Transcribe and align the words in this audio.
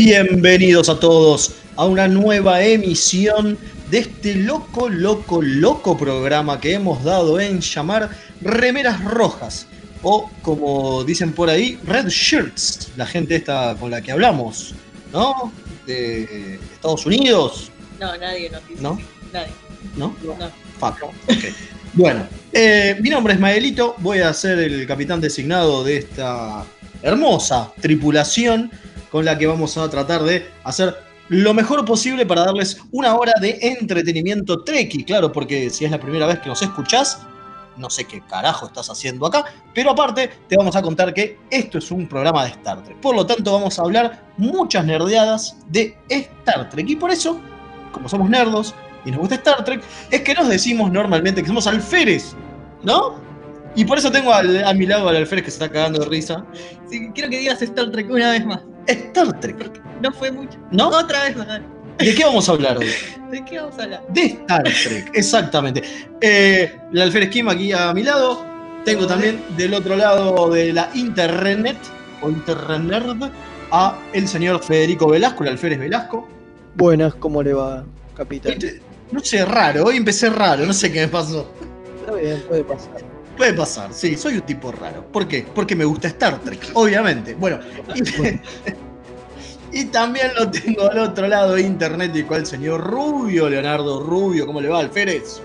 Bienvenidos 0.00 0.88
a 0.88 1.00
todos 1.00 1.56
a 1.74 1.84
una 1.84 2.06
nueva 2.06 2.62
emisión 2.62 3.58
de 3.90 3.98
este 3.98 4.36
loco, 4.36 4.88
loco, 4.88 5.42
loco 5.42 5.98
programa 5.98 6.60
que 6.60 6.74
hemos 6.74 7.02
dado 7.02 7.40
en 7.40 7.60
llamar 7.60 8.08
Remeras 8.40 9.02
Rojas 9.02 9.66
o 10.04 10.30
como 10.40 11.02
dicen 11.02 11.32
por 11.32 11.50
ahí, 11.50 11.80
Red 11.84 12.10
Shirts, 12.10 12.92
la 12.96 13.06
gente 13.06 13.34
esta 13.34 13.74
con 13.74 13.90
la 13.90 14.00
que 14.00 14.12
hablamos, 14.12 14.72
¿no? 15.12 15.52
De 15.84 16.60
Estados 16.74 17.04
Unidos, 17.04 17.72
No, 17.98 18.16
nadie 18.18 18.50
nos 18.50 18.68
dice. 18.68 18.80
¿no? 18.80 19.00
Nadie. 19.32 19.50
¿No? 19.96 20.16
No. 20.22 20.52
Fuck. 20.78 21.12
Bueno, 21.94 22.24
eh, 22.52 22.96
mi 23.00 23.10
nombre 23.10 23.34
es 23.34 23.40
Maelito, 23.40 23.96
voy 23.98 24.20
a 24.20 24.32
ser 24.32 24.60
el 24.60 24.86
capitán 24.86 25.20
designado 25.20 25.82
de 25.82 25.96
esta 25.96 26.64
hermosa 27.02 27.72
tripulación 27.80 28.70
con 29.10 29.24
la 29.24 29.38
que 29.38 29.46
vamos 29.46 29.76
a 29.76 29.88
tratar 29.88 30.22
de 30.22 30.46
hacer 30.64 30.96
lo 31.28 31.52
mejor 31.52 31.84
posible 31.84 32.24
para 32.24 32.44
darles 32.44 32.80
una 32.90 33.14
hora 33.14 33.32
de 33.40 33.58
entretenimiento 33.60 34.64
treki, 34.64 35.04
claro, 35.04 35.30
porque 35.30 35.68
si 35.70 35.84
es 35.84 35.90
la 35.90 36.00
primera 36.00 36.26
vez 36.26 36.38
que 36.38 36.48
nos 36.48 36.62
escuchás, 36.62 37.20
no 37.76 37.90
sé 37.90 38.04
qué 38.04 38.20
carajo 38.22 38.66
estás 38.66 38.90
haciendo 38.90 39.26
acá, 39.26 39.44
pero 39.74 39.90
aparte 39.90 40.30
te 40.48 40.56
vamos 40.56 40.74
a 40.74 40.82
contar 40.82 41.14
que 41.14 41.38
esto 41.50 41.78
es 41.78 41.90
un 41.90 42.08
programa 42.08 42.44
de 42.44 42.50
Star 42.50 42.82
Trek. 42.82 42.96
Por 42.98 43.14
lo 43.14 43.26
tanto, 43.26 43.52
vamos 43.52 43.78
a 43.78 43.82
hablar 43.82 44.22
muchas 44.36 44.84
nerdeadas 44.84 45.56
de 45.68 45.96
Star 46.08 46.68
Trek 46.70 46.88
y 46.88 46.96
por 46.96 47.10
eso, 47.10 47.38
como 47.92 48.08
somos 48.08 48.28
nerdos 48.28 48.74
y 49.04 49.10
nos 49.10 49.20
gusta 49.20 49.36
Star 49.36 49.64
Trek, 49.64 49.82
es 50.10 50.22
que 50.22 50.34
nos 50.34 50.48
decimos 50.48 50.90
normalmente 50.90 51.42
que 51.42 51.48
somos 51.48 51.66
alférez, 51.66 52.34
¿no? 52.82 53.27
Y 53.78 53.84
por 53.84 53.96
eso 53.98 54.10
tengo 54.10 54.32
al- 54.34 54.64
a 54.64 54.74
mi 54.74 54.86
lado 54.86 55.08
al 55.08 55.14
alférez 55.16 55.44
que 55.44 55.50
se 55.52 55.56
está 55.56 55.68
cagando 55.70 56.00
de 56.00 56.06
risa. 56.06 56.44
Sí, 56.90 57.10
quiero 57.14 57.30
que 57.30 57.38
digas 57.38 57.62
Star 57.62 57.90
Trek 57.92 58.10
una 58.10 58.32
vez 58.32 58.44
más. 58.44 58.60
Star 58.86 59.38
Trek, 59.40 59.80
No 60.02 60.12
fue 60.12 60.32
mucho. 60.32 60.58
¿no? 60.72 60.88
Otra 60.88 61.22
vez 61.24 61.36
más. 61.36 61.60
¿De 61.98 62.14
qué 62.14 62.24
vamos 62.24 62.48
a 62.48 62.52
hablar 62.52 62.78
hoy? 62.78 62.86
¿De 63.30 63.44
qué 63.44 63.58
vamos 63.60 63.78
a 63.78 63.82
hablar? 63.84 64.02
De 64.08 64.24
Star 64.26 64.62
Trek, 64.64 65.10
exactamente. 65.14 65.82
Eh, 66.20 66.76
el 66.92 67.00
alférez 67.02 67.30
Kim 67.30 67.48
aquí 67.48 67.72
a 67.72 67.92
mi 67.94 68.02
lado. 68.02 68.44
Tengo 68.84 69.06
también 69.06 69.40
del 69.56 69.74
otro 69.74 69.94
lado 69.96 70.50
de 70.50 70.72
la 70.72 70.90
internet 70.94 71.76
o 72.22 72.30
internet 72.30 73.04
a 73.70 73.98
el 74.12 74.26
señor 74.26 74.60
Federico 74.62 75.08
Velasco, 75.08 75.44
el 75.44 75.50
alférez 75.50 75.78
Velasco. 75.78 76.26
Buenas, 76.74 77.14
¿cómo 77.14 77.42
le 77.44 77.52
va, 77.54 77.84
capitán? 78.16 78.52
Este, 78.54 78.80
No 79.12 79.20
sé, 79.20 79.44
raro, 79.44 79.84
hoy 79.84 79.96
empecé 79.98 80.30
raro, 80.30 80.64
no 80.66 80.72
sé 80.72 80.90
qué 80.90 81.00
me 81.02 81.08
pasó. 81.08 81.48
Está 82.00 82.14
bien, 82.14 82.42
puede 82.48 82.64
pasar. 82.64 83.07
Puede 83.38 83.54
pasar, 83.54 83.92
sí, 83.92 84.16
soy 84.16 84.34
un 84.34 84.40
tipo 84.42 84.72
raro. 84.72 85.04
¿Por 85.12 85.28
qué? 85.28 85.46
Porque 85.54 85.76
me 85.76 85.84
gusta 85.84 86.08
Star 86.08 86.38
Trek, 86.40 86.72
obviamente. 86.74 87.34
Bueno, 87.34 87.60
y, 87.94 88.02
y 89.80 89.84
también 89.86 90.32
lo 90.36 90.50
tengo 90.50 90.90
al 90.90 90.98
otro 90.98 91.28
lado 91.28 91.54
de 91.54 91.62
internet, 91.62 92.10
y 92.16 92.24
cual 92.24 92.44
señor 92.44 92.80
Rubio, 92.80 93.48
Leonardo 93.48 94.02
Rubio. 94.02 94.44
¿Cómo 94.44 94.60
le 94.60 94.68
va, 94.68 94.80
Alférez? 94.80 95.40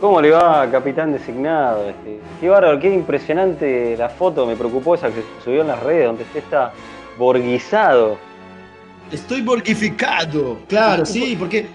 ¿Cómo 0.00 0.20
le 0.20 0.32
va, 0.32 0.68
capitán 0.72 1.12
designado? 1.12 1.88
Este, 1.88 2.18
qué 2.40 2.48
bárbaro, 2.48 2.80
qué 2.80 2.92
impresionante 2.92 3.96
la 3.96 4.08
foto, 4.08 4.44
me 4.44 4.56
preocupó 4.56 4.96
esa 4.96 5.06
que 5.08 5.22
se 5.22 5.44
subió 5.44 5.60
en 5.60 5.68
las 5.68 5.80
redes, 5.84 6.06
donde 6.06 6.24
usted 6.24 6.40
está 6.40 6.72
borguizado. 7.16 8.18
Estoy 9.12 9.42
borgificado. 9.42 10.58
Claro, 10.66 11.06
sí, 11.06 11.36
porque 11.38 11.68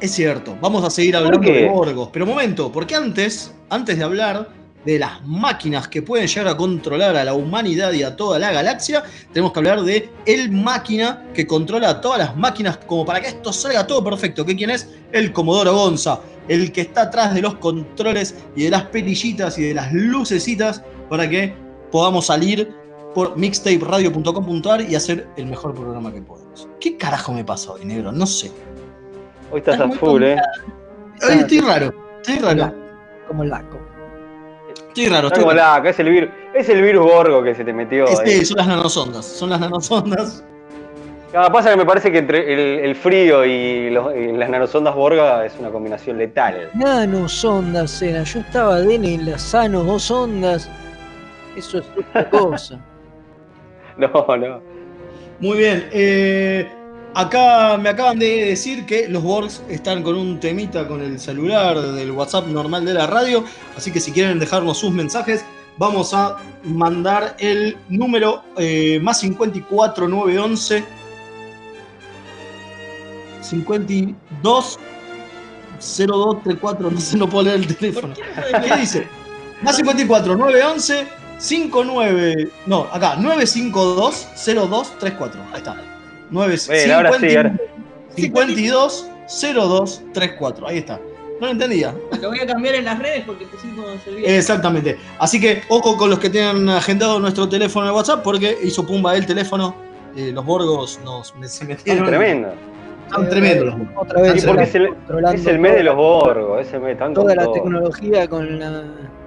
es 0.00 0.12
cierto. 0.12 0.56
Vamos 0.60 0.84
a 0.84 0.90
seguir 0.90 1.16
hablando 1.16 1.40
de 1.40 1.68
Borgos. 1.68 2.08
Pero 2.12 2.26
momento, 2.26 2.72
porque 2.72 2.94
antes, 2.94 3.54
antes 3.68 3.98
de 3.98 4.04
hablar 4.04 4.48
de 4.84 4.98
las 4.98 5.24
máquinas 5.26 5.88
que 5.88 6.00
pueden 6.00 6.26
llegar 6.26 6.48
a 6.48 6.56
controlar 6.56 7.16
a 7.16 7.24
la 7.24 7.34
humanidad 7.34 7.92
y 7.92 8.02
a 8.02 8.16
toda 8.16 8.38
la 8.38 8.50
galaxia, 8.50 9.02
tenemos 9.32 9.52
que 9.52 9.58
hablar 9.58 9.82
de 9.82 10.08
el 10.24 10.50
máquina 10.50 11.26
que 11.34 11.46
controla 11.46 11.90
a 11.90 12.00
todas 12.00 12.18
las 12.18 12.36
máquinas 12.36 12.78
como 12.86 13.04
para 13.04 13.20
que 13.20 13.28
esto 13.28 13.52
salga 13.52 13.86
todo 13.86 14.02
perfecto. 14.02 14.44
¿Qué 14.44 14.56
quién 14.56 14.70
es? 14.70 14.88
El 15.12 15.32
Comodoro 15.32 15.74
Gonza, 15.74 16.20
el 16.48 16.72
que 16.72 16.82
está 16.82 17.02
atrás 17.02 17.34
de 17.34 17.42
los 17.42 17.56
controles 17.56 18.36
y 18.56 18.64
de 18.64 18.70
las 18.70 18.84
perillitas 18.84 19.58
y 19.58 19.64
de 19.64 19.74
las 19.74 19.92
lucecitas 19.92 20.82
para 21.08 21.28
que 21.28 21.54
podamos 21.90 22.26
salir 22.26 22.74
por 23.14 23.36
mixtaperadio.com.ar 23.36 24.88
y 24.88 24.94
hacer 24.94 25.28
el 25.36 25.46
mejor 25.46 25.74
programa 25.74 26.12
que 26.12 26.22
podemos. 26.22 26.68
¿Qué 26.80 26.96
carajo 26.96 27.32
me 27.32 27.44
pasa 27.44 27.72
hoy, 27.72 27.84
negro? 27.84 28.12
No 28.12 28.26
sé. 28.26 28.50
Hoy 29.50 29.58
estás 29.58 29.74
Estás 29.80 29.96
a 29.96 29.98
full, 29.98 30.22
¿eh? 30.22 30.36
Hoy 31.28 31.38
estoy 31.38 31.60
raro. 31.60 31.92
Estoy 32.22 32.38
raro. 32.38 32.74
Como 33.28 33.44
laco. 33.44 33.78
Estoy 34.88 35.06
raro. 35.08 35.28
Estoy 35.28 35.42
como 35.42 35.54
raro. 35.54 35.74
laca, 35.76 35.90
es 35.90 35.98
el 36.00 36.08
virus, 36.10 36.30
es 36.54 36.68
el 36.68 36.82
virus 36.82 37.04
borgo 37.04 37.42
que 37.42 37.54
se 37.54 37.64
te 37.64 37.72
metió. 37.72 38.04
Es- 38.06 38.20
ahí. 38.20 38.30
sí, 38.38 38.44
son 38.46 38.56
las 38.58 38.66
nanosondas. 38.68 39.24
Son 39.26 39.50
las 39.50 39.60
nanosondas. 39.60 40.44
Pasa 41.32 41.70
que 41.70 41.76
me 41.76 41.86
parece 41.86 42.10
que 42.10 42.18
entre 42.18 42.52
el, 42.52 42.84
el 42.86 42.96
frío 42.96 43.44
y, 43.44 43.90
los- 43.90 44.14
y 44.16 44.32
las 44.32 44.50
nanosondas 44.50 44.94
borga 44.96 45.46
es 45.46 45.56
una 45.60 45.70
combinación 45.70 46.18
letal. 46.18 46.70
Nanos 46.74 47.44
ondas 47.44 48.02
era. 48.02 48.24
Yo 48.24 48.40
estaba 48.40 48.80
de 48.80 48.94
en 48.96 49.30
las 49.30 49.42
sanos 49.42 49.86
dos 49.86 50.10
ondas. 50.10 50.68
Eso 51.56 51.78
es 51.78 51.84
otra 51.98 52.28
cosa. 52.30 52.80
No, 53.96 54.08
no. 54.36 54.60
Muy 55.40 55.58
bien. 55.58 55.86
eh, 55.92 56.66
acá 57.14 57.76
me 57.76 57.88
acaban 57.88 58.18
de 58.18 58.46
decir 58.46 58.86
que 58.86 59.08
los 59.08 59.22
Borgs 59.22 59.62
están 59.68 60.02
con 60.02 60.16
un 60.16 60.40
temita 60.40 60.86
con 60.86 61.00
el 61.02 61.18
celular 61.18 61.80
del 61.80 62.10
WhatsApp 62.12 62.46
normal 62.46 62.84
de 62.84 62.94
la 62.94 63.06
radio. 63.06 63.44
Así 63.76 63.90
que 63.90 64.00
si 64.00 64.12
quieren 64.12 64.38
dejarnos 64.38 64.78
sus 64.78 64.90
mensajes, 64.90 65.44
vamos 65.78 66.14
a 66.14 66.36
mandar 66.64 67.36
el 67.38 67.76
número 67.88 68.42
eh, 68.56 69.00
más 69.02 69.20
54 69.20 70.08
911 70.08 70.84
52 73.40 74.78
0234. 75.80 76.90
No 76.90 77.00
sé, 77.00 77.16
no 77.16 77.28
puedo 77.28 77.44
leer 77.44 77.60
el 77.60 77.76
teléfono. 77.76 78.14
¿Qué 78.14 78.76
dice? 78.76 79.06
Más 79.62 79.76
54 79.76 80.36
911 80.36 81.06
59. 81.38 82.50
No, 82.66 82.86
acá, 82.92 83.16
952 83.16 84.28
0234. 84.44 85.42
Ahí 85.52 85.58
está. 85.58 85.89
9, 86.30 86.56
Bueno, 86.68 86.94
ahora 86.94 87.12
sí, 87.18 87.36
ahora. 87.36 87.54
52 88.16 89.06
0234. 89.28 90.66
Ahí 90.68 90.78
está. 90.78 90.98
No 91.40 91.46
lo 91.46 91.52
entendía. 91.52 91.94
Lo 92.20 92.28
voy 92.28 92.40
a 92.40 92.46
cambiar 92.46 92.74
en 92.74 92.84
las 92.84 92.98
redes 92.98 93.22
porque 93.26 93.46
pusimos 93.46 93.86
video. 94.06 94.28
Exactamente. 94.28 94.98
Así 95.18 95.40
que 95.40 95.62
ojo 95.68 95.96
con 95.96 96.10
los 96.10 96.18
que 96.18 96.28
tengan 96.28 96.68
agendado 96.68 97.18
nuestro 97.18 97.48
teléfono 97.48 97.86
de 97.86 97.92
WhatsApp 97.92 98.22
porque 98.22 98.58
hizo 98.62 98.86
pumba 98.86 99.16
el 99.16 99.24
teléfono. 99.26 99.74
Eh, 100.16 100.32
los 100.34 100.44
borgos 100.44 101.00
nos 101.04 101.32
se 101.42 101.64
metieron. 101.64 102.04
tremendos. 102.06 102.52
Están 103.06 103.28
tremendos 103.28 103.66
los 103.66 103.78
borgos. 103.78 103.94
Otra 104.02 104.22
vez 104.22 104.44
porque 104.44 104.62
es 104.64 104.74
el, 104.74 104.88
es 105.34 105.46
el 105.46 105.58
mes 105.58 105.74
de 105.76 105.82
los 105.84 105.96
borgos, 105.96 106.66
ese 106.66 106.78
mes 106.78 106.98
tan 106.98 107.14
Toda 107.14 107.34
la 107.34 107.50
tecnología 107.52 108.28
con 108.28 108.58
la- 108.58 108.84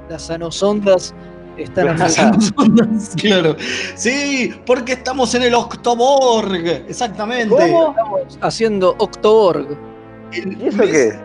las 0.09 0.21
sanosondas 0.23 1.15
están 1.57 1.95
Claro. 1.95 2.03
haciendo 2.05 2.97
claro. 3.21 3.55
Sí, 3.95 4.53
porque 4.65 4.93
estamos 4.93 5.33
en 5.35 5.43
el 5.43 5.53
Octoborg. 5.53 6.65
Exactamente. 6.87 7.53
Estamos 7.53 7.95
haciendo 8.41 8.95
Octoborg. 8.97 9.67
El 10.31 10.61
¿Y 10.61 10.67
eso 10.67 10.77
mes- 10.77 10.89
qué 10.91 11.07
es? 11.07 11.15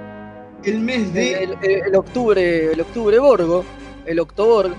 El 0.65 0.81
mes 0.81 1.13
de. 1.15 1.43
El, 1.45 1.53
el- 1.63 1.83
el 1.87 1.95
octubre, 1.97 2.73
el 2.73 2.81
octubre 2.81 3.19
Borgo, 3.19 3.65
el 4.07 4.19
Octoborg. 4.21 4.73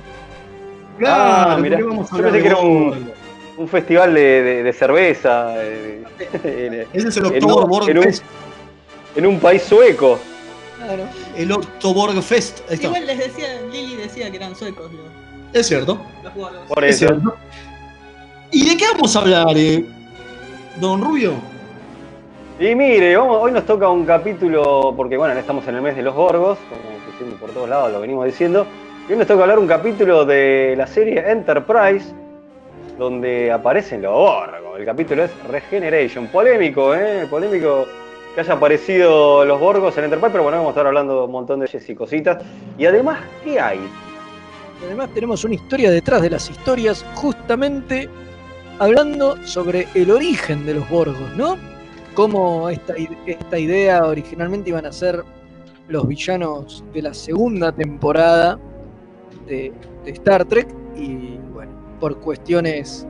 Claro, 0.97 1.51
Ah, 1.53 1.57
mirá. 1.57 1.77
¿por 1.77 1.85
qué 1.85 1.89
vamos 1.89 2.13
a 2.13 2.17
Yo 2.17 2.23
pensé 2.23 2.41
que 2.41 2.47
era 2.47 2.57
un-? 2.57 3.11
Un 3.57 3.67
festival 3.67 4.13
de, 4.13 4.21
de- 4.43 4.63
de 4.63 4.73
cerveza 4.73 5.53
eh, 5.57 6.05
Ese 6.93 7.07
es 7.09 7.17
el 7.17 7.25
Octoborg 7.25 7.89
en 7.89 7.97
un- 7.99 8.13
en 9.15 9.25
un 9.25 9.39
país 9.39 9.63
sueco. 9.63 10.19
Claro. 10.77 11.03
El 11.35 11.51
Octoborg 11.51 12.21
Fest. 12.21 12.59
Igual 12.71 13.05
les 13.05 13.17
decía, 13.17 13.47
Lili 13.71 13.95
decía 13.97 14.29
que 14.31 14.37
eran 14.37 14.55
suecos 14.55 14.91
los, 14.93 15.01
Es 15.53 15.67
cierto. 15.67 15.99
Por 16.67 16.83
Es 16.83 16.95
eso. 17.01 17.07
cierto. 17.07 17.35
¿Y 18.51 18.69
de 18.69 18.77
qué 18.77 18.85
vamos 18.93 19.15
a 19.15 19.19
hablar, 19.19 19.47
eh? 19.57 19.85
Don 20.79 21.01
Rubio? 21.01 21.33
Y 22.59 22.75
mire, 22.75 23.15
vamos- 23.15 23.39
hoy 23.41 23.51
nos 23.51 23.65
toca 23.65 23.89
un 23.89 24.05
capítulo, 24.05 24.93
porque 24.95 25.17
bueno, 25.17 25.33
estamos 25.39 25.67
en 25.67 25.75
el 25.75 25.81
mes 25.81 25.95
de 25.95 26.01
los 26.03 26.13
Borgos, 26.15 26.57
como 26.69 26.81
pusimos 27.11 27.39
por 27.39 27.51
todos 27.51 27.69
lados, 27.69 27.91
lo 27.91 28.01
venimos 28.01 28.25
diciendo. 28.25 28.65
Y 29.07 29.13
hoy 29.13 29.17
nos 29.17 29.27
toca 29.27 29.43
hablar 29.43 29.59
un 29.59 29.67
capítulo 29.67 30.25
de 30.25 30.75
la 30.77 30.85
serie 30.85 31.23
Enterprise, 31.31 32.13
donde 32.97 33.51
aparecen 33.51 34.01
los 34.01 34.11
Borgos. 34.13 34.77
El 34.79 34.85
capítulo 34.85 35.23
es 35.23 35.31
Regeneration. 35.49 36.27
Polémico, 36.27 36.93
¿eh? 36.95 37.25
Polémico 37.29 37.85
que 38.35 38.41
haya 38.41 38.53
aparecido 38.53 39.43
los 39.45 39.59
Borgos 39.59 39.97
en 39.97 40.05
Enterprise, 40.05 40.31
pero 40.31 40.43
bueno, 40.43 40.57
vamos 40.59 40.69
a 40.69 40.73
estar 40.73 40.87
hablando 40.87 41.25
un 41.25 41.31
montón 41.31 41.59
de 41.59 41.65
ellos 41.65 41.89
y 41.89 41.95
cositas. 41.95 42.37
Y 42.77 42.85
además, 42.85 43.19
¿qué 43.43 43.59
hay? 43.59 43.79
Además 44.83 45.09
tenemos 45.13 45.43
una 45.43 45.55
historia 45.55 45.91
detrás 45.91 46.21
de 46.21 46.29
las 46.29 46.49
historias, 46.49 47.05
justamente 47.15 48.09
hablando 48.79 49.35
sobre 49.45 49.87
el 49.93 50.09
origen 50.09 50.65
de 50.65 50.75
los 50.75 50.89
Borgos, 50.89 51.35
¿no? 51.35 51.57
Cómo 52.13 52.69
esta, 52.69 52.95
esta 53.25 53.59
idea 53.59 54.05
originalmente 54.05 54.69
iban 54.69 54.85
a 54.85 54.91
ser 54.91 55.23
los 55.89 56.07
villanos 56.07 56.83
de 56.93 57.01
la 57.01 57.13
segunda 57.13 57.71
temporada 57.71 58.59
de, 59.47 59.73
Star 60.05 60.45
Trek 60.45 60.67
y 60.95 61.37
bueno, 61.53 61.71
por 61.99 62.19
cuestiones 62.19 63.05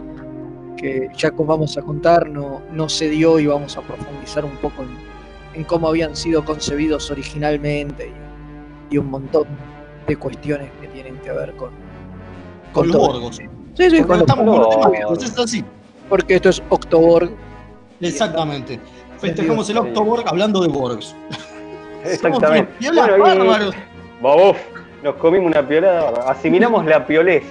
que 0.75 1.07
ya 1.15 1.31
vamos 1.31 1.77
a 1.77 1.81
contar 1.81 2.29
no, 2.29 2.61
no 2.71 2.89
se 2.89 3.09
dio 3.09 3.39
y 3.39 3.47
vamos 3.47 3.77
a 3.77 3.81
profundizar 3.81 4.43
un 4.43 4.55
poco 4.57 4.83
en, 5.53 5.63
cómo 5.65 5.89
habían 5.89 6.15
sido 6.15 6.43
concebidos 6.43 7.11
originalmente 7.11 8.11
y 8.89 8.97
un 8.97 9.07
montón 9.07 9.45
de 10.09 10.17
cuestiones 10.17 10.69
que 10.81 10.87
tienen 10.87 11.17
que 11.19 11.31
ver 11.31 11.53
con, 11.53 11.69
Con 12.73 12.87
los. 12.87 12.97
Borgos. 12.97 13.35
Sí, 13.37 13.89
sí, 13.89 14.01
con 14.01 14.09
los- 14.09 14.19
estamos 14.21 14.45
con 14.45 14.45
los 14.45 14.75
Borgos. 14.75 14.91
temas, 14.91 15.23
es 15.23 15.39
así. 15.39 15.63
porque 16.09 16.35
esto 16.35 16.49
es 16.49 16.61
Octoborg. 16.69 17.29
Exactamente. 18.01 18.79
Festejamos 19.19 19.69
el 19.69 19.77
Octoborg 19.77 20.27
hablando 20.27 20.61
de 20.61 20.67
Borgs. 20.69 21.15
Exactamente. 22.03 22.71
Piolas 22.79 23.09
Bueno, 23.17 23.45
y- 24.51 25.03
nos 25.03 25.15
comimos 25.15 25.47
una 25.51 25.65
piolada, 25.65 26.29
asimilamos 26.29 26.85
la 26.85 27.05
piolez. 27.05 27.43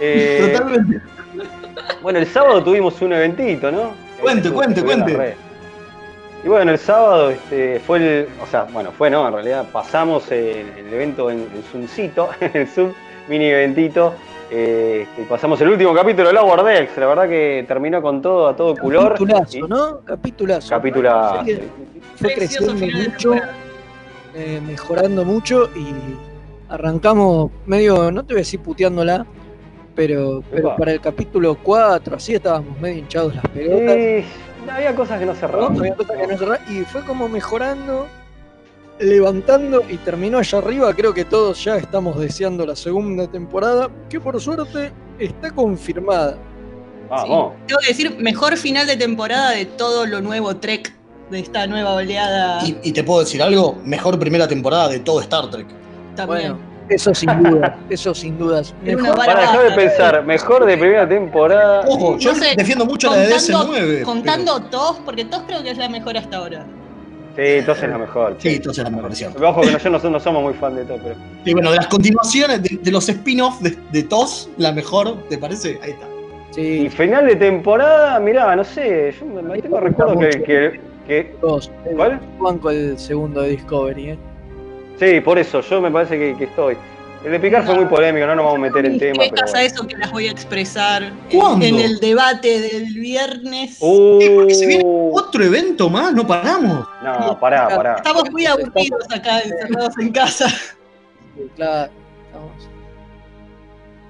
Eh, 0.00 0.50
Totalmente. 0.52 1.00
bueno, 2.02 2.18
el 2.18 2.26
sábado 2.26 2.62
tuvimos 2.62 3.00
un 3.02 3.12
eventito, 3.12 3.70
¿no? 3.70 3.90
Cuente, 4.20 4.48
Eh, 4.48 4.52
cuente, 4.52 4.82
cuente. 4.82 5.36
Y 6.46 6.48
bueno, 6.48 6.70
el 6.70 6.78
sábado 6.78 7.30
este, 7.30 7.80
fue 7.80 7.98
el. 7.98 8.28
O 8.40 8.46
sea, 8.46 8.68
bueno, 8.72 8.92
fue 8.92 9.10
no, 9.10 9.26
en 9.26 9.34
realidad 9.34 9.66
pasamos 9.72 10.30
el, 10.30 10.68
el 10.78 10.94
evento 10.94 11.28
en 11.28 11.40
el 11.40 11.62
Zoomcito, 11.72 12.28
en 12.40 12.50
el 12.54 12.68
Zoom 12.68 12.92
mini 13.28 13.46
eventito. 13.46 14.14
eh, 14.48 15.04
y 15.18 15.22
pasamos 15.22 15.60
el 15.60 15.70
último 15.70 15.92
capítulo 15.92 16.28
de 16.28 16.34
Lower 16.34 16.62
Decks. 16.62 16.96
La 16.98 17.06
verdad 17.08 17.28
que 17.28 17.64
terminó 17.66 18.00
con 18.00 18.22
todo, 18.22 18.46
a 18.46 18.54
todo 18.54 18.76
color. 18.76 19.14
Capitulazo, 19.14 19.58
Y- 19.58 19.62
¿no? 19.62 20.00
Capitulazo. 20.04 20.70
Capitula. 20.70 21.42
Sí, 21.44 21.58
Fue 22.14 22.34
creciendo 22.34 22.74
mucho, 22.74 23.34
eh, 24.36 24.60
mejorando 24.64 25.24
mucho 25.24 25.68
y 25.74 25.92
arrancamos 26.68 27.50
medio, 27.66 28.12
no 28.12 28.22
te 28.24 28.34
voy 28.34 28.38
a 28.38 28.42
decir 28.42 28.60
puteándola, 28.60 29.26
pero, 29.96 30.44
pero 30.50 30.76
para 30.76 30.92
el 30.92 31.00
capítulo 31.00 31.56
4, 31.60 32.16
así 32.16 32.34
estábamos 32.34 32.78
medio 32.80 32.98
hinchados 32.98 33.34
las 33.34 33.48
pelotas. 33.48 33.96
Y 33.96 34.24
había 34.70 34.94
cosas 34.94 35.18
que 35.18 35.26
no 35.26 35.32
¿no? 35.32 35.38
cerraban. 35.38 35.78
Había 35.78 35.94
cosas 35.94 36.16
que 36.16 36.26
no 36.26 36.38
cerrar- 36.38 36.60
y 36.70 36.84
fue 36.84 37.02
como 37.04 37.28
mejorando, 37.28 38.06
levantando 38.98 39.82
y 39.88 39.96
terminó 39.98 40.38
allá 40.38 40.58
arriba. 40.58 40.94
Creo 40.94 41.12
que 41.14 41.24
todos 41.24 41.62
ya 41.64 41.76
estamos 41.76 42.18
deseando 42.18 42.64
la 42.66 42.76
segunda 42.76 43.26
temporada, 43.26 43.88
que 44.08 44.20
por 44.20 44.40
suerte 44.40 44.92
está 45.18 45.50
confirmada. 45.50 46.36
Vamos. 47.08 47.54
Tengo 47.66 47.80
que 47.82 47.88
decir, 47.88 48.16
mejor 48.18 48.56
final 48.56 48.86
de 48.86 48.96
temporada 48.96 49.50
de 49.50 49.64
todo 49.66 50.06
lo 50.06 50.20
nuevo 50.20 50.56
Trek, 50.56 50.92
de 51.30 51.38
esta 51.40 51.66
nueva 51.66 51.94
oleada 51.94 52.64
Y, 52.66 52.76
y 52.82 52.92
te 52.92 53.02
puedo 53.04 53.20
decir 53.20 53.42
algo, 53.42 53.76
mejor 53.84 54.18
primera 54.18 54.46
temporada 54.48 54.88
de 54.88 54.98
todo 55.00 55.20
Star 55.20 55.50
Trek. 55.50 55.66
también. 56.16 56.26
Bueno, 56.52 56.58
eso 56.88 57.14
sin 57.14 57.42
duda, 57.42 57.78
eso 57.90 58.14
sin 58.14 58.38
dudas. 58.38 58.74
Mejor- 58.82 59.16
Para 59.16 59.40
dejar 59.40 59.70
de 59.70 59.76
pensar, 59.76 60.24
mejor 60.24 60.64
de 60.66 60.76
primera 60.76 61.08
temporada. 61.08 61.82
Ojo, 61.88 62.16
yo 62.18 62.32
No 62.32 62.38
sé, 62.38 62.54
defiendo 62.56 62.84
mucho 62.86 63.10
la 63.10 63.16
de 63.16 63.30
Contando, 63.30 63.72
DC9. 63.74 64.02
contando 64.02 64.60
TOS, 64.62 64.96
porque 65.04 65.24
TOS 65.24 65.42
creo 65.46 65.62
que 65.62 65.70
es 65.70 65.78
la 65.78 65.88
mejor 65.88 66.16
hasta 66.16 66.36
ahora. 66.36 66.64
Sí, 67.36 67.42
entonces 67.42 67.84
es 67.84 67.90
la 67.90 67.98
mejor. 67.98 68.36
Sí, 68.38 68.48
entonces 68.56 68.78
es 68.84 68.90
la 68.90 68.96
mejor, 68.96 69.14
cierto. 69.14 69.46
Ojo 69.48 69.60
que 69.60 69.70
nosotros 69.72 70.04
no, 70.04 70.10
no 70.10 70.20
somos 70.20 70.42
muy 70.42 70.54
fan 70.54 70.74
de 70.74 70.84
todo, 70.84 70.98
pero. 71.02 71.16
Y 71.44 71.52
bueno, 71.52 71.70
de 71.70 71.76
las 71.76 71.86
continuaciones, 71.88 72.62
de, 72.62 72.78
de 72.80 72.90
los 72.90 73.06
spin-offs 73.08 73.62
de, 73.62 73.76
de 73.92 74.02
TOS, 74.04 74.48
la 74.56 74.72
mejor, 74.72 75.16
¿te 75.28 75.36
parece? 75.36 75.78
Ahí 75.82 75.90
está. 75.90 76.06
Y 76.58 76.84
Sí, 76.84 76.88
final 76.88 77.26
de 77.26 77.36
temporada, 77.36 78.18
mirá, 78.20 78.56
no 78.56 78.64
sé, 78.64 79.14
yo 79.20 79.26
me, 79.26 79.60
tengo 79.60 79.78
recuerdo 79.80 80.18
que, 80.18 80.30
que, 80.42 80.80
que- 81.06 81.36
dos. 81.42 81.70
¿Cuál? 81.94 82.18
Banco 82.40 82.70
el 82.70 82.98
segundo 82.98 83.42
de 83.42 83.50
Discovery, 83.50 84.10
¿eh? 84.12 84.18
Sí, 84.98 85.20
por 85.20 85.38
eso, 85.38 85.60
yo 85.60 85.80
me 85.80 85.90
parece 85.90 86.18
que, 86.18 86.36
que 86.36 86.44
estoy. 86.44 86.76
El 87.24 87.32
de 87.32 87.40
Picar 87.40 87.64
fue 87.64 87.74
muy 87.74 87.86
polémico, 87.86 88.24
no 88.26 88.36
nos 88.36 88.44
vamos 88.44 88.58
a 88.58 88.62
meter 88.62 88.86
en 88.86 88.98
tema, 88.98 89.24
pero. 89.30 89.42
a 89.48 89.50
bueno. 89.50 89.58
eso 89.66 89.86
que 89.86 89.96
las 89.96 90.12
voy 90.12 90.28
a 90.28 90.30
expresar 90.30 91.02
en- 91.02 91.14
¿Cuándo? 91.38 91.64
en 91.66 91.80
el 91.80 91.98
debate 91.98 92.60
del 92.60 92.84
viernes. 92.94 93.78
Uh, 93.80 94.18
Sí, 94.20 94.30
porque 94.34 94.54
se 94.54 94.66
viene 94.66 94.84
otro 95.12 95.42
evento 95.44 95.90
más, 95.90 96.12
no 96.14 96.24
paramos. 96.26 96.86
no, 97.02 97.38
pará, 97.40 97.68
pará. 97.68 97.96
Estamos 97.96 98.30
muy 98.30 98.46
aburridos 98.46 99.04
acá, 99.10 99.40
encerrados 99.40 99.98
en 99.98 100.12
casa. 100.12 100.46
Claro. 101.56 101.90
estamos- 102.26 102.68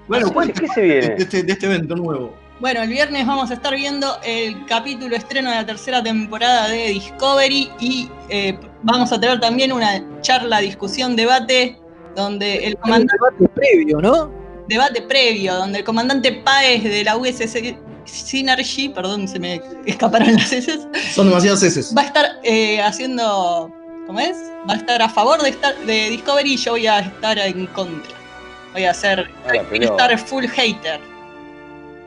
Bueno, 0.08 0.26
¿Qué- 0.28 0.32
cuéntame 0.34 0.68
¿Qué 0.68 0.74
se 0.74 0.80
de 0.82 0.86
viene? 0.86 1.14
este, 1.18 1.42
de 1.42 1.52
este 1.52 1.66
evento 1.66 1.96
nuevo. 1.96 2.34
Bueno, 2.58 2.82
el 2.82 2.88
viernes 2.88 3.26
vamos 3.26 3.50
a 3.50 3.54
estar 3.54 3.74
viendo 3.74 4.16
el 4.24 4.64
capítulo 4.66 5.14
estreno 5.14 5.50
de 5.50 5.56
la 5.56 5.66
tercera 5.66 6.02
temporada 6.02 6.68
de 6.68 6.88
Discovery 6.88 7.70
y 7.80 8.08
eh, 8.30 8.58
vamos 8.82 9.12
a 9.12 9.20
tener 9.20 9.38
también 9.40 9.72
una 9.72 10.02
charla, 10.22 10.60
discusión, 10.60 11.16
debate, 11.16 11.78
donde 12.14 12.66
el 12.66 12.76
comandante, 12.78 13.14
debate 13.14 13.48
previo, 13.54 14.00
¿no? 14.00 14.30
debate 14.68 15.02
previo, 15.02 15.54
donde 15.54 15.78
el 15.80 15.84
comandante 15.84 16.32
Páez 16.32 16.82
de 16.82 17.04
la 17.04 17.16
USS 17.18 17.74
Synergy, 18.06 18.88
perdón, 18.88 19.28
se 19.28 19.38
me 19.38 19.60
escaparon 19.84 20.32
las 20.34 20.50
heces, 20.52 20.88
Son 21.14 21.28
demasiadas 21.28 21.62
heces. 21.62 21.92
va 21.96 22.02
a 22.02 22.06
estar 22.06 22.26
eh, 22.42 22.80
haciendo, 22.80 23.70
¿cómo 24.06 24.18
es? 24.18 24.36
Va 24.68 24.74
a 24.74 24.76
estar 24.78 25.02
a 25.02 25.08
favor 25.10 25.42
de, 25.42 25.50
Star- 25.50 25.76
de 25.84 26.08
Discovery 26.10 26.54
y 26.54 26.56
yo 26.56 26.72
voy 26.72 26.86
a 26.86 27.00
estar 27.00 27.38
en 27.38 27.66
contra. 27.66 28.16
Voy 28.72 28.84
a 28.84 28.94
ser, 28.94 29.28
voy 29.70 29.80
a 29.82 29.84
estar 29.84 30.18
full 30.18 30.46
hater. 30.46 31.00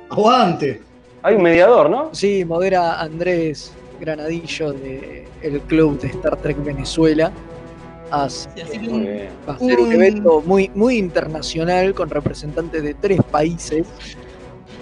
Aguante. 0.10 0.82
Hay 1.22 1.36
un 1.36 1.44
mediador, 1.44 1.90
¿no? 1.90 2.10
Sí, 2.14 2.46
modera 2.46 3.00
Andrés 3.00 3.72
Granadillo 4.00 4.72
del 4.74 5.26
el 5.42 5.62
club 5.62 6.00
de 6.00 6.08
Star 6.08 6.38
Trek 6.38 6.64
Venezuela. 6.64 7.32
Así 8.12 8.48
Sí, 8.56 8.62
así 8.62 8.80
que 8.80 8.88
bien. 8.88 9.30
va 9.48 9.54
a 9.54 9.60
ser 9.60 9.80
un 9.80 9.92
evento 9.94 10.42
muy, 10.46 10.72
muy 10.74 10.98
internacional 10.98 11.94
con 11.94 12.10
representantes 12.10 12.82
de 12.82 12.94
tres 12.96 13.20
países 13.30 13.86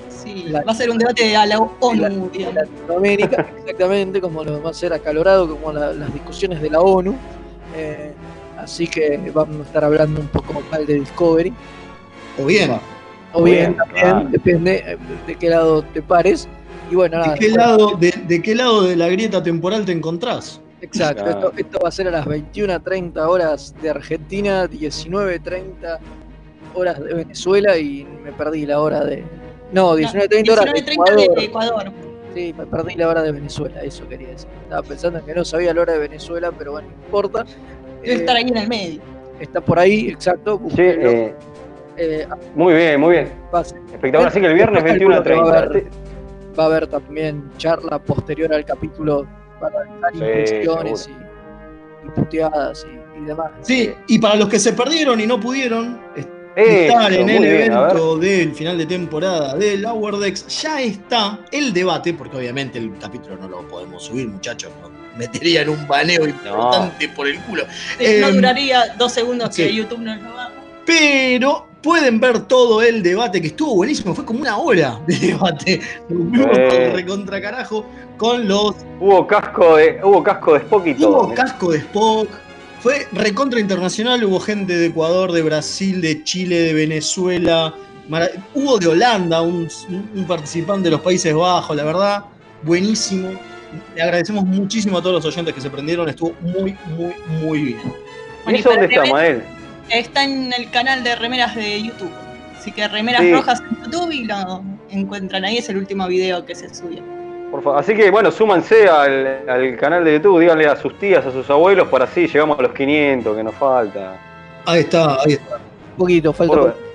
Sí, 0.07 0.45
La- 0.47 0.63
va 0.63 0.71
a 0.71 0.75
ser 0.75 0.89
un 0.89 0.97
debate 0.97 1.35
a 1.35 1.45
la 1.45 1.55
de, 1.55 1.61
la- 1.61 1.67
ONU, 1.79 2.29
de. 2.33 2.53
Latinoamérica, 2.53 3.47
exactamente, 3.59 4.19
como 4.21 4.43
lo 4.43 4.61
va 4.61 4.69
a 4.71 4.73
ser 4.73 4.93
acalorado, 4.93 5.47
como 5.49 5.71
la- 5.73 5.93
las 5.93 6.13
discusiones 6.13 6.61
de 6.61 6.69
la 6.69 6.79
ONU. 6.81 7.15
Eh, 7.75 8.13
así 8.57 8.87
que 8.87 9.19
vamos 9.33 9.57
a 9.59 9.63
estar 9.63 9.83
hablando 9.83 10.19
un 10.21 10.27
poco 10.27 10.61
mal 10.71 10.85
de 10.85 10.95
Discovery. 10.95 11.53
O 12.41 12.45
bien. 12.45 12.71
O 13.39 13.43
bien, 13.43 13.75
también, 13.75 14.01
claro. 14.03 14.27
depende 14.29 14.83
eh, 14.85 14.97
de 15.27 15.35
qué 15.35 15.49
lado 15.49 15.81
te 15.83 16.01
pares. 16.01 16.47
Y 16.91 16.95
bueno, 16.95 17.17
nada, 17.19 17.33
¿De 17.33 17.39
qué, 17.39 17.45
después- 17.49 17.67
lado, 17.67 17.91
de, 17.97 18.11
de 18.27 18.41
qué 18.41 18.55
lado 18.55 18.83
de 18.83 18.95
la 18.95 19.07
grieta 19.09 19.43
temporal 19.43 19.85
te 19.85 19.91
encontrás? 19.91 20.61
Exacto, 20.81 21.23
Claro. 21.23 21.39
esto, 21.39 21.53
esto 21.57 21.79
va 21.83 21.89
a 21.89 21.91
ser 21.91 22.07
a 22.07 22.11
las 22.11 22.25
21.30 22.25 23.17
horas 23.27 23.73
de 23.81 23.89
Argentina, 23.89 24.67
19.30 24.69 25.97
horas 26.75 26.99
de 27.03 27.13
Venezuela 27.13 27.77
y 27.77 28.05
me 28.23 28.31
perdí 28.31 28.65
la 28.65 28.79
hora 28.79 29.03
de... 29.03 29.23
No, 29.73 29.95
19.30 29.97 30.51
horas 30.51 30.65
de 30.65 30.71
19:30 30.85 30.91
Ecuador. 30.93 31.35
de 31.35 31.43
Ecuador. 31.45 31.91
Sí, 32.35 32.53
me 32.57 32.65
perdí 32.67 32.95
la 32.95 33.07
hora 33.09 33.23
de 33.23 33.31
Venezuela, 33.31 33.81
eso 33.81 34.07
quería 34.07 34.27
decir. 34.29 34.47
Estaba 34.63 34.83
pensando 34.83 35.19
en 35.19 35.25
que 35.25 35.33
no 35.33 35.43
sabía 35.43 35.73
la 35.73 35.81
hora 35.81 35.93
de 35.93 35.99
Venezuela, 35.99 36.51
pero 36.57 36.73
bueno, 36.73 36.87
no 36.89 37.05
importa. 37.05 37.45
Debe 38.03 38.13
Eh, 38.13 38.19
estar 38.19 38.35
ahí 38.35 38.43
en 38.47 38.57
el 38.57 38.67
medio. 38.67 39.01
Está 39.39 39.59
por 39.61 39.79
ahí, 39.79 40.07
exacto. 40.09 40.61
Sí, 40.69 40.75
eh, 40.81 41.33
Eh, 41.97 42.27
muy 42.55 42.73
bien, 42.75 42.99
muy 42.99 43.11
bien. 43.13 43.33
Espectacular. 43.93 44.27
Así 44.27 44.39
que 44.39 44.47
el 44.47 44.53
viernes 44.53 44.83
Calculo 44.83 45.23
que 45.23 45.33
va 45.35 45.41
a 45.47 45.51
21 45.51 45.53
a 45.53 45.57
haber- 45.59 45.89
Va 46.59 46.63
a 46.63 46.65
haber 46.67 46.87
también 46.87 47.51
charla 47.57 47.99
posterior 47.99 48.51
al 48.53 48.65
capítulo 48.65 49.27
para 49.59 49.79
dar 50.01 50.11
Sí, 50.13 50.17
impresiones 50.17 51.07
y, 51.09 52.07
y 52.07 52.09
puteadas 52.11 52.85
y, 53.15 53.19
y 53.21 53.25
demás. 53.25 53.51
Sí, 53.61 53.93
y 54.07 54.17
para 54.19 54.35
los 54.35 54.49
que 54.49 54.57
se 54.59 54.73
perdieron 54.73 55.19
y 55.21 55.27
no 55.27 55.39
pudieron 55.39 55.99
Eso, 56.15 56.27
estar 56.55 57.13
en 57.13 57.29
el 57.29 57.41
bien, 57.41 57.71
evento 57.71 58.17
del 58.17 58.53
final 58.55 58.77
de 58.79 58.85
temporada 58.87 59.53
de 59.55 59.77
la 59.77 59.93
Wordex, 59.93 60.47
ya 60.63 60.81
está 60.81 61.39
el 61.51 61.71
debate, 61.73 62.13
porque 62.15 62.37
obviamente 62.37 62.79
el 62.79 62.97
capítulo 62.99 63.37
no 63.37 63.47
lo 63.47 63.67
podemos 63.67 64.03
subir, 64.05 64.27
muchachos, 64.27 64.71
nos 64.81 64.89
metería 65.15 65.61
en 65.61 65.69
un 65.69 65.87
baneo 65.87 66.27
importante 66.27 67.07
por 67.09 67.27
el 67.27 67.39
culo. 67.41 67.65
No 67.65 68.27
Em, 68.27 68.33
duraría 68.35 68.95
dos 68.97 69.11
segundos 69.11 69.49
que 69.55 69.67
sí. 69.69 69.75
YouTube 69.75 69.99
nos 69.99 70.19
lo 70.23 70.33
va. 70.33 70.51
Pero 70.87 71.67
pueden 71.83 72.19
ver 72.19 72.39
todo 72.47 72.81
el 72.81 73.03
debate 73.03 73.41
que 73.41 73.47
estuvo 73.47 73.75
buenísimo, 73.75 74.15
fue 74.15 74.23
como 74.25 74.39
una 74.39 74.57
hora 74.57 74.99
de 75.05 75.15
debate. 75.19 75.81
Eh. 76.09 76.91
recontra 76.95 77.41
carajo 77.41 77.85
con 78.17 78.47
los 78.47 78.73
Hubo 78.99 79.27
casco 79.27 79.75
de, 79.75 79.99
hubo 80.03 80.23
casco 80.23 80.53
de 80.53 80.59
Spock 80.59 80.87
y 80.87 80.93
todo. 80.95 81.09
Hubo 81.25 81.33
casco 81.35 81.71
de 81.71 81.77
Spock. 81.79 82.29
Fue 82.79 83.05
recontra 83.11 83.59
internacional, 83.59 84.23
hubo 84.23 84.39
gente 84.39 84.77
de 84.77 84.85
Ecuador, 84.87 85.31
de 85.33 85.41
Brasil, 85.41 85.99
de 85.99 86.23
Chile, 86.23 86.57
de 86.59 86.73
Venezuela. 86.73 87.73
mara- 88.07 88.29
Hubo 88.55 88.77
de 88.79 88.87
Holanda, 88.87 89.41
un, 89.41 89.67
un 90.15 90.25
participante 90.25 90.85
de 90.85 90.91
los 90.91 91.01
Países 91.01 91.33
Bajos, 91.33 91.75
la 91.75 91.83
verdad, 91.83 92.23
buenísimo. 92.63 93.29
Le 93.95 94.01
agradecemos 94.01 94.45
muchísimo 94.45 94.99
a 94.99 95.01
todos 95.01 95.15
los 95.15 95.25
oyentes 95.25 95.53
que 95.53 95.59
se 95.59 95.69
prendieron, 95.69 96.07
estuvo 96.07 96.33
muy, 96.41 96.77
muy, 96.95 97.13
muy 97.41 97.61
bien. 97.61 97.79
¿Y 98.47 98.55
eso 98.55 98.69
dónde 98.69 98.85
está, 98.85 99.03
Mael? 99.11 99.43
Está 99.89 100.23
en 100.23 100.51
el 100.53 100.69
canal 100.71 101.03
de 101.03 101.15
remeras 101.15 101.55
de 101.55 101.81
YouTube. 101.81 102.11
Así 102.57 102.71
que 102.71 102.87
remeras 102.87 103.21
Sí. 103.21 103.31
rojas 103.33 103.61
en 103.61 103.83
YouTube 103.83 104.11
y 104.11 104.25
lo 104.25 104.61
encuentran 104.89 105.45
ahí. 105.45 105.57
Es 105.57 105.69
el 105.69 105.77
último 105.77 106.07
video 106.07 106.45
que 106.45 106.55
se 106.55 106.73
subió. 106.73 107.01
Por 107.51 107.63
favor. 107.63 107.79
Así 107.79 107.95
que 107.95 108.11
bueno, 108.11 108.29
súmanse 108.31 108.87
al, 108.89 109.47
al 109.49 109.77
canal 109.77 110.03
de 110.03 110.13
YouTube, 110.13 110.41
díganle 110.41 110.67
a 110.67 110.75
sus 110.75 110.97
tías, 110.99 111.25
a 111.25 111.31
sus 111.31 111.49
abuelos, 111.49 111.87
para 111.87 112.03
así 112.05 112.27
llegamos 112.27 112.59
a 112.59 112.63
los 112.63 112.73
500 112.73 113.37
que 113.37 113.43
nos 113.43 113.55
falta. 113.55 114.15
Ahí 114.65 114.81
está, 114.81 115.15
ahí 115.25 115.33
está. 115.33 115.55
Un 115.55 115.97
poquito, 115.97 116.33
falta 116.33 116.53
Por- 116.53 116.73
poco. 116.73 116.87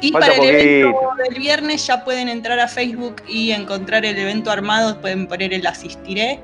Y 0.00 0.12
Falta 0.12 0.28
para 0.28 0.42
el 0.44 0.54
evento 0.54 0.98
del 1.26 1.34
viernes 1.40 1.86
ya 1.86 2.04
pueden 2.04 2.28
entrar 2.28 2.60
a 2.60 2.68
Facebook 2.68 3.16
y 3.26 3.50
encontrar 3.52 4.04
el 4.04 4.16
evento 4.18 4.50
armado. 4.50 5.00
Pueden 5.00 5.26
poner 5.26 5.54
el 5.54 5.66
asistiré 5.66 6.38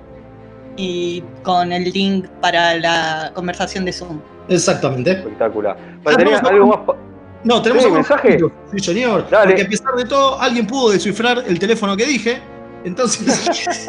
y 0.77 1.23
con 1.43 1.71
el 1.71 1.85
link 1.93 2.27
para 2.41 2.75
la 2.79 3.31
conversación 3.35 3.85
de 3.85 3.93
Zoom. 3.93 4.21
Exactamente. 4.49 5.13
espectacular. 5.13 5.77
Vale, 6.03 6.15
Ah, 6.15 6.19
¿tenías 6.19 6.43
no, 6.43 6.49
algo 6.49 6.67
más? 6.67 6.97
No, 7.45 7.61
tenemos 7.63 7.83
Sí, 7.83 7.87
algún 7.87 7.99
mensaje. 7.99 8.39
Sí, 8.73 8.79
señor. 8.79 9.29
Dale. 9.31 9.47
Porque 9.53 9.63
a 9.63 9.69
pesar 9.69 9.95
de 9.97 10.05
todo, 10.05 10.41
alguien 10.41 10.67
pudo 10.67 10.91
descifrar 10.93 11.43
el 11.47 11.59
teléfono 11.59 11.97
que 11.97 12.07
dije. 12.07 12.41
Entonces, 12.85 13.89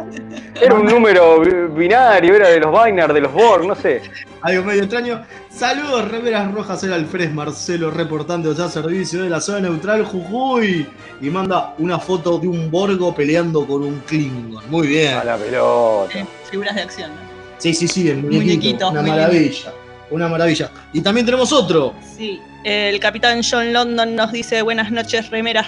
Era 0.61 0.75
un 0.75 0.85
número 0.85 1.39
bi- 1.41 1.67
binario, 1.75 2.35
era 2.35 2.49
de 2.49 2.59
los 2.59 2.71
Binary, 2.71 3.13
de 3.15 3.21
los 3.21 3.33
Borg, 3.33 3.65
no 3.65 3.73
sé. 3.75 4.01
Algo 4.41 4.63
medio 4.65 4.81
extraño. 4.83 5.23
Saludos, 5.49 6.09
remeras 6.11 6.51
rojas, 6.53 6.83
era 6.83 6.95
Alfred 6.95 7.31
Marcelo 7.31 7.89
reportando 7.89 8.53
ya 8.53 8.69
servicio 8.69 9.23
de 9.23 9.29
la 9.31 9.41
zona 9.41 9.61
neutral 9.61 10.05
Jujuy. 10.05 10.87
Y 11.21 11.29
manda 11.31 11.73
una 11.79 11.97
foto 11.99 12.37
de 12.37 12.47
un 12.47 12.69
Borgo 12.69 13.13
peleando 13.15 13.65
con 13.65 13.83
un 13.83 13.99
Klingon. 14.05 14.63
Muy 14.69 14.87
bien. 14.87 15.15
A 15.15 15.23
la 15.23 15.37
pelota. 15.37 16.19
Eh, 16.19 16.25
figuras 16.51 16.75
de 16.75 16.81
acción. 16.81 17.09
¿no? 17.11 17.17
Sí, 17.57 17.73
sí, 17.73 17.87
sí, 17.87 18.09
el 18.09 18.17
muñequito. 18.17 18.43
Muñequito, 18.45 18.89
una 18.91 19.01
muy 19.01 19.09
maravilla. 19.11 19.73
Una 20.09 20.27
maravilla. 20.27 20.69
Y 20.91 21.01
también 21.01 21.25
tenemos 21.25 21.51
otro. 21.51 21.93
Sí, 22.15 22.39
el 22.63 22.99
capitán 22.99 23.41
John 23.43 23.73
London 23.73 24.15
nos 24.15 24.31
dice 24.31 24.61
buenas 24.61 24.91
noches, 24.91 25.29
remeras. 25.29 25.67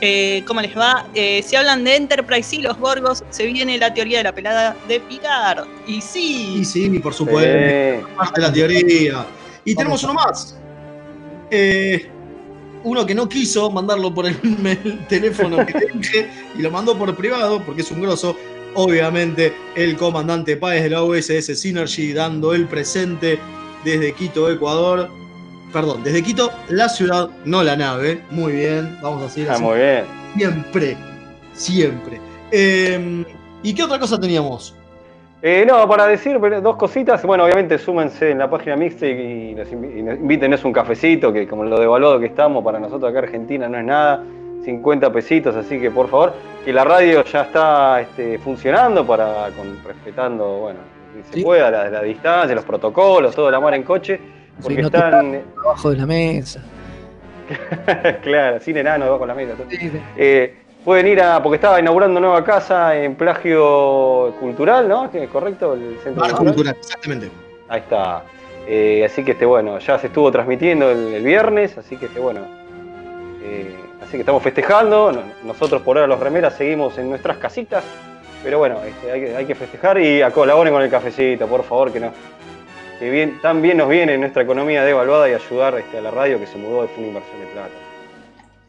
Eh, 0.00 0.44
¿Cómo 0.46 0.60
les 0.60 0.76
va? 0.76 1.06
Eh, 1.14 1.42
si 1.44 1.56
hablan 1.56 1.82
de 1.84 1.96
Enterprise 1.96 2.54
y 2.54 2.60
los 2.60 2.78
Borgos, 2.78 3.24
se 3.30 3.46
viene 3.46 3.78
la 3.78 3.92
teoría 3.92 4.18
de 4.18 4.24
la 4.24 4.32
pelada 4.32 4.76
de 4.86 5.00
Picard. 5.00 5.66
Y 5.86 6.00
sí, 6.00 6.58
Y 6.60 6.64
sí, 6.64 6.88
por 7.00 7.14
supuesto. 7.14 8.08
Parte 8.16 8.40
de 8.40 8.46
la 8.46 8.52
teoría. 8.52 9.26
Y 9.64 9.74
tenemos 9.74 10.02
uno 10.04 10.14
más. 10.14 10.56
Eh, 11.50 12.08
uno 12.84 13.04
que 13.04 13.14
no 13.14 13.28
quiso 13.28 13.70
mandarlo 13.70 14.14
por 14.14 14.26
el, 14.26 14.36
el 14.64 15.06
teléfono 15.08 15.64
que 15.66 15.72
te 15.72 15.86
dije 15.92 16.30
y 16.56 16.62
lo 16.62 16.70
mandó 16.70 16.96
por 16.96 17.14
privado 17.16 17.62
porque 17.64 17.82
es 17.82 17.90
un 17.90 18.02
grosso. 18.02 18.36
Obviamente, 18.74 19.52
el 19.74 19.96
comandante 19.96 20.56
Páez 20.56 20.84
de 20.84 20.90
la 20.90 21.02
USS 21.02 21.58
Synergy 21.60 22.12
dando 22.12 22.54
el 22.54 22.66
presente 22.66 23.38
desde 23.84 24.12
Quito, 24.12 24.50
Ecuador. 24.50 25.08
Perdón, 25.72 26.02
desde 26.04 26.22
Quito, 26.22 26.50
la 26.68 26.88
ciudad, 26.88 27.28
no 27.44 27.62
la 27.62 27.76
nave. 27.76 28.20
Muy 28.30 28.52
bien, 28.52 28.96
vamos 29.02 29.22
a 29.22 29.28
seguir 29.28 29.50
Ah, 29.50 29.54
así. 29.54 29.62
muy 29.62 29.76
bien. 29.78 30.04
Siempre, 30.36 30.96
siempre. 31.54 32.20
Eh, 32.52 33.24
¿Y 33.62 33.74
qué 33.74 33.82
otra 33.82 33.98
cosa 33.98 34.18
teníamos? 34.20 34.74
Eh, 35.42 35.64
no, 35.68 35.86
para 35.88 36.06
decir 36.06 36.38
dos 36.62 36.76
cositas, 36.76 37.22
bueno, 37.24 37.44
obviamente 37.44 37.78
súmense 37.78 38.30
en 38.32 38.38
la 38.38 38.50
página 38.50 38.74
mixta 38.76 39.06
y, 39.06 39.10
y 39.50 39.54
nos 39.54 39.68
invi- 39.68 39.98
y 39.98 40.02
nos 40.02 40.16
invítenos 40.18 40.64
un 40.64 40.72
cafecito, 40.72 41.32
que 41.32 41.46
como 41.46 41.62
lo 41.64 41.78
devaluado 41.78 42.18
que 42.18 42.26
estamos, 42.26 42.64
para 42.64 42.80
nosotros 42.80 43.08
acá 43.10 43.20
Argentina 43.20 43.68
no 43.68 43.78
es 43.78 43.84
nada, 43.84 44.24
50 44.64 45.12
pesitos, 45.12 45.54
así 45.56 45.80
que 45.80 45.90
por 45.90 46.08
favor, 46.08 46.34
que 46.64 46.72
la 46.72 46.84
radio 46.84 47.24
ya 47.24 47.42
está 47.42 48.00
este, 48.00 48.38
funcionando 48.38 49.06
para, 49.06 49.48
con, 49.56 49.82
respetando, 49.84 50.46
bueno, 50.58 50.80
que 51.16 51.22
se 51.24 51.32
Sí. 51.38 51.42
pueda, 51.42 51.70
la, 51.70 51.88
la 51.90 52.02
distancia, 52.02 52.54
los 52.54 52.64
protocolos, 52.64 53.34
todo 53.34 53.50
la 53.50 53.60
mar 53.60 53.74
en 53.74 53.82
coche, 53.82 54.20
porque 54.62 54.82
no 54.82 54.90
te 54.90 54.96
están, 54.98 55.42
Abajo 55.64 55.90
de 55.90 55.96
la 55.96 56.06
mesa. 56.06 56.62
claro, 58.22 58.60
sin 58.60 58.76
enano 58.76 59.04
debajo 59.06 59.22
de 59.22 59.28
la 59.28 59.34
mesa. 59.34 59.52
Sí, 59.70 59.76
sí. 59.78 60.00
Eh, 60.16 60.54
pueden 60.84 61.06
ir 61.06 61.20
a, 61.22 61.42
porque 61.42 61.56
estaba 61.56 61.80
inaugurando 61.80 62.20
nueva 62.20 62.44
casa 62.44 62.96
en 62.96 63.14
Plagio 63.14 64.34
Cultural, 64.40 64.88
¿no? 64.88 65.10
¿Es 65.12 65.28
¿Correcto? 65.30 65.74
El 65.74 65.96
centro 66.02 66.20
Bar 66.22 66.30
cultural. 66.32 66.54
cultural, 66.54 66.76
exactamente. 66.78 67.30
Ahí 67.68 67.80
está. 67.80 68.22
Eh, 68.66 69.02
así 69.06 69.24
que 69.24 69.32
este 69.32 69.46
bueno, 69.46 69.78
ya 69.78 69.98
se 69.98 70.08
estuvo 70.08 70.30
transmitiendo 70.30 70.90
el, 70.90 71.14
el 71.14 71.24
viernes, 71.24 71.78
así 71.78 71.96
que 71.96 72.06
este 72.06 72.20
bueno. 72.20 72.40
eh, 73.42 73.74
así 74.02 74.12
que 74.12 74.18
estamos 74.18 74.42
festejando. 74.42 75.12
No- 75.12 75.22
Nosotros 75.44 75.82
por 75.82 75.96
ahora 75.96 76.06
los 76.06 76.20
remeras 76.20 76.54
seguimos 76.56 76.96
en 76.98 77.08
nuestras 77.10 77.38
casitas. 77.38 77.84
Pero 78.42 78.58
bueno, 78.58 78.78
este, 78.84 79.36
hay, 79.36 79.44
que, 79.46 79.54
festejar 79.54 80.00
y 80.00 80.22
colaboren 80.32 80.72
con 80.72 80.82
el 80.82 80.90
cafecito, 80.90 81.46
por 81.48 81.64
favor, 81.64 81.92
que 81.92 81.98
no. 82.00 82.12
Que 83.00 83.10
bien, 83.10 83.40
nos 83.76 83.88
viene 83.88 84.16
nuestra 84.18 84.42
economía 84.42 84.84
devaluada 84.84 85.28
y 85.28 85.32
ayudar 85.34 85.76
este, 85.78 85.98
a 85.98 86.00
la 86.00 86.10
radio 86.10 86.38
que 86.38 86.46
se 86.46 86.56
mudó 86.56 86.86
fue 86.88 86.98
una 86.98 87.08
inversión 87.08 87.40
de 87.40 87.46
plata. 87.46 87.70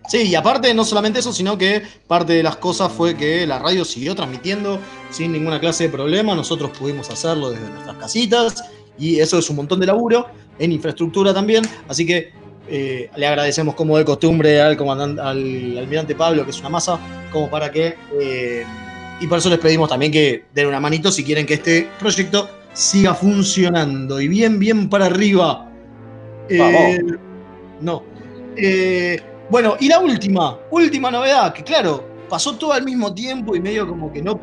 Sí, 0.08 0.24
y 0.24 0.34
aparte 0.36 0.74
no 0.74 0.84
solamente 0.84 1.20
eso, 1.20 1.32
sino 1.32 1.56
que 1.56 1.84
parte 2.08 2.34
de 2.34 2.42
las 2.42 2.58
cosas 2.58 2.92
fue 2.92 3.16
que 3.16 3.46
la 3.46 3.60
radio 3.60 3.86
siguió 3.86 4.16
transmitiendo 4.16 4.80
sin 5.12 5.32
ninguna 5.32 5.60
clase 5.60 5.84
de 5.84 5.90
problema. 5.90 6.34
Nosotros 6.34 6.72
pudimos 6.72 7.12
hacerlo 7.12 7.52
desde 7.52 7.70
nuestras 7.70 7.96
casitas 7.98 8.64
y 8.98 9.20
eso 9.20 9.38
es 9.38 9.48
un 9.52 9.58
montón 9.58 9.80
de 9.80 9.86
laburo 9.86 10.26
en 10.58 10.72
infraestructura 10.72 11.32
también. 11.32 11.64
Así 11.88 12.08
que 12.08 12.32
eh, 12.70 13.10
le 13.16 13.28
agradecemos 13.28 13.76
como 13.76 13.98
de 13.98 14.06
costumbre 14.06 14.62
al 14.62 14.78
comandante, 14.78 15.22
al 15.22 15.78
almirante 15.78 16.16
Pablo, 16.16 16.44
que 16.46 16.52
es 16.52 16.60
una 16.60 16.70
masa, 16.70 17.00
como 17.32 17.50
para 17.50 17.72
que. 17.72 17.96
eh, 18.20 18.64
y 19.20 19.28
por 19.28 19.38
eso 19.38 19.50
les 19.50 19.60
pedimos 19.60 19.90
también 19.90 20.12
que 20.12 20.46
den 20.54 20.68
una 20.68 20.80
manito 20.80 21.12
si 21.12 21.24
quieren 21.24 21.46
que 21.46 21.56
este 21.56 21.90
proyecto 22.00 22.50
siga 22.74 23.14
funcionando. 23.14 24.22
Y 24.22 24.28
bien, 24.28 24.60
bien 24.60 24.90
para 24.90 25.08
arriba. 25.08 25.70
Eh, 26.48 27.00
no. 27.82 28.04
Eh, 28.56 29.22
bueno, 29.50 29.76
y 29.80 29.88
la 29.88 30.00
última, 30.00 30.58
última 30.72 31.12
novedad, 31.12 31.54
que 31.54 31.64
claro, 31.64 32.06
pasó 32.30 32.56
todo 32.56 32.74
al 32.74 32.84
mismo 32.84 33.14
tiempo 33.14 33.56
y 33.56 33.60
medio 33.60 33.88
como 33.88 34.12
que 34.12 34.22
no, 34.22 34.40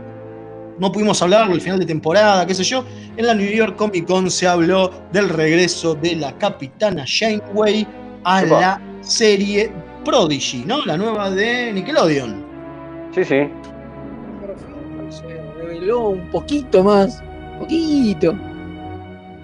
no 0.78 0.92
pudimos 0.92 1.20
hablarlo 1.22 1.54
el 1.54 1.60
final 1.60 1.78
de 1.78 1.86
temporada, 1.86 2.46
qué 2.46 2.54
sé 2.54 2.64
yo. 2.64 2.84
En 3.16 3.26
la 3.26 3.34
New 3.34 3.50
York 3.50 3.76
Comic 3.76 4.06
Con 4.06 4.30
se 4.30 4.46
habló 4.46 4.90
del 5.12 5.28
regreso 5.28 5.94
de 5.94 6.16
la 6.16 6.36
capitana 6.36 7.04
Janeway 7.06 7.86
a 8.28 8.42
Epa. 8.42 8.60
la 8.60 8.80
serie 9.02 9.70
Prodigy, 10.04 10.64
¿no? 10.66 10.84
La 10.84 10.96
nueva 10.96 11.30
de 11.30 11.72
Nickelodeon. 11.72 12.44
Sí, 13.14 13.24
sí. 13.24 13.48
Por 14.40 14.56
fin 14.58 15.10
se 15.12 15.22
reveló 15.58 16.08
un 16.10 16.28
poquito 16.30 16.82
más, 16.82 17.22
poquito 17.60 18.34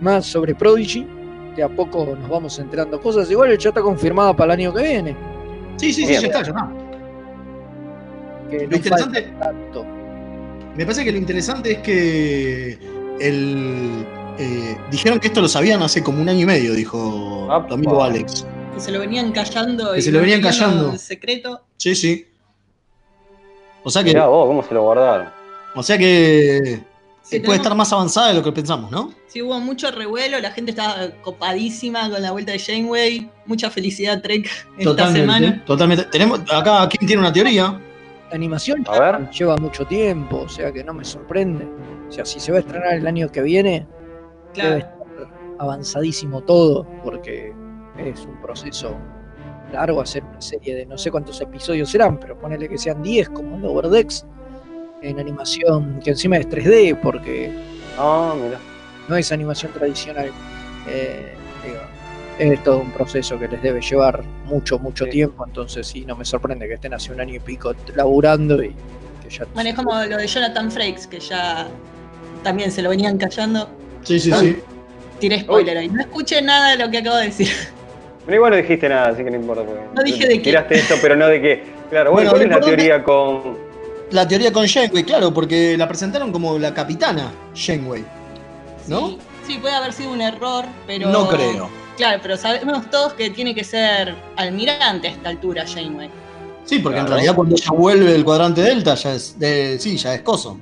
más 0.00 0.26
sobre 0.26 0.54
Prodigy. 0.54 1.06
De 1.56 1.62
a 1.62 1.68
poco 1.68 2.16
nos 2.18 2.28
vamos 2.28 2.58
enterando 2.58 3.00
cosas. 3.00 3.30
Igual 3.30 3.56
ya 3.58 3.68
está 3.68 3.80
confirmada 3.82 4.34
para 4.34 4.54
el 4.54 4.60
año 4.60 4.74
que 4.74 4.82
viene. 4.82 5.16
Sí, 5.76 5.92
sí, 5.92 6.04
sí, 6.06 6.12
ya 6.14 6.18
está, 6.26 6.42
ya 6.42 6.50
está. 6.50 6.68
Que 8.50 8.64
Lo 8.64 8.70
no 8.70 8.76
interesante- 8.76 9.22
tanto. 9.38 9.86
Me 10.76 10.84
parece 10.84 11.04
que 11.04 11.12
lo 11.12 11.18
interesante 11.18 11.72
es 11.72 11.78
que 11.78 12.78
el, 13.20 14.06
eh, 14.38 14.76
dijeron 14.90 15.20
que 15.20 15.26
esto 15.28 15.40
lo 15.42 15.48
sabían 15.48 15.82
hace 15.82 16.02
como 16.02 16.20
un 16.22 16.28
año 16.30 16.40
y 16.40 16.46
medio, 16.46 16.72
dijo 16.74 17.46
tu 17.68 17.74
amigo 17.74 18.02
Alex. 18.02 18.46
Que 18.75 18.81
se 18.81 18.91
lo 18.91 19.00
venían 19.00 19.33
callando. 19.33 19.93
Que 19.93 19.99
y 19.99 20.02
se 20.02 20.12
lo 20.12 20.21
venían 20.21 20.41
callando. 20.43 20.91
en 20.91 20.99
secreto. 20.99 21.62
Sí, 21.76 21.95
sí. 21.95 22.26
O 23.85 23.91
sea 23.91 24.02
que, 24.02 24.11
Mirá 24.11 24.26
vos, 24.26 24.47
cómo 24.47 24.62
se 24.62 24.75
lo 24.75 24.83
guardaron. 24.83 25.29
o 25.75 25.83
sea 25.83 25.99
que 25.99 26.81
Sí, 27.23 27.38
puede 27.38 27.41
tenemos- 27.41 27.57
estar 27.57 27.75
más 27.76 27.93
avanzada 27.93 28.29
de 28.29 28.35
lo 28.35 28.43
que 28.43 28.52
pensamos, 28.52 28.91
¿no? 28.91 29.12
Sí, 29.26 29.43
hubo 29.43 29.59
mucho 29.61 29.91
revuelo, 29.91 30.38
la 30.41 30.50
gente 30.52 30.71
estaba 30.73 31.11
copadísima 31.23 32.09
con 32.11 32.21
la 32.23 32.31
vuelta 32.33 32.52
de 32.52 32.59
Janeway. 32.59 33.29
Mucha 33.47 33.71
felicidad, 33.71 34.21
Trek, 34.23 34.49
esta 34.79 35.12
semana. 35.12 35.62
Totalmente. 35.64 36.05
Tenemos 36.05 36.41
acá, 36.52 36.88
¿quién 36.88 37.07
tiene 37.07 37.21
una 37.21 37.33
teoría? 37.33 37.81
La 38.31 38.35
animación 38.37 38.85
A 38.88 38.99
ver. 38.99 39.31
lleva 39.31 39.57
mucho 39.57 39.85
tiempo, 39.87 40.38
o 40.43 40.49
sea 40.49 40.73
que 40.73 40.83
no 40.85 40.95
me 40.95 41.05
sorprende. 41.05 41.67
O 42.09 42.12
sea, 42.12 42.25
si 42.25 42.41
se 42.41 42.50
va 42.52 42.59
a 42.59 42.61
estrenar 42.61 42.95
el 42.95 43.07
año 43.07 43.31
que 43.31 43.43
viene, 43.43 43.87
debe 44.55 44.69
Claro. 44.69 44.76
estar 44.79 44.97
avanzadísimo 45.59 46.41
todo, 46.43 46.87
porque 47.05 47.52
es 47.99 48.20
un 48.25 48.40
proceso 48.40 48.96
largo 49.72 50.00
hacer 50.00 50.22
una 50.25 50.40
serie 50.40 50.75
de 50.76 50.87
no 50.87 50.99
sé 50.99 51.11
cuántos 51.11 51.40
episodios 51.40 51.90
serán, 51.90 52.18
pero 52.18 52.38
ponele 52.38 52.68
que 52.68 52.76
sean 52.78 53.02
10 53.02 53.30
como 53.30 53.56
el 53.56 53.62
Lower 53.62 53.88
Decks 53.88 54.26
en 55.02 55.18
animación 55.18 56.00
que 56.04 56.11
encima 56.11 56.37
es 56.37 56.49
3D, 56.49 56.99
porque 57.00 57.50
Ah, 57.99 58.34
mirá. 58.37 58.58
no 59.08 59.16
es 59.16 59.32
animación 59.32 59.72
tradicional. 59.72 60.30
Eh, 60.88 61.32
digo, 61.64 61.78
es 62.38 62.62
todo 62.64 62.78
un 62.80 62.90
proceso 62.92 63.38
que 63.38 63.49
les 63.49 63.62
debe 63.62 63.80
llevar 63.80 64.22
mucho, 64.46 64.78
mucho 64.78 65.04
Sí. 65.04 65.11
tiempo, 65.11 65.44
entonces 65.46 65.87
sí, 65.87 66.04
no 66.04 66.16
me 66.16 66.25
sorprende 66.25 66.66
que 66.68 66.75
estén 66.75 66.92
hace 66.94 67.12
un 67.12 67.20
año 67.20 67.34
y 67.34 67.40
pico 67.40 67.75
laburando 67.94 68.62
y 68.62 68.75
que 69.22 69.30
ya... 69.30 69.46
Bueno, 69.54 69.70
es 69.70 69.76
como 69.76 69.92
lo 70.04 70.16
de 70.16 70.26
Jonathan 70.26 70.70
Frakes, 70.70 71.06
que 71.06 71.18
ya 71.20 71.68
también 72.42 72.70
se 72.70 72.82
lo 72.82 72.90
venían 72.90 73.16
callando. 73.18 73.68
Sí, 74.02 74.18
sí, 74.20 74.30
Ah. 74.32 74.38
sí. 74.40 74.56
Tiré 75.20 75.40
spoiler 75.40 75.78
ahí. 75.78 75.88
No 75.88 76.00
escuché 76.00 76.42
nada 76.42 76.72
de 76.72 76.84
lo 76.84 76.90
que 76.90 76.99
acabo 76.99 77.16
de 77.16 77.26
decir. 77.26 77.49
Pero 78.25 78.37
igual 78.37 78.50
no 78.52 78.57
dijiste 78.57 78.88
nada, 78.88 79.09
así 79.09 79.25
que 79.25 79.31
no 79.31 79.37
importa. 79.37 79.64
porque- 79.64 79.83
No 79.95 80.02
dije 80.02 80.26
de 80.26 80.35
qué. 80.38 80.41
Tiraste 80.45 80.75
eso, 80.76 80.95
pero 81.02 81.17
no 81.17 81.26
de 81.26 81.41
qué. 81.41 81.64
Claro, 81.91 82.12
bueno, 82.12 82.31
Bueno, 82.31 82.31
¿cuál 82.31 82.43
es 82.43 82.49
la 82.49 82.61
teoría 82.61 83.02
con. 83.05 83.59
La 84.11 84.29
teoría 84.29 84.52
con 84.52 84.67
Shenway, 84.67 85.05
claro, 85.05 85.33
porque 85.33 85.76
la 85.76 85.88
presentaron 85.88 86.31
como 86.33 86.59
la 86.59 86.73
capitana 86.75 87.33
Shenway. 87.55 88.05
¿No? 88.87 89.09
Sí, 89.09 89.19
sí, 89.47 89.59
puede 89.59 89.75
haber 89.75 89.93
sido 89.93 90.12
un 90.12 90.21
error, 90.21 90.64
pero. 90.87 91.09
No 91.09 91.29
creo. 91.29 91.69
Claro, 91.97 92.21
pero 92.23 92.37
sabemos 92.37 92.91
todos 92.91 93.12
que 93.14 93.31
tiene 93.31 93.55
que 93.55 93.64
ser 93.64 94.14
almirante 94.37 95.09
a 95.09 95.11
esta 95.11 95.29
altura, 95.29 95.64
Janeway. 95.67 96.09
Sí, 96.64 96.79
porque 96.79 96.99
en 97.00 97.07
realidad 97.07 97.35
cuando 97.35 97.55
ella 97.57 97.71
vuelve 97.73 98.12
del 98.12 98.25
cuadrante 98.25 98.61
delta 98.62 98.95
ya 98.95 99.14
es 99.14 99.38
de, 99.38 99.79
sí, 99.81 99.97
ya 99.97 100.14
es 100.14 100.23
coso. 100.23 100.59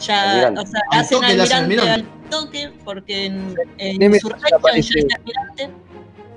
Ya, 0.00 0.30
Almirante. 0.30 0.60
o 0.60 0.66
sea, 0.66 0.80
Al 0.90 1.00
hacen 1.00 1.18
toque 1.20 1.26
almirante 1.32 1.54
almirante. 1.56 1.90
al 1.90 2.30
toque, 2.30 2.70
porque 2.84 3.26
en, 3.26 3.54
en 3.78 4.02
Insurrection 4.02 4.54
aparece. 4.58 4.94
ya 5.00 5.06
es 5.08 5.14
almirante. 5.18 5.70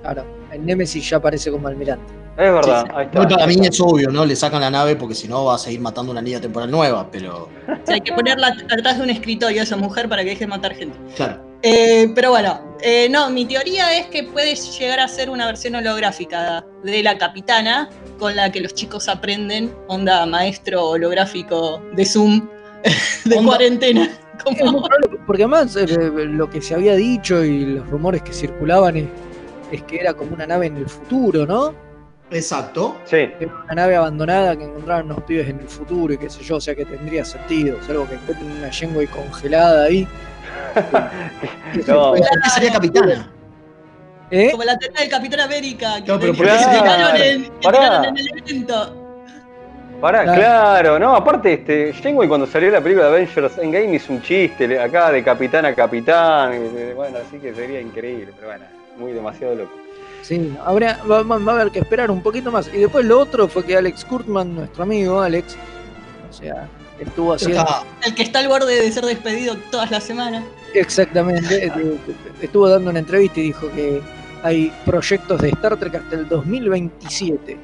Claro, 0.02 0.24
el 0.54 0.64
Nemesis 0.64 1.08
ya 1.10 1.18
aparece 1.18 1.50
como 1.50 1.68
almirante. 1.68 2.12
Es 2.36 2.52
verdad, 2.52 2.84
Sí, 2.86 2.92
ahí 2.96 3.04
está. 3.06 3.18
Igual 3.22 3.28
para 3.28 3.46
mí 3.46 3.56
es 3.66 3.80
obvio, 3.80 4.10
¿no? 4.10 4.24
Le 4.26 4.34
sacan 4.34 4.60
la 4.60 4.70
nave 4.70 4.96
porque 4.96 5.14
si 5.14 5.28
no 5.28 5.44
va 5.44 5.54
a 5.54 5.58
seguir 5.58 5.80
matando 5.80 6.10
una 6.10 6.20
línea 6.20 6.40
temporal 6.40 6.70
nueva, 6.70 7.08
pero. 7.10 7.48
O 7.68 7.86
sea, 7.86 7.94
hay 7.94 8.00
que 8.00 8.12
ponerla 8.12 8.48
atrás 8.70 8.96
de 8.98 9.04
un 9.04 9.10
escritorio 9.10 9.60
a 9.60 9.64
esa 9.64 9.76
mujer 9.76 10.08
para 10.08 10.22
que 10.24 10.30
deje 10.30 10.40
de 10.40 10.46
matar 10.48 10.74
gente. 10.74 10.98
Claro. 11.14 11.40
Eh, 11.62 12.10
pero 12.14 12.30
bueno, 12.30 12.60
eh, 12.82 13.08
no, 13.08 13.30
mi 13.30 13.46
teoría 13.46 13.96
es 13.96 14.06
que 14.08 14.24
puede 14.24 14.54
llegar 14.54 15.00
a 15.00 15.08
ser 15.08 15.30
una 15.30 15.46
versión 15.46 15.74
holográfica 15.76 16.64
de 16.82 17.02
la 17.02 17.16
capitana 17.16 17.88
con 18.18 18.36
la 18.36 18.50
que 18.52 18.60
los 18.60 18.74
chicos 18.74 19.08
aprenden, 19.08 19.72
onda 19.88 20.26
maestro 20.26 20.90
holográfico 20.90 21.80
de 21.94 22.04
Zoom 22.04 22.48
de 23.24 23.36
Onda- 23.36 23.46
cuarentena. 23.48 24.10
Como, 24.44 24.86
Porque 25.26 25.44
además 25.44 25.74
eh, 25.76 25.86
lo 26.26 26.50
que 26.50 26.60
se 26.60 26.74
había 26.74 26.96
dicho 26.96 27.42
y 27.44 27.64
los 27.64 27.88
rumores 27.88 28.20
que 28.22 28.32
circulaban 28.34 28.96
es, 28.96 29.04
es 29.74 29.82
que 29.82 30.00
era 30.00 30.14
como 30.14 30.34
una 30.34 30.46
nave 30.46 30.66
en 30.66 30.76
el 30.76 30.88
futuro, 30.88 31.46
¿no? 31.46 31.74
Exacto. 32.30 32.96
Sí, 33.04 33.16
Era 33.38 33.52
una 33.64 33.74
nave 33.74 33.96
abandonada 33.96 34.56
que 34.56 34.64
encontraron 34.64 35.06
unos 35.12 35.22
pibes 35.24 35.48
en 35.48 35.60
el 35.60 35.68
futuro 35.68 36.14
y 36.14 36.18
qué 36.18 36.28
sé 36.30 36.42
yo, 36.42 36.56
o 36.56 36.60
sea 36.60 36.74
que 36.74 36.84
tendría 36.84 37.24
sentido. 37.24 37.78
Es 37.80 37.88
algo 37.90 38.08
que 38.08 38.14
encuentren 38.14 38.50
una 38.52 38.72
Janeway 38.72 39.06
congelada 39.06 39.84
ahí. 39.84 40.08
no. 41.86 42.10
¿Por 42.12 42.20
qué 42.20 42.50
sería 42.50 42.72
capitana? 42.72 43.30
¿Eh? 44.30 44.50
como 44.50 44.64
la 44.64 44.76
teoría 44.78 45.00
del 45.02 45.10
Capitán 45.10 45.40
América 45.40 46.02
que, 46.02 46.10
No, 46.10 46.18
pero 46.18 46.32
te- 46.32 46.38
¿por 46.38 46.46
qué 46.46 46.52
que 46.52 46.58
sería- 46.58 46.80
tiraron 46.82 47.16
en, 47.16 47.42
que 47.44 47.50
Pará. 47.62 47.78
tiraron 47.78 48.04
en 48.04 48.16
el 48.18 48.28
evento. 48.38 49.00
Pará, 50.00 50.22
Claro. 50.24 50.38
claro, 50.40 50.98
no, 50.98 51.14
aparte, 51.14 51.52
este, 51.52 51.92
Janeway 51.92 52.26
cuando 52.26 52.46
salió 52.46 52.70
la 52.70 52.80
película 52.80 53.10
de 53.10 53.16
Avengers 53.16 53.58
Endgame 53.58 53.94
hizo 53.94 54.12
un 54.12 54.22
chiste 54.22 54.78
acá 54.80 55.12
de 55.12 55.22
capitán 55.22 55.66
a 55.66 55.74
capitán, 55.74 56.54
y, 56.54 56.92
bueno, 56.94 57.18
así 57.24 57.38
que 57.38 57.54
sería 57.54 57.80
increíble, 57.80 58.32
pero 58.34 58.48
bueno, 58.48 58.64
muy 58.98 59.12
demasiado 59.12 59.54
loco. 59.54 59.72
Sí, 60.22 60.54
habrá, 60.64 61.00
va, 61.10 61.22
va- 61.22 61.38
va 61.38 61.52
a 61.52 61.60
haber 61.60 61.72
que 61.72 61.80
esperar 61.80 62.10
un 62.10 62.22
poquito 62.22 62.50
más. 62.50 62.68
Y 62.72 62.78
después 62.78 63.04
lo 63.04 63.18
otro 63.20 63.46
fue 63.48 63.64
que 63.64 63.76
Alex 63.76 64.04
Kurtman, 64.04 64.54
nuestro 64.54 64.84
amigo 64.84 65.20
Alex, 65.20 65.56
o 66.30 66.32
sea, 66.32 66.66
estuvo 66.98 67.34
haciendo 67.34 67.64
El 68.06 68.14
que 68.14 68.22
está 68.22 68.38
al 68.38 68.48
borde 68.48 68.80
de 68.80 68.90
ser 68.90 69.04
despedido 69.04 69.56
todas 69.70 69.90
las 69.90 70.02
semanas. 70.04 70.44
exactamente, 70.72 71.66
eh, 71.66 71.98
estuvo 72.40 72.68
dando 72.68 72.90
una 72.90 73.00
entrevista 73.00 73.40
y 73.40 73.44
dijo 73.44 73.70
que 73.72 74.00
hay 74.42 74.72
proyectos 74.86 75.40
de 75.42 75.48
Star 75.50 75.76
Trek 75.78 75.94
hasta 75.96 76.16
el 76.16 76.28
2027. 76.28 77.58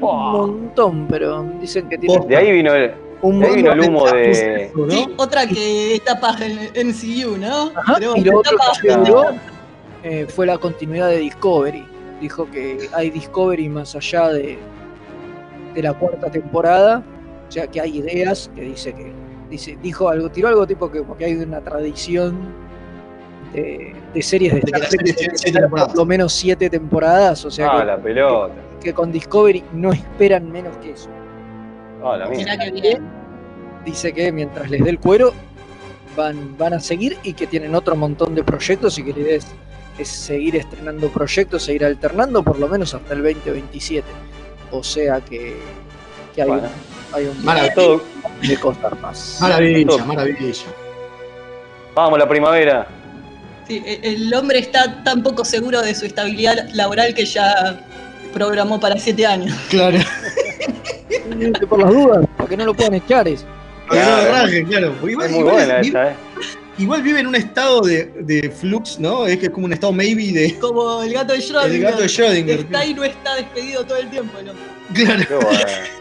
Un 0.00 0.32
montón, 0.32 1.06
pero 1.08 1.42
dicen 1.60 1.88
que 1.88 1.96
tiene 1.96 2.26
De 2.26 2.36
ahí 2.36 2.52
vino 2.52 2.74
el, 2.74 2.92
un 3.22 3.40
de 3.40 3.46
ahí 3.46 3.54
vino 3.56 3.72
el 3.72 3.76
montón 3.78 3.94
humo 3.96 4.10
de. 4.10 4.72
¿no? 4.74 4.90
Sí, 4.90 5.06
otra 5.16 5.46
que 5.46 5.94
está 5.94 6.20
paja 6.20 6.44
en 6.46 6.58
el 6.74 6.86
MCU, 6.88 7.36
¿no? 7.38 7.70
Ajá, 7.76 7.94
Pero 7.98 8.16
y 8.16 8.20
lo 8.24 8.38
otro 8.40 8.56
que 8.82 8.88
eh, 10.04 10.26
fue 10.28 10.46
la 10.46 10.58
continuidad 10.58 11.08
de 11.08 11.18
Discovery. 11.18 11.84
Dijo 12.20 12.48
que 12.50 12.88
hay 12.92 13.10
Discovery 13.10 13.68
más 13.68 13.96
allá 13.96 14.28
de, 14.28 14.58
de 15.74 15.82
la 15.82 15.92
cuarta 15.94 16.30
temporada. 16.30 17.02
O 17.48 17.52
sea 17.52 17.66
que 17.66 17.80
hay 17.80 17.98
ideas 17.98 18.50
que 18.54 18.60
dice 18.62 18.92
que. 18.94 19.12
Dice, 19.50 19.76
dijo 19.82 20.08
algo, 20.08 20.30
tiró 20.30 20.48
algo 20.48 20.66
tipo 20.66 20.90
que 20.90 21.02
porque 21.02 21.26
hay 21.26 21.34
una 21.36 21.60
tradición 21.60 22.34
de, 23.52 23.94
de 24.12 24.22
series 24.22 24.52
de 24.54 24.60
Star 24.60 24.88
Trek 24.88 25.68
por 25.70 25.96
lo 25.96 26.04
menos 26.06 26.32
siete 26.32 26.68
temporadas. 26.70 27.44
O 27.44 27.50
sea 27.50 27.68
Ah, 27.70 27.80
que, 27.80 27.84
la 27.84 27.98
pelota. 27.98 28.54
que 28.80 28.92
con 28.94 29.12
Discovery 29.12 29.62
no 29.74 29.92
esperan 29.92 30.50
menos 30.50 30.76
que 30.78 30.92
eso. 30.92 31.08
Ah, 32.02 32.16
la 32.16 32.26
Mirá 32.28 32.56
mía. 32.56 32.64
que 32.64 32.70
bien. 32.80 33.02
dice 33.84 34.12
que 34.12 34.32
mientras 34.32 34.68
les 34.70 34.82
dé 34.82 34.90
el 34.90 34.98
cuero 34.98 35.32
van, 36.16 36.56
van 36.58 36.72
a 36.74 36.80
seguir 36.80 37.16
y 37.22 37.34
que 37.34 37.46
tienen 37.46 37.74
otro 37.74 37.94
montón 37.96 38.34
de 38.34 38.42
proyectos 38.42 38.98
y 38.98 39.04
que 39.04 39.12
la 39.12 39.18
idea 39.20 39.36
es, 39.36 39.46
es 39.98 40.08
seguir 40.08 40.56
estrenando 40.56 41.08
proyectos, 41.08 41.62
seguir 41.64 41.84
alternando 41.84 42.42
por 42.42 42.58
lo 42.58 42.68
menos 42.68 42.94
hasta 42.94 43.14
el 43.14 43.22
2027. 43.22 44.06
O 44.72 44.82
sea 44.82 45.20
que, 45.20 45.56
que 46.34 46.42
hay, 46.42 46.48
Bueno. 46.48 46.64
un, 46.64 47.14
hay 47.14 47.26
un 47.26 47.44
Maravilla. 47.44 48.00
De 48.42 48.56
cosas 48.58 49.00
más. 49.00 49.38
Maravilla, 49.40 50.04
maravilla. 50.04 50.52
vamos, 51.94 52.18
la 52.18 52.28
primavera. 52.28 52.86
Sí, 53.68 53.82
e- 53.86 54.00
el 54.02 54.34
hombre 54.34 54.58
está 54.58 55.02
tan 55.04 55.22
poco 55.22 55.44
seguro 55.44 55.80
de 55.80 55.94
su 55.94 56.04
estabilidad 56.06 56.68
laboral 56.74 57.14
que 57.14 57.24
ya 57.24 57.80
programó 58.32 58.78
para 58.80 58.98
siete 58.98 59.24
años. 59.26 59.56
Claro. 59.70 59.98
Por 61.68 61.80
las 61.80 61.90
dudas, 61.92 62.26
para 62.36 62.48
que 62.48 62.56
no 62.56 62.64
lo 62.66 62.74
puedan 62.74 62.94
echar 62.94 63.26
eso. 63.28 63.44
Claro. 63.88 64.32
claro. 64.68 64.88
Es 64.92 65.30
muy 65.30 65.42
buena 65.44 65.80
es- 65.80 65.88
esa, 65.88 66.10
¿eh? 66.10 66.14
Igual 66.78 67.02
vive 67.02 67.20
en 67.20 67.26
un 67.26 67.34
estado 67.34 67.80
de, 67.82 68.04
de 68.20 68.50
flux, 68.50 68.98
¿no? 68.98 69.26
Es 69.26 69.38
que 69.38 69.46
es 69.46 69.50
como 69.52 69.66
un 69.66 69.72
estado 69.72 69.92
maybe 69.92 70.32
de. 70.32 70.58
Como 70.58 71.02
el 71.02 71.12
gato 71.12 71.32
de 71.32 71.38
Schrödinger. 71.40 71.70
El 71.74 71.80
gato 71.82 72.02
de 72.02 72.06
Schrödinger. 72.08 72.58
Está 72.60 72.84
y 72.86 72.94
no 72.94 73.04
está 73.04 73.34
despedido 73.36 73.84
todo 73.84 73.98
el 73.98 74.08
tiempo 74.10 74.38
el 74.38 74.50
hombre. 74.50 74.64
Claro. 74.94 75.40
Bueno. 75.42 75.58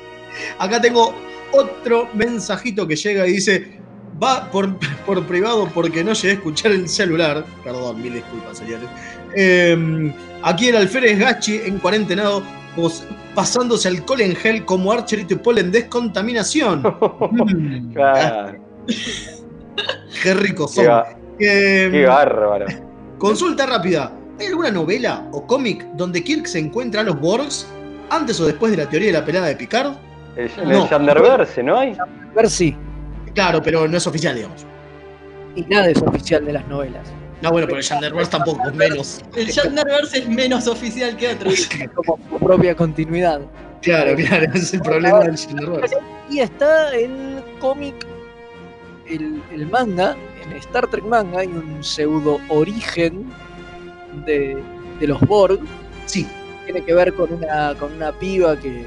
Acá 0.60 0.82
tengo 0.82 1.14
otro 1.52 2.10
mensajito 2.14 2.88
que 2.88 2.96
llega 2.96 3.28
y 3.28 3.34
dice: 3.34 3.80
Va 4.22 4.50
por, 4.52 4.78
por 5.06 5.26
privado 5.26 5.70
porque 5.74 6.04
no 6.04 6.14
llegué 6.14 6.32
a 6.32 6.34
escuchar 6.36 6.72
el 6.72 6.88
celular. 6.90 7.46
Perdón, 7.64 8.02
mil 8.02 8.14
disculpas, 8.14 8.58
señores. 8.58 8.88
Eh, 9.36 10.14
aquí 10.44 10.70
el 10.70 10.76
alférez 10.78 11.18
Gachi 11.20 11.62
en 11.66 11.80
cuarentenado, 11.80 12.44
pos- 12.76 13.04
pasándose 13.34 13.88
alcohol 13.88 14.22
en 14.22 14.36
gel 14.36 14.64
como 14.66 14.92
Archer 14.92 15.20
y 15.20 15.26
Tupol 15.26 15.58
en 15.58 15.72
descontaminación. 15.72 16.84
Mm, 17.32 17.94
Claro, 17.94 18.60
Qué 20.24 20.34
rico 20.34 20.68
qué, 20.68 20.86
son. 20.86 21.04
Eh, 21.38 21.90
qué 21.92 22.06
bárbaro. 22.06 22.66
Consulta 23.18 23.66
rápida. 23.66 24.12
¿Hay 24.40 24.48
alguna 24.48 24.72
novela 24.72 25.28
o 25.34 25.46
cómic 25.46 25.84
donde 25.96 26.24
Kirk 26.24 26.48
se 26.48 26.60
encuentra 26.60 27.02
a 27.02 27.04
los 27.04 27.20
Borgs 27.20 27.68
antes 28.10 28.40
o 28.40 28.46
después 28.46 28.72
de 28.72 28.78
la 28.84 28.90
teoría 28.90 29.10
de 29.10 29.20
la 29.20 29.26
pelada 29.26 29.48
de 29.48 29.58
Picard? 29.58 29.94
El, 30.38 30.50
en 30.58 30.70
No. 30.70 30.84
el 30.86 30.90
Yanderverse, 30.90 31.62
¿no 31.62 31.78
hay? 31.78 31.98
Si. 32.48 32.76
Claro, 33.36 33.62
pero 33.62 33.86
no 33.86 33.98
es 33.98 34.08
oficial, 34.08 34.36
digamos. 34.36 34.66
Y 35.56 35.64
nada 35.64 35.90
es 35.90 36.02
oficial 36.02 36.46
de 36.46 36.54
las 36.54 36.68
novelas. 36.70 37.12
No, 37.42 37.52
bueno, 37.52 37.68
pero 37.68 37.80
el 37.80 37.84
Yanderverse 37.84 38.32
tampoco, 38.32 38.72
menos. 38.72 39.22
El 39.36 39.48
Shatnerverse 39.48 40.20
es 40.20 40.30
menos 40.30 40.68
oficial 40.68 41.18
que 41.18 41.34
otros. 41.34 41.54
Es 41.80 41.90
como 41.94 42.18
su 42.30 42.40
propia 42.40 42.74
continuidad. 42.74 43.42
Claro, 43.82 44.16
claro, 44.16 44.46
ese 44.54 44.60
es 44.60 44.74
el 44.76 44.82
problema 44.82 45.20
del 45.20 45.36
Yanderverse. 45.36 45.98
Y 46.30 46.40
está 46.40 46.96
el 46.96 47.44
cómic, 47.60 47.94
el, 49.08 49.42
el 49.52 49.68
manga, 49.68 50.16
en 50.44 50.54
Star 50.58 50.88
Trek 50.88 51.04
Manga 51.06 51.40
hay 51.40 51.48
un 51.48 51.84
pseudo 51.84 52.40
origen 52.50 53.26
de, 54.26 54.62
de 55.00 55.08
los 55.08 55.20
Borg. 55.22 55.60
Sí, 56.06 56.28
Tiene 56.66 56.82
que 56.84 56.94
ver 56.94 57.14
con 57.14 57.32
una, 57.34 57.76
con 57.76 57.94
una 57.94 58.12
piba 58.12 58.58
que, 58.58 58.86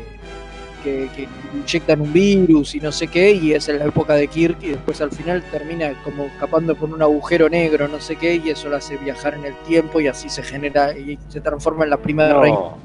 que, 0.84 1.08
que 1.16 1.28
inyectan 1.54 2.00
un 2.00 2.12
virus 2.12 2.74
y 2.74 2.80
no 2.80 2.92
sé 2.92 3.08
qué, 3.08 3.32
y 3.32 3.52
es 3.54 3.68
en 3.68 3.78
la 3.78 3.86
época 3.86 4.14
de 4.14 4.28
Kirk, 4.28 4.58
y 4.62 4.68
después 4.68 5.00
al 5.00 5.10
final 5.10 5.42
termina 5.50 5.92
como 6.04 6.24
escapando 6.26 6.74
por 6.76 6.90
un 6.90 7.02
agujero 7.02 7.48
negro, 7.48 7.88
no 7.88 8.00
sé 8.00 8.16
qué, 8.16 8.36
y 8.36 8.50
eso 8.50 8.68
lo 8.68 8.76
hace 8.76 8.96
viajar 8.98 9.34
en 9.34 9.44
el 9.46 9.54
tiempo 9.66 10.00
y 10.00 10.06
así 10.08 10.28
se 10.28 10.42
genera 10.42 10.96
y 10.96 11.18
se 11.28 11.40
transforma 11.40 11.84
en 11.84 11.90
la 11.90 11.96
reina. 11.96 12.28
No, 12.28 12.78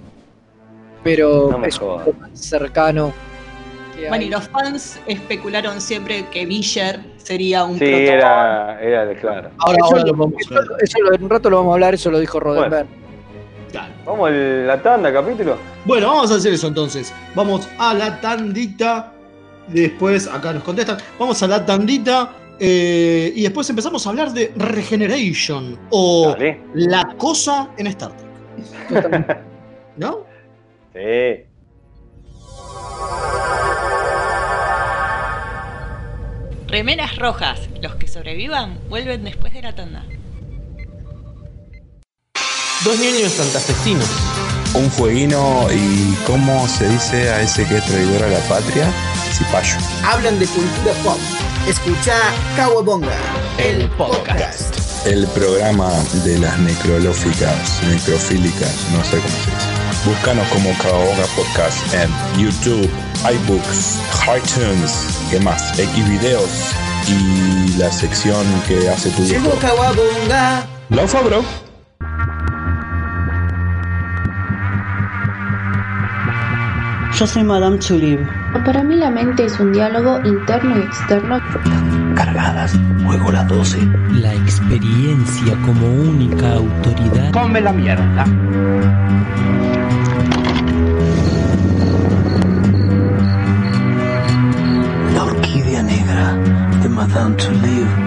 Pero 1.04 1.50
no 1.52 1.66
es 1.66 1.80
un 1.80 1.88
jodas. 1.88 2.06
poco 2.06 2.20
más 2.20 2.30
cercano. 2.34 3.14
Que 3.96 4.08
Bueno, 4.08 4.16
hay. 4.22 4.28
y 4.28 4.30
los 4.30 4.48
fans 4.50 5.00
especularon 5.08 5.80
siempre 5.82 6.26
que 6.30 6.46
Villar 6.46 7.00
sería 7.18 7.64
un 7.64 7.78
sí, 7.80 7.86
era, 7.86 8.82
era 8.82 9.06
de 9.06 9.16
claro. 9.16 9.50
ahora, 9.60 9.78
Eso, 9.78 9.86
ahora 9.86 10.04
lo 10.06 10.14
vamos 10.14 10.34
a 10.50 10.54
ver. 10.56 10.64
eso 10.82 10.98
en 11.14 11.24
un 11.24 11.30
rato 11.30 11.50
lo 11.50 11.58
vamos 11.58 11.72
a 11.72 11.74
hablar, 11.76 11.94
eso 11.94 12.10
lo 12.12 12.20
dijo 12.20 12.40
Rodenberg. 12.40 12.88
Claro. 13.72 13.94
Vamos 14.06 14.30
a 14.30 14.32
la 14.34 14.82
tanda, 14.82 15.14
capítulo. 15.14 15.58
Bueno, 15.86 16.08
vamos 16.08 16.32
a 16.32 16.36
hacer 16.36 16.54
eso 16.54 16.68
entonces. 16.68 17.14
Vamos 17.36 17.70
a 17.78 17.94
la 17.94 18.20
tandita. 18.20 19.14
Después, 19.68 20.28
acá 20.28 20.52
nos 20.52 20.64
contestan. 20.64 20.98
Vamos 21.18 21.42
a 21.42 21.48
la 21.48 21.66
tandita. 21.66 22.32
eh, 22.60 23.32
y 23.34 23.44
después 23.44 23.70
empezamos 23.70 24.06
a 24.06 24.10
hablar 24.10 24.34
de 24.34 24.52
Regeneration. 24.58 25.80
O 25.90 26.32
Dale. 26.34 26.60
la 26.74 27.16
cosa 27.18 27.70
en 27.78 27.88
Star 27.88 28.12
Trek. 28.18 29.38
¿No? 29.96 30.26
Sí. 30.94 31.46
Remeras 36.72 37.18
rojas. 37.18 37.60
Los 37.82 37.96
que 37.96 38.08
sobrevivan 38.08 38.80
vuelven 38.88 39.26
después 39.26 39.52
de 39.54 39.62
la 39.62 39.76
tanda. 39.76 40.06
Dos 42.86 42.98
niños 42.98 43.34
santafesinos. 43.34 44.10
Un 44.74 44.90
fueguino 44.90 45.68
y 45.70 46.16
¿cómo 46.26 46.66
se 46.70 46.88
dice 46.88 47.30
a 47.30 47.42
ese 47.42 47.68
que 47.68 47.76
es 47.76 47.86
traidor 47.86 48.24
a 48.24 48.30
la 48.30 48.40
patria? 48.48 48.90
Cipayo. 49.34 49.76
Hablan 50.06 50.40
de 50.40 50.48
cultura 50.48 50.94
pop. 51.04 51.20
Escucha 51.68 52.16
Kawabonga, 52.56 53.18
el 53.58 53.90
podcast. 53.90 54.74
El 55.06 55.28
programa 55.28 55.92
de 56.24 56.40
las 56.40 56.58
necrolóficas, 56.58 57.84
necrofílicas, 57.84 58.88
no 58.94 59.04
sé 59.04 59.18
cómo 59.18 59.28
se 59.44 59.52
dice. 59.52 59.71
Búscanos 60.06 60.48
como 60.48 60.76
Caoga 60.80 61.26
Podcast 61.36 61.94
en 61.94 62.10
YouTube, 62.42 62.90
iBooks, 63.24 64.00
iTunes, 64.36 65.28
¿qué 65.30 65.40
más? 65.40 65.78
X 65.78 66.10
videos 66.10 66.74
y 67.08 67.78
la 67.78 67.92
sección 67.92 68.44
que 68.68 68.90
hace 68.90 69.12
tu. 69.12 69.22
Kawabonga. 69.60 70.66
Laufa, 70.90 71.22
bro. 71.22 71.44
Yo 77.14 77.28
soy 77.28 77.44
Madame 77.44 77.78
Tulip. 77.78 78.22
Para 78.66 78.84
mí 78.84 78.96
la 78.96 79.12
mente 79.12 79.46
es 79.46 79.60
un 79.60 79.72
diálogo 79.72 80.20
interno 80.26 80.80
y 80.80 80.82
externo. 80.82 81.40
Cargadas, 82.24 82.80
juego 83.04 83.32
las 83.32 83.48
12. 83.48 83.80
La 84.22 84.32
experiencia 84.36 85.58
como 85.66 85.88
única 85.88 86.54
autoridad 86.54 87.32
Come 87.32 87.62
la 87.62 87.74
mierda. 87.74 88.26
La 95.16 95.24
orquídea 95.24 95.82
negra 95.82 96.38
de 96.84 96.90
Madame 96.90 97.36
Tulip. 97.38 98.01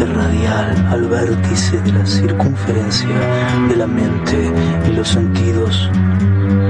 Viaje 0.00 0.14
radial 0.14 0.86
al 0.88 1.08
vértice 1.08 1.80
de 1.82 1.92
la 1.92 2.06
circunferencia 2.06 3.18
de 3.68 3.76
la 3.76 3.86
mente 3.86 4.50
y 4.88 4.92
los 4.92 5.08
sentidos. 5.08 5.90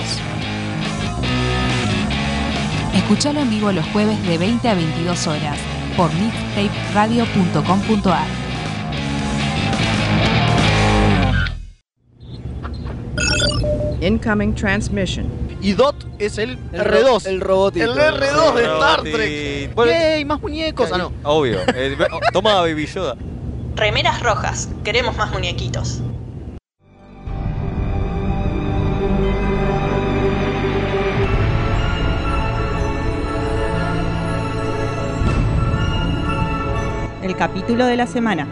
Escuchalo 2.95 3.41
en 3.41 3.49
vivo 3.49 3.71
los 3.71 3.85
jueves 3.87 4.21
de 4.27 4.37
20 4.37 4.69
a 4.69 4.75
22 4.75 5.27
horas 5.27 5.57
por 5.97 6.11
mixtaperadio.com.ar. 6.13 8.27
Incoming 14.01 14.53
transmission. 14.55 15.29
Y 15.61 15.73
Dot 15.73 16.05
es 16.19 16.37
el, 16.37 16.57
El 16.73 16.81
R2. 16.81 17.03
ro- 17.03 17.17
el 17.25 17.41
robotito. 17.41 17.93
El 17.93 17.97
R2 17.97 18.53
de 18.55 18.63
Star. 18.63 19.01
Trek. 19.01 19.75
Bueno, 19.75 19.91
¡Yay! 19.91 20.25
Más 20.25 20.41
muñecos. 20.41 20.89
Ah, 20.91 20.97
no. 20.97 21.11
Obvio. 21.23 21.59
Eh, 21.73 21.97
toma 22.33 22.55
Baby 22.61 22.85
Yoda. 22.85 23.15
Remeras 23.75 24.21
rojas. 24.21 24.69
Queremos 24.83 25.15
más 25.15 25.31
muñequitos. 25.31 26.01
El 37.23 37.37
capítulo 37.37 37.85
de 37.85 37.95
la 37.95 38.05
semana. 38.05 38.45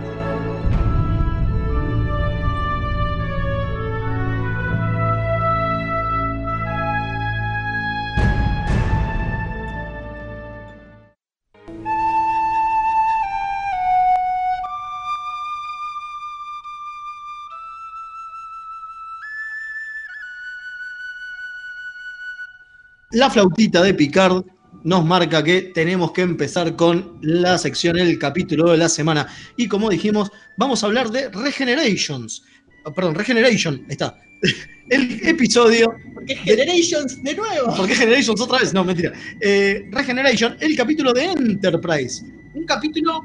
La 23.11 23.29
flautita 23.29 23.81
de 23.81 23.93
Picard 23.93 24.45
nos 24.83 25.05
marca 25.05 25.43
que 25.43 25.61
tenemos 25.61 26.11
que 26.11 26.21
empezar 26.21 26.75
con 26.75 27.17
la 27.21 27.57
sección, 27.57 27.97
el 27.97 28.17
capítulo 28.17 28.71
de 28.71 28.77
la 28.77 28.89
semana. 28.89 29.27
Y 29.57 29.67
como 29.67 29.89
dijimos, 29.89 30.31
vamos 30.57 30.83
a 30.83 30.87
hablar 30.87 31.09
de 31.11 31.29
Regenerations. 31.29 32.43
Ah, 32.85 32.93
Perdón, 32.93 33.15
Regeneration, 33.15 33.75
ahí 33.87 33.91
está. 33.91 34.17
El 34.89 35.25
episodio. 35.25 35.95
Porque 36.13 36.35
Generations 36.35 37.23
de 37.23 37.35
nuevo. 37.35 37.75
¿Por 37.75 37.87
qué 37.87 37.95
Generations 37.95 38.41
otra 38.41 38.59
vez? 38.59 38.73
No, 38.73 38.83
mentira. 38.83 39.13
Eh, 39.39 39.87
Regeneration, 39.91 40.57
el 40.59 40.75
capítulo 40.75 41.13
de 41.13 41.25
Enterprise. 41.25 42.25
Un 42.53 42.65
capítulo 42.65 43.21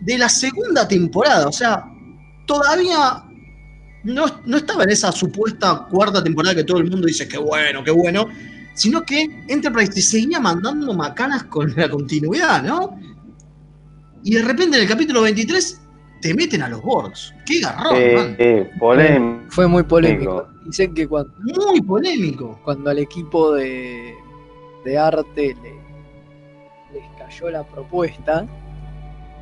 de 0.00 0.18
la 0.18 0.28
segunda 0.28 0.86
temporada. 0.86 1.48
O 1.48 1.52
sea, 1.52 1.84
todavía 2.46 3.24
no, 4.04 4.42
no 4.44 4.56
estaba 4.56 4.84
en 4.84 4.90
esa 4.90 5.12
supuesta 5.12 5.86
cuarta 5.90 6.22
temporada 6.22 6.54
que 6.54 6.64
todo 6.64 6.78
el 6.78 6.90
mundo 6.90 7.06
dice 7.06 7.26
que 7.28 7.38
bueno, 7.38 7.82
qué 7.84 7.90
bueno. 7.90 8.28
Sino 8.80 9.02
que 9.02 9.44
Enterprise 9.48 9.92
te 9.92 10.00
seguía 10.00 10.40
mandando 10.40 10.94
macanas 10.94 11.44
con 11.44 11.70
la 11.76 11.86
continuidad, 11.90 12.62
¿no? 12.62 12.98
Y 14.24 14.34
de 14.36 14.42
repente 14.42 14.78
en 14.78 14.84
el 14.84 14.88
capítulo 14.88 15.20
23 15.20 15.82
te 16.22 16.32
meten 16.32 16.62
a 16.62 16.68
los 16.70 16.80
Borgs. 16.80 17.34
¡Qué 17.44 17.60
garrón, 17.60 18.36
sí, 18.38 18.78
polémico. 18.78 19.44
Fue 19.50 19.66
muy 19.66 19.82
polémico. 19.82 20.46
Dicen 20.64 20.94
que 20.94 21.06
cuando, 21.06 21.30
Muy 21.40 21.82
polémico. 21.82 22.58
cuando 22.64 22.88
al 22.88 22.98
equipo 23.00 23.52
de, 23.52 24.14
de 24.86 24.96
arte 24.98 25.54
le- 25.62 25.80
les 26.98 27.04
cayó 27.18 27.50
la 27.50 27.62
propuesta, 27.62 28.46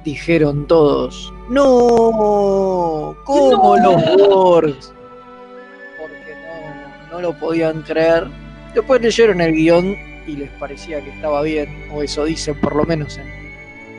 dijeron 0.04 0.66
todos, 0.66 1.32
no, 1.48 3.14
¿cómo 3.24 3.76
No. 3.76 3.92
los 3.92 4.28
Borgs? 4.28 4.92
Porque 5.96 6.34
no, 7.12 7.16
no 7.16 7.20
lo 7.22 7.38
podían 7.38 7.82
creer. 7.82 8.26
Después 8.78 9.02
leyeron 9.02 9.40
el 9.40 9.54
guion 9.54 9.96
y 10.24 10.36
les 10.36 10.48
parecía 10.50 11.00
que 11.00 11.10
estaba 11.10 11.42
bien, 11.42 11.68
o 11.92 12.00
eso 12.00 12.24
dicen 12.24 12.54
por 12.60 12.76
lo 12.76 12.84
menos 12.84 13.18
en, 13.18 13.26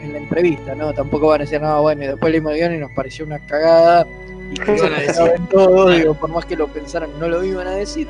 en 0.02 0.14
la 0.14 0.20
entrevista, 0.20 0.74
¿no? 0.74 0.94
Tampoco 0.94 1.28
van 1.28 1.42
a 1.42 1.44
decir 1.44 1.60
nada 1.60 1.82
bueno 1.82 2.06
y 2.06 2.08
después 2.08 2.32
leímos 2.32 2.54
el 2.54 2.60
guion 2.60 2.76
y 2.76 2.78
nos 2.78 2.92
pareció 2.94 3.26
una 3.26 3.40
cagada. 3.40 4.08
Y 4.50 4.54
que 4.54 4.76
Iban 4.78 4.94
a 4.94 5.00
decir. 5.02 5.32
todo, 5.52 5.90
digo, 5.90 6.14
por 6.14 6.30
más 6.30 6.46
que 6.46 6.56
lo 6.56 6.70
pensaran, 6.70 7.10
no 7.20 7.28
lo 7.28 7.44
iban 7.44 7.68
a 7.68 7.72
decir. 7.72 8.08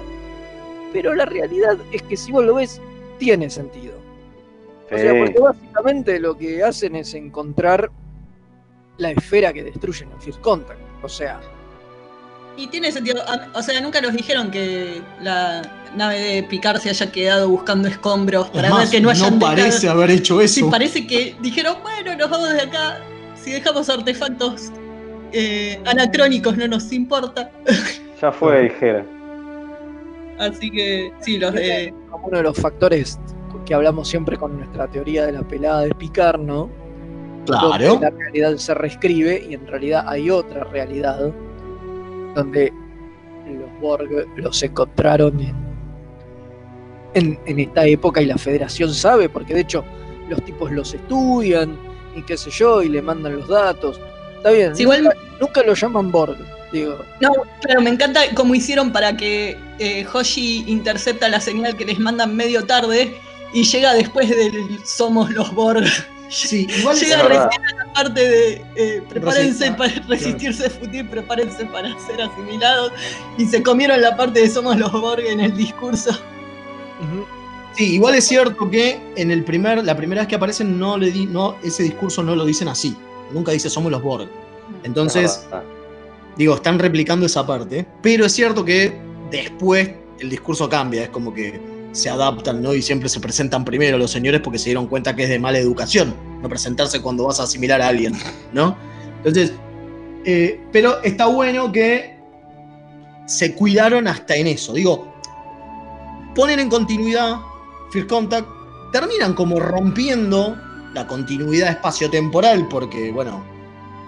Pero 0.94 1.16
la 1.16 1.26
realidad 1.26 1.76
es 1.92 2.04
que 2.04 2.16
si 2.16 2.32
vos 2.32 2.46
lo 2.46 2.54
ves, 2.54 2.80
tiene 3.18 3.50
sentido. 3.50 3.96
O 4.92 4.96
sea, 4.96 5.12
porque 5.18 5.40
básicamente 5.40 6.20
lo 6.20 6.38
que 6.38 6.64
hacen 6.64 6.98
es 6.98 7.16
encontrar 7.16 7.90
la 8.98 9.10
esfera 9.10 9.52
que 9.54 9.64
destruyen 9.64 10.12
en 10.12 10.22
First 10.22 10.42
Contact. 10.42 10.80
O 11.02 11.10
sea, 11.10 11.42
Y 12.58 12.68
tiene 12.68 12.92
sentido, 12.92 13.24
o 13.54 13.62
sea, 13.62 13.80
nunca 13.80 14.02
nos 14.02 14.14
dijeron 14.14 14.52
que 14.52 15.02
la 15.22 15.62
nave 15.96 16.20
de 16.20 16.44
Picard 16.44 16.80
se 16.80 16.90
haya 16.90 17.12
quedado 17.12 17.48
buscando 17.50 17.88
escombros 17.88 18.48
Es 18.48 18.52
para 18.52 18.70
más, 18.70 18.80
ver 18.80 18.90
que 18.90 19.02
no 19.02 19.10
hayan 19.10 19.40
dejado- 19.40 19.56
parece 19.56 19.88
haber 19.90 20.12
hecho 20.12 20.42
eso. 20.42 20.56
Sí, 20.56 20.64
parece 20.70 21.08
que 21.08 21.36
dijeron, 21.42 21.78
bueno, 21.82 22.16
nos 22.16 22.30
vamos 22.30 22.52
de 22.54 22.62
acá, 22.62 23.00
si 23.36 23.52
dejamos 23.52 23.90
artefactos 23.90 24.72
eh, 25.32 25.82
anacrónicos 25.86 26.58
no 26.58 26.68
nos 26.68 26.92
importa. 26.92 27.52
Ya 28.22 28.34
fue, 28.34 28.64
dijeron. 28.64 29.08
Así 30.40 30.70
que 30.70 31.10
sí, 31.22 31.38
los 31.38 31.54
de... 31.54 31.94
Como 32.10 32.28
uno 32.28 32.38
de 32.40 32.44
los 32.44 32.58
factores 32.58 33.18
que 33.66 33.74
hablamos 33.74 34.10
siempre 34.10 34.36
con 34.36 34.58
nuestra 34.58 34.88
teoría 34.90 35.26
de 35.26 35.32
la 35.32 35.42
pelada 35.48 35.84
de 35.84 35.96
Picard, 35.96 36.38
¿no? 36.38 36.70
Claro. 37.46 37.92
Donde 37.92 38.12
la 38.12 38.18
realidad 38.18 38.58
se 38.58 38.74
reescribe 38.74 39.46
y 39.50 39.54
en 39.54 39.66
realidad 39.68 40.04
hay 40.06 40.30
otra 40.30 40.66
realidad 40.66 41.32
donde 42.36 42.72
los 43.48 43.82
Borg 43.82 44.10
los 44.38 44.62
encontraron 44.64 45.40
en, 45.40 45.56
en, 47.14 47.40
en 47.46 47.60
esta 47.60 47.86
época 47.86 48.22
y 48.22 48.26
la 48.26 48.38
Federación 48.38 48.94
sabe, 48.94 49.30
porque 49.30 49.54
de 49.54 49.62
hecho 49.62 49.84
los 50.30 50.44
tipos 50.44 50.72
los 50.72 50.94
estudian 50.94 51.78
y 52.16 52.22
qué 52.24 52.38
sé 52.38 52.50
yo, 52.52 52.82
y 52.84 52.90
le 52.90 53.02
mandan 53.02 53.38
los 53.38 53.48
datos. 53.48 54.00
Está 54.38 54.52
bien, 54.52 54.76
Sí, 54.76 54.84
igual- 54.84 55.04
nunca, 55.04 55.18
nunca 55.42 55.64
lo 55.64 55.74
llaman 55.74 56.12
Borg, 56.12 56.38
digo. 56.72 56.98
No, 57.20 57.30
claro, 57.62 57.82
me 57.82 57.90
encanta 57.90 58.22
cómo 58.36 58.54
hicieron 58.56 58.92
para 58.92 59.18
que 59.18 59.58
eh, 59.80 60.06
Hoshi 60.12 60.64
intercepta 60.68 61.28
la 61.30 61.40
señal 61.40 61.76
que 61.76 61.86
les 61.86 62.00
mandan 62.00 62.36
medio 62.36 62.66
tarde 62.66 63.16
y 63.54 63.64
llega 63.64 63.94
después 63.94 64.30
del 64.30 64.80
Somos 64.86 65.32
los 65.32 65.54
Borg. 65.54 65.84
Sí, 66.30 66.68
igual 66.78 66.96
llega 66.98 67.18
es 67.18 67.24
verdad. 67.24 67.50
recién 67.50 67.66
a 67.66 67.86
la 67.86 67.94
parte 67.94 68.30
de 68.30 68.62
eh, 68.76 69.02
prepárense 69.10 69.72
para 69.72 69.94
resistirse 70.08 70.68
a 70.68 70.70
futir, 70.70 71.10
prepárense 71.10 71.66
para 71.66 71.90
ser 72.00 72.22
asimilados 72.22 72.92
y 73.38 73.46
se 73.46 73.64
comieron 73.64 74.00
la 74.02 74.16
parte 74.16 74.42
de 74.42 74.50
Somos 74.50 74.78
los 74.78 74.92
Borg 74.92 75.22
en 75.26 75.40
el 75.40 75.56
discurso. 75.58 76.12
Sí, 77.76 77.94
igual 77.96 78.16
es 78.16 78.26
cierto 78.28 78.70
que 78.70 79.00
en 79.16 79.32
el 79.32 79.44
primer, 79.44 79.84
la 79.84 79.96
primera 79.96 80.22
vez 80.22 80.28
que 80.28 80.36
aparecen 80.36 80.78
no 80.78 80.98
le 80.98 81.12
di, 81.12 81.26
no, 81.26 81.56
ese 81.64 81.84
discurso 81.84 82.22
no 82.24 82.36
lo 82.36 82.46
dicen 82.46 82.68
así. 82.68 82.96
Nunca 83.32 83.52
dice 83.52 83.70
somos 83.70 83.92
los 83.92 84.02
Borg. 84.02 84.28
Entonces, 84.84 85.48
Ah, 85.52 85.62
digo, 86.36 86.56
están 86.56 86.78
replicando 86.80 87.26
esa 87.26 87.46
parte. 87.48 87.86
Pero 88.02 88.26
es 88.26 88.34
cierto 88.34 88.66
que 88.66 89.00
después 89.32 89.92
el 90.20 90.30
discurso 90.30 90.68
cambia. 90.68 91.04
Es 91.04 91.10
como 91.10 91.34
que 91.34 91.60
se 91.92 92.10
adaptan, 92.10 92.62
¿no? 92.62 92.74
Y 92.74 92.82
siempre 92.82 93.10
se 93.10 93.20
presentan 93.20 93.66
primero 93.66 93.98
los 93.98 94.12
señores 94.12 94.42
porque 94.42 94.60
se 94.60 94.66
dieron 94.66 94.88
cuenta 94.88 95.16
que 95.16 95.24
es 95.24 95.30
de 95.30 95.40
mala 95.40 95.58
educación 95.58 96.14
no 96.42 96.48
presentarse 96.48 97.02
cuando 97.02 97.26
vas 97.26 97.40
a 97.40 97.44
asimilar 97.44 97.82
a 97.82 97.88
alguien, 97.90 98.14
¿no? 98.54 98.78
Entonces, 99.18 99.54
eh, 100.26 100.62
pero 100.72 101.02
está 101.04 101.26
bueno 101.26 101.72
que 101.72 102.18
se 103.26 103.54
cuidaron 103.56 104.08
hasta 104.08 104.36
en 104.36 104.48
eso. 104.48 104.74
Digo, 104.74 105.14
ponen 106.36 106.60
en 106.60 106.70
continuidad 106.70 107.38
First 107.92 108.08
Contact, 108.10 108.48
terminan 108.94 109.34
como 109.34 109.60
rompiendo 109.60 110.56
la 110.94 111.06
continuidad 111.08 111.70
espacio-temporal, 111.70 112.68
porque, 112.70 113.12
bueno, 113.12 113.44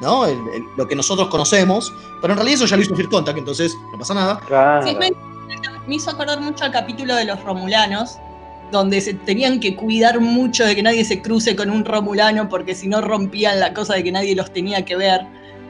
¿no? 0.01 0.25
El- 0.25 0.37
el- 0.55 0.63
lo 0.77 0.87
que 0.87 0.95
nosotros 0.95 1.27
conocemos, 1.29 1.93
pero 2.21 2.33
en 2.33 2.37
realidad 2.37 2.55
eso 2.55 2.65
ya 2.67 2.77
lo 2.77 2.83
hizo 2.83 2.95
First 2.95 3.11
Contact, 3.11 3.37
entonces 3.37 3.75
no 3.91 3.97
pasa 3.99 4.13
nada. 4.13 4.39
Claro. 4.47 4.85
Me, 5.87 5.95
hizo 5.95 6.09
acordar 6.11 6.39
mucho 6.41 6.63
al 6.65 6.71
capítulo 6.71 7.15
de 7.15 7.25
los 7.25 7.41
Romulanos, 7.43 8.17
donde 8.71 9.01
se 9.01 9.13
tenían 9.13 9.59
que 9.59 9.75
cuidar 9.75 10.19
mucho 10.19 10.65
de 10.65 10.75
que 10.75 10.83
nadie 10.83 11.03
se 11.03 11.21
cruce 11.21 11.55
con 11.55 11.69
un 11.69 11.83
Romulano, 11.85 12.47
porque 12.49 12.73
si 12.75 12.87
no 12.87 13.01
rompían 13.01 13.59
la 13.59 13.73
cosa 13.73 13.95
de 13.95 14.03
que 14.03 14.11
nadie 14.11 14.35
los 14.35 14.51
tenía 14.51 14.85
que 14.85 14.95
ver. 14.95 15.21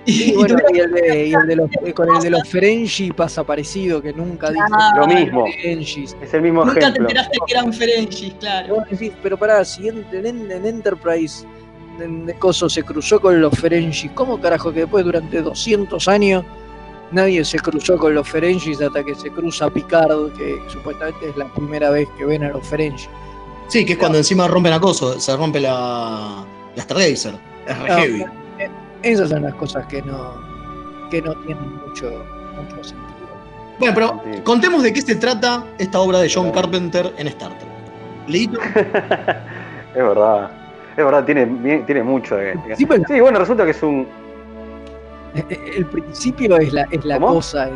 Y, 0.06 0.34
bueno, 0.34 0.56
y 0.74 0.80
el 0.80 0.92
de, 0.92 1.28
y 1.28 1.34
el 1.34 1.48
de 1.48 1.56
los, 1.56 1.70
eh, 1.84 1.94
con 1.94 2.08
el 2.16 2.22
de 2.22 2.30
los 2.32 2.48
Ferengi 2.48 3.12
pasa 3.12 3.44
parecido, 3.44 4.02
que 4.02 4.14
nunca 4.14 4.50
dice 4.50 4.64
Lo 4.98 5.08
mismo. 5.08 5.46
Ferengis. 5.48 6.16
Es 6.22 6.34
el 6.34 6.42
mismo 6.42 6.66
Nunca 6.66 6.80
te 6.80 6.80
ejemplo. 6.88 7.04
enteraste 7.04 7.38
que 7.48 7.54
eran 7.54 7.74
Ferengis, 7.74 8.34
claro. 8.40 8.76
Vos 8.76 8.84
decís, 8.90 9.12
pero 9.24 9.38
pará, 9.38 9.64
si 9.66 9.88
en, 9.88 10.06
en- 10.12 10.52
en 10.52 10.66
Enterprise 10.66 11.46
en, 12.00 12.26
de 12.26 12.34
Coso 12.36 12.70
se 12.70 12.84
cruzó 12.84 13.20
con 13.20 13.40
los 13.42 13.58
Ferengi, 13.60 14.10
¿cómo 14.10 14.40
carajo 14.40 14.72
que 14.74 14.82
después 14.82 15.04
durante 15.06 15.42
200 15.42 16.08
años 16.08 16.44
nadie 17.12 17.44
se 17.46 17.60
cruzó 17.60 17.98
con 17.98 18.14
los 18.16 18.28
Ferengis 18.28 18.82
hasta 18.82 19.04
que 19.04 19.16
se 19.16 19.30
cruza 19.32 19.70
Picard, 19.70 20.32
que 20.34 20.62
supuestamente 20.68 21.30
es 21.30 21.38
la 21.38 21.46
primera 21.54 21.90
vez 21.90 22.08
que 22.18 22.26
ven 22.26 22.44
a 22.44 22.50
los 22.50 22.66
Ferengi? 22.68 23.06
Sí, 23.68 23.86
que 23.86 23.94
es 23.94 24.00
cuando 24.00 24.18
encima 24.18 24.48
rompen 24.48 24.74
acoso, 24.74 25.20
se 25.20 25.36
rompe 25.38 25.60
la, 25.60 26.44
la 26.76 26.84
Stargazer. 26.84 27.36
Es 27.68 27.80
re 27.80 27.88
No, 27.90 27.96
heavy. 27.98 28.22
eh, 28.60 28.70
Esas 29.04 29.30
son 29.30 29.44
las 29.44 29.54
cosas 29.56 29.86
que 29.88 30.02
no, 30.02 30.34
que 31.10 31.22
no 31.22 31.34
tienen 31.46 31.78
mucho, 31.88 32.24
mucho 32.56 32.84
sentido. 32.84 33.12
Bueno, 33.80 33.94
pero 33.96 34.44
contemos 34.44 34.84
de 34.84 34.94
qué 34.94 35.02
se 35.02 35.16
trata 35.16 35.66
esta 35.80 36.00
obra 36.00 36.20
de 36.20 36.30
John 36.34 36.52
Carpenter 36.52 37.14
en 37.18 37.28
Star 37.28 37.50
Trek. 37.58 37.70
Leíto. 38.28 38.60
Es 39.94 40.02
verdad. 40.02 40.50
Es 40.96 41.04
verdad, 41.04 41.26
tiene, 41.26 41.46
tiene 41.86 42.02
mucho 42.04 42.36
de. 42.38 42.58
Sí, 42.78 42.86
bueno, 43.20 43.40
resulta 43.40 43.66
que 43.66 43.72
es 43.72 43.84
un. 43.84 44.08
Eh, 45.36 45.74
El 45.78 45.86
principio 45.86 46.58
es 46.58 46.74
la, 46.74 46.86
es 46.92 47.06
la 47.06 47.16
¿Cómo? 47.20 47.36
cosa. 47.36 47.70
eh. 47.70 47.74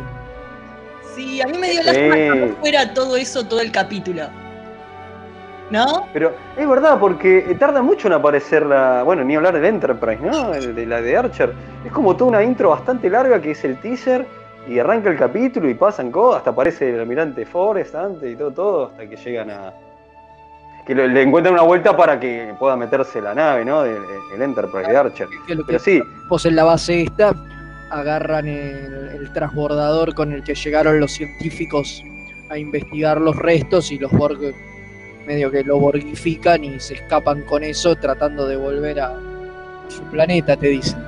Sí, 1.14 1.40
a 1.40 1.46
mí 1.46 1.56
me 1.56 1.70
dio 1.70 1.80
Sí. 1.80 1.86
lástima 1.86 2.14
que 2.14 2.28
no 2.28 2.56
fuera 2.56 2.92
todo 2.92 3.16
eso 3.16 3.46
todo 3.46 3.60
el 3.60 3.72
capítulo. 3.72 4.24
¿No? 5.70 6.06
Pero 6.12 6.32
es 6.56 6.68
verdad, 6.68 6.98
porque 7.00 7.56
tarda 7.58 7.82
mucho 7.82 8.06
en 8.06 8.12
aparecer 8.14 8.64
la. 8.64 9.02
Bueno, 9.02 9.24
ni 9.24 9.34
hablar 9.34 9.54
del 9.54 9.64
Enterprise, 9.64 10.22
¿no? 10.22 10.54
El 10.54 10.74
de 10.76 10.86
la 10.86 11.00
de 11.00 11.16
Archer. 11.16 11.52
Es 11.84 11.90
como 11.90 12.14
toda 12.16 12.30
una 12.30 12.42
intro 12.44 12.70
bastante 12.70 13.10
larga 13.10 13.40
que 13.40 13.50
es 13.52 13.64
el 13.64 13.76
teaser. 13.80 14.26
Y 14.68 14.78
arranca 14.80 15.08
el 15.10 15.16
capítulo 15.16 15.68
y 15.70 15.74
pasan 15.74 16.10
cosas. 16.10 16.38
Hasta 16.38 16.50
aparece 16.50 16.90
el 16.90 17.00
almirante 17.00 17.46
Forrest 17.46 17.94
antes 17.94 18.32
y 18.32 18.36
todo, 18.36 18.50
todo. 18.52 18.86
Hasta 18.86 19.06
que 19.08 19.16
llegan 19.16 19.50
a. 19.50 19.72
Que 20.86 20.94
le, 20.94 21.22
encuentran 21.22 21.54
una 21.54 21.64
vuelta 21.64 21.96
para 21.96 22.20
que 22.20 22.54
pueda 22.58 22.76
meterse 22.76 23.20
la 23.20 23.34
nave, 23.34 23.64
¿no? 23.64 23.84
El, 23.84 24.02
el 24.34 24.42
Enterprise 24.42 24.88
de 24.88 24.96
Archer. 24.96 25.28
Que 25.46 25.54
lo 25.54 25.62
que 25.62 25.72
Pero 25.72 25.78
sí, 25.80 26.00
Pues 26.28 26.46
en 26.46 26.54
la 26.54 26.64
base 26.64 27.02
esta 27.02 27.34
agarran 27.90 28.46
el, 28.46 29.08
el 29.20 29.32
transbordador 29.32 30.14
con 30.14 30.32
el 30.32 30.44
que 30.44 30.54
llegaron 30.54 31.00
los 31.00 31.12
científicos 31.12 32.04
a 32.48 32.58
investigar 32.58 33.20
los 33.20 33.36
restos 33.36 33.90
y 33.90 33.98
los 33.98 34.12
Borg 34.12 34.38
medio 35.26 35.50
que 35.50 35.64
lo 35.64 35.78
borgifican 35.78 36.64
y 36.64 36.78
se 36.78 36.94
escapan 36.94 37.42
con 37.42 37.64
eso 37.64 37.96
tratando 37.96 38.46
de 38.46 38.56
volver 38.56 39.00
a 39.00 39.18
su 39.88 40.02
planeta, 40.04 40.56
te 40.56 40.68
dicen. 40.68 41.02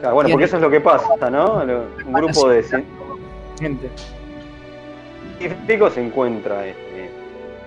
claro, 0.00 0.14
bueno, 0.14 0.30
porque 0.30 0.44
eso 0.44 0.56
es 0.56 0.62
lo 0.62 0.70
que 0.70 0.80
pasa, 0.80 1.30
¿no? 1.30 1.62
Un 2.06 2.12
grupo 2.12 2.48
de 2.48 2.62
Gente. 3.58 3.90
científicos 5.38 5.94
se 5.94 6.06
encuentra. 6.06 6.66
Este, 6.66 6.87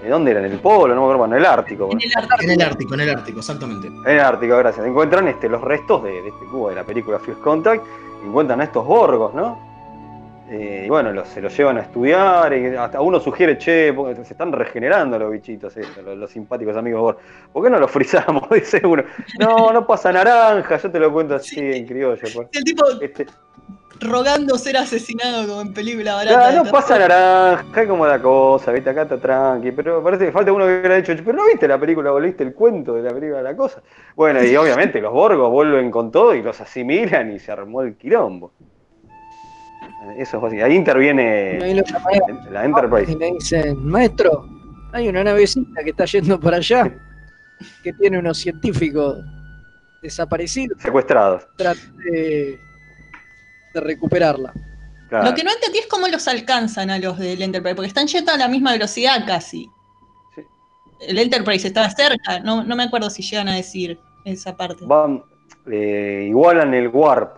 ¿De 0.04 0.10
dónde 0.10 0.32
era? 0.32 0.40
En 0.46 0.52
el 0.52 0.60
Polo, 0.60 0.96
no 0.96 1.02
me 1.02 1.06
acuerdo, 1.06 1.18
bueno, 1.20 1.36
en 1.36 1.42
el 1.42 1.46
Ártico. 1.46 1.90
En 1.92 2.00
el 2.02 2.12
Ártico. 2.18 2.42
En 2.44 2.50
el 2.52 2.62
Ártico, 2.62 2.94
en 2.96 3.00
el 3.02 3.10
Ártico, 3.10 3.40
exactamente. 3.40 3.88
En 3.88 4.08
el 4.08 4.20
Ártico, 4.20 4.58
gracias. 4.58 4.86
Encuentran 4.86 5.28
este, 5.28 5.48
los 5.48 5.62
restos 5.62 6.04
de, 6.04 6.12
de 6.22 6.30
este 6.30 6.46
cubo 6.46 6.70
de 6.70 6.76
la 6.76 6.84
película 6.84 7.20
First 7.20 7.42
Contact. 7.42 7.84
Encuentran 8.26 8.62
a 8.62 8.64
estos 8.64 8.86
borgos, 8.86 9.34
¿no? 9.34 9.70
Eh, 10.50 10.84
y 10.86 10.90
bueno, 10.90 11.14
los- 11.14 11.28
se 11.30 11.40
los 11.40 11.56
llevan 11.56 11.78
a 11.78 11.82
estudiar. 11.82 12.52
Y 12.54 12.76
hasta 12.76 13.00
uno 13.00 13.20
sugiere, 13.20 13.58
che, 13.58 13.94
porque 13.94 14.16
se 14.26 14.34
están 14.34 14.52
regenerando 14.52 15.18
los 15.20 15.32
bichitos, 15.32 15.78
estos, 15.78 16.04
los, 16.04 16.18
los 16.18 16.30
simpáticos 16.32 16.76
amigos 16.76 17.02
Borg. 17.02 17.18
¿Por 17.54 17.64
qué 17.64 17.70
no 17.70 17.80
los 17.80 17.90
frizamos? 17.92 18.50
Dice 18.52 18.82
uno. 18.86 19.04
No, 19.40 19.72
no 19.72 19.86
pasa 19.88 20.12
naranja, 20.12 20.78
yo 20.78 20.92
te 20.92 21.00
lo 21.00 21.12
cuento 21.14 21.36
así 21.36 21.60
en 21.60 21.86
criollo. 21.86 22.22
pues. 22.34 22.48
El 22.54 22.64
tipo 22.64 22.84
Este, 23.02 23.28
rogando 24.02 24.58
ser 24.58 24.78
asesinado 24.78 25.48
como 25.48 25.62
en 25.62 25.74
película 25.74 26.16
barata. 26.16 26.52
No 26.64 26.70
pasa 26.70 26.98
naranja, 26.98 27.82
es 27.82 27.88
como 27.88 28.06
la 28.06 28.22
cosa, 28.22 28.72
viste, 28.72 28.90
acá 28.90 29.04
está 29.04 29.20
tranqui, 29.20 29.72
pero 29.72 30.04
parece 30.04 30.26
que 30.26 30.32
falta 30.32 30.52
uno 30.52 30.66
que 30.66 30.80
hubiera 30.80 30.96
dicho, 30.96 31.14
pero 31.24 31.38
no 31.38 31.46
viste 31.46 31.68
la 31.68 31.80
película, 31.80 32.12
o 32.12 32.20
leíste 32.20 32.44
el 32.44 32.54
cuento 32.54 32.96
de 32.96 33.04
la 33.04 33.10
película 33.12 33.38
de 33.38 33.44
la 33.44 33.56
cosa. 33.56 33.82
Bueno, 34.16 34.44
y 34.44 34.56
obviamente 34.56 35.00
los 35.00 35.14
borgos 35.14 35.52
vuelven 35.52 35.92
con 35.92 36.12
todo 36.12 36.34
y 36.34 36.42
los 36.42 36.60
asimilan 36.60 37.32
y 37.32 37.40
se 37.40 37.52
armó 37.52 37.82
el 37.82 37.96
quilombo. 37.96 38.52
Eso 40.18 40.38
es 40.38 40.44
básico. 40.44 40.66
Ahí 40.66 40.76
interviene 40.76 41.60
la 42.52 42.66
Enterprise. 42.66 43.12
y 43.12 43.16
le 43.16 43.32
dicen, 43.34 43.86
maestro, 43.86 44.48
hay 44.94 45.08
una 45.08 45.24
navecita 45.24 45.84
que 45.84 45.92
está 45.92 46.06
yendo 46.06 46.40
para 46.40 46.58
allá 46.58 46.92
que 47.84 47.94
tiene 47.94 48.18
unos 48.18 48.40
científicos 48.40 49.20
desaparecidos. 50.02 50.82
Secuestrados. 50.82 51.48
Trate 51.56 52.60
de, 53.74 53.80
recuperarla. 53.82 54.54
Claro. 55.10 55.26
Lo 55.30 55.36
que 55.36 55.44
no 55.44 55.52
entendí 55.52 55.80
es 55.80 55.88
cómo 55.88 56.08
los 56.08 56.28
alcanzan 56.28 56.90
a 56.90 56.98
los 57.00 57.18
del 57.20 57.42
Enterprise, 57.42 57.76
porque 57.76 57.88
están 57.90 58.08
yendo 58.08 58.32
a 58.32 58.38
la 58.38 58.48
misma 58.48 58.72
velocidad 58.72 59.26
casi. 59.28 59.70
Sí. 60.36 60.42
El 61.02 61.18
Enterprise 61.18 61.68
estaba 61.68 61.90
cerca, 61.90 62.40
no, 62.40 62.64
no 62.64 62.76
me 62.76 62.84
acuerdo 62.84 63.10
si 63.10 63.22
llegan 63.24 63.50
a 63.50 63.56
decir 63.56 64.00
esa 64.24 64.56
parte. 64.56 64.86
Van, 64.86 65.24
eh, 65.70 66.26
igualan 66.30 66.74
el 66.74 66.88
warp. 66.88 67.38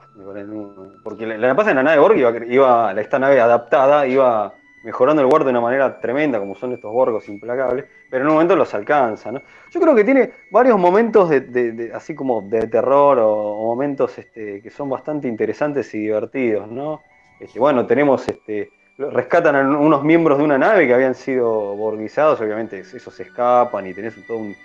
Porque 1.04 1.26
la, 1.26 1.38
la 1.38 1.56
pasa 1.56 1.72
en 1.72 1.78
la 1.78 1.84
nave 1.84 2.00
Borg 2.00 2.18
iba, 2.18 2.32
iba- 2.46 2.94
esta 3.02 3.18
nave 3.20 3.42
adaptada 3.42 4.06
iba 4.08 4.54
mejorando 4.84 5.22
el 5.22 5.28
warp 5.28 5.46
de 5.46 5.52
una 5.52 5.62
manera 5.62 6.00
tremenda, 6.00 6.40
como 6.40 6.56
son 6.56 6.74
estos 6.74 6.92
borgos 6.92 7.28
implacables, 7.30 7.86
pero 8.10 8.24
en 8.24 8.28
un 8.28 8.34
momento 8.34 8.56
los 8.56 8.74
alcanza, 8.74 9.32
¿no? 9.32 9.42
Yo 9.72 9.80
creo 9.80 9.96
que 9.96 10.04
tiene 10.04 10.32
varios 10.52 10.78
momentos 10.78 11.30
de, 11.30 11.40
de- 11.42 11.94
así 11.94 12.14
como 12.14 12.42
de 12.42 12.68
terror 12.68 13.18
o, 13.20 13.56
momentos 13.64 14.18
este, 14.18 14.62
que 14.62 14.70
son 14.70 14.90
bastante 14.90 15.28
interesantes 15.28 15.94
y 15.94 16.00
divertidos, 16.00 16.70
¿no? 16.70 17.02
Este, 17.40 17.60
bueno, 17.60 17.86
tenemos, 17.88 18.28
este, 18.28 18.72
rescatan 18.98 19.56
a 19.56 19.62
unos 19.62 20.04
miembros 20.04 20.38
de 20.38 20.44
una 20.44 20.58
nave 20.58 20.86
que 20.86 20.94
habían 20.94 21.16
sido 21.16 21.50
borguizados, 21.76 22.40
obviamente 22.42 22.80
esos 22.80 23.14
se 23.14 23.24
escapan 23.24 23.88
y 23.88 23.94
tenés 23.94 24.16
todo 24.28 24.38
un- 24.38 24.56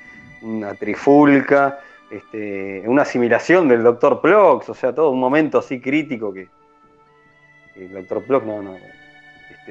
una 0.42 0.74
trifulca, 0.74 1.78
este, 2.10 2.82
una 2.86 3.02
asimilación 3.02 3.68
del 3.68 3.82
Dr. 3.82 4.20
Plox, 4.20 4.68
o 4.68 4.74
sea, 4.74 4.94
todo 4.94 5.10
un 5.10 5.20
momento 5.20 5.58
así 5.58 5.80
crítico 5.80 6.32
que, 6.32 6.48
el 7.76 7.92
Dr. 7.92 8.22
Plox 8.24 8.44
no, 8.46 8.60
no, 8.62 8.72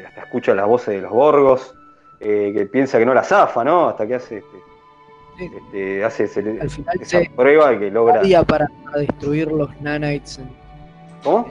hasta 0.05 0.21
escucha 0.21 0.53
las 0.53 0.67
voces 0.67 0.95
de 0.95 1.01
los 1.01 1.11
Borgos, 1.11 1.73
eh, 2.19 2.51
que 2.55 2.65
piensa 2.65 2.97
que 2.99 3.05
no 3.05 3.13
la 3.13 3.23
zafa, 3.23 3.63
¿no? 3.63 3.87
Hasta 3.89 4.07
que 4.07 4.15
hace, 4.15 4.37
este, 4.37 5.55
este, 5.57 6.03
hace 6.03 6.23
ese- 6.25 6.57
Al 6.61 6.69
final 6.69 6.95
esa 7.01 7.19
se 7.19 7.29
prueba 7.35 7.73
y 7.73 7.79
que 7.79 7.91
logra. 7.91 8.21
para, 8.47 8.67
para 8.85 8.97
destruir 8.99 9.51
los 9.51 9.69
nanites. 9.81 10.39
en- 10.39 10.49
¿Cómo? 11.23 11.47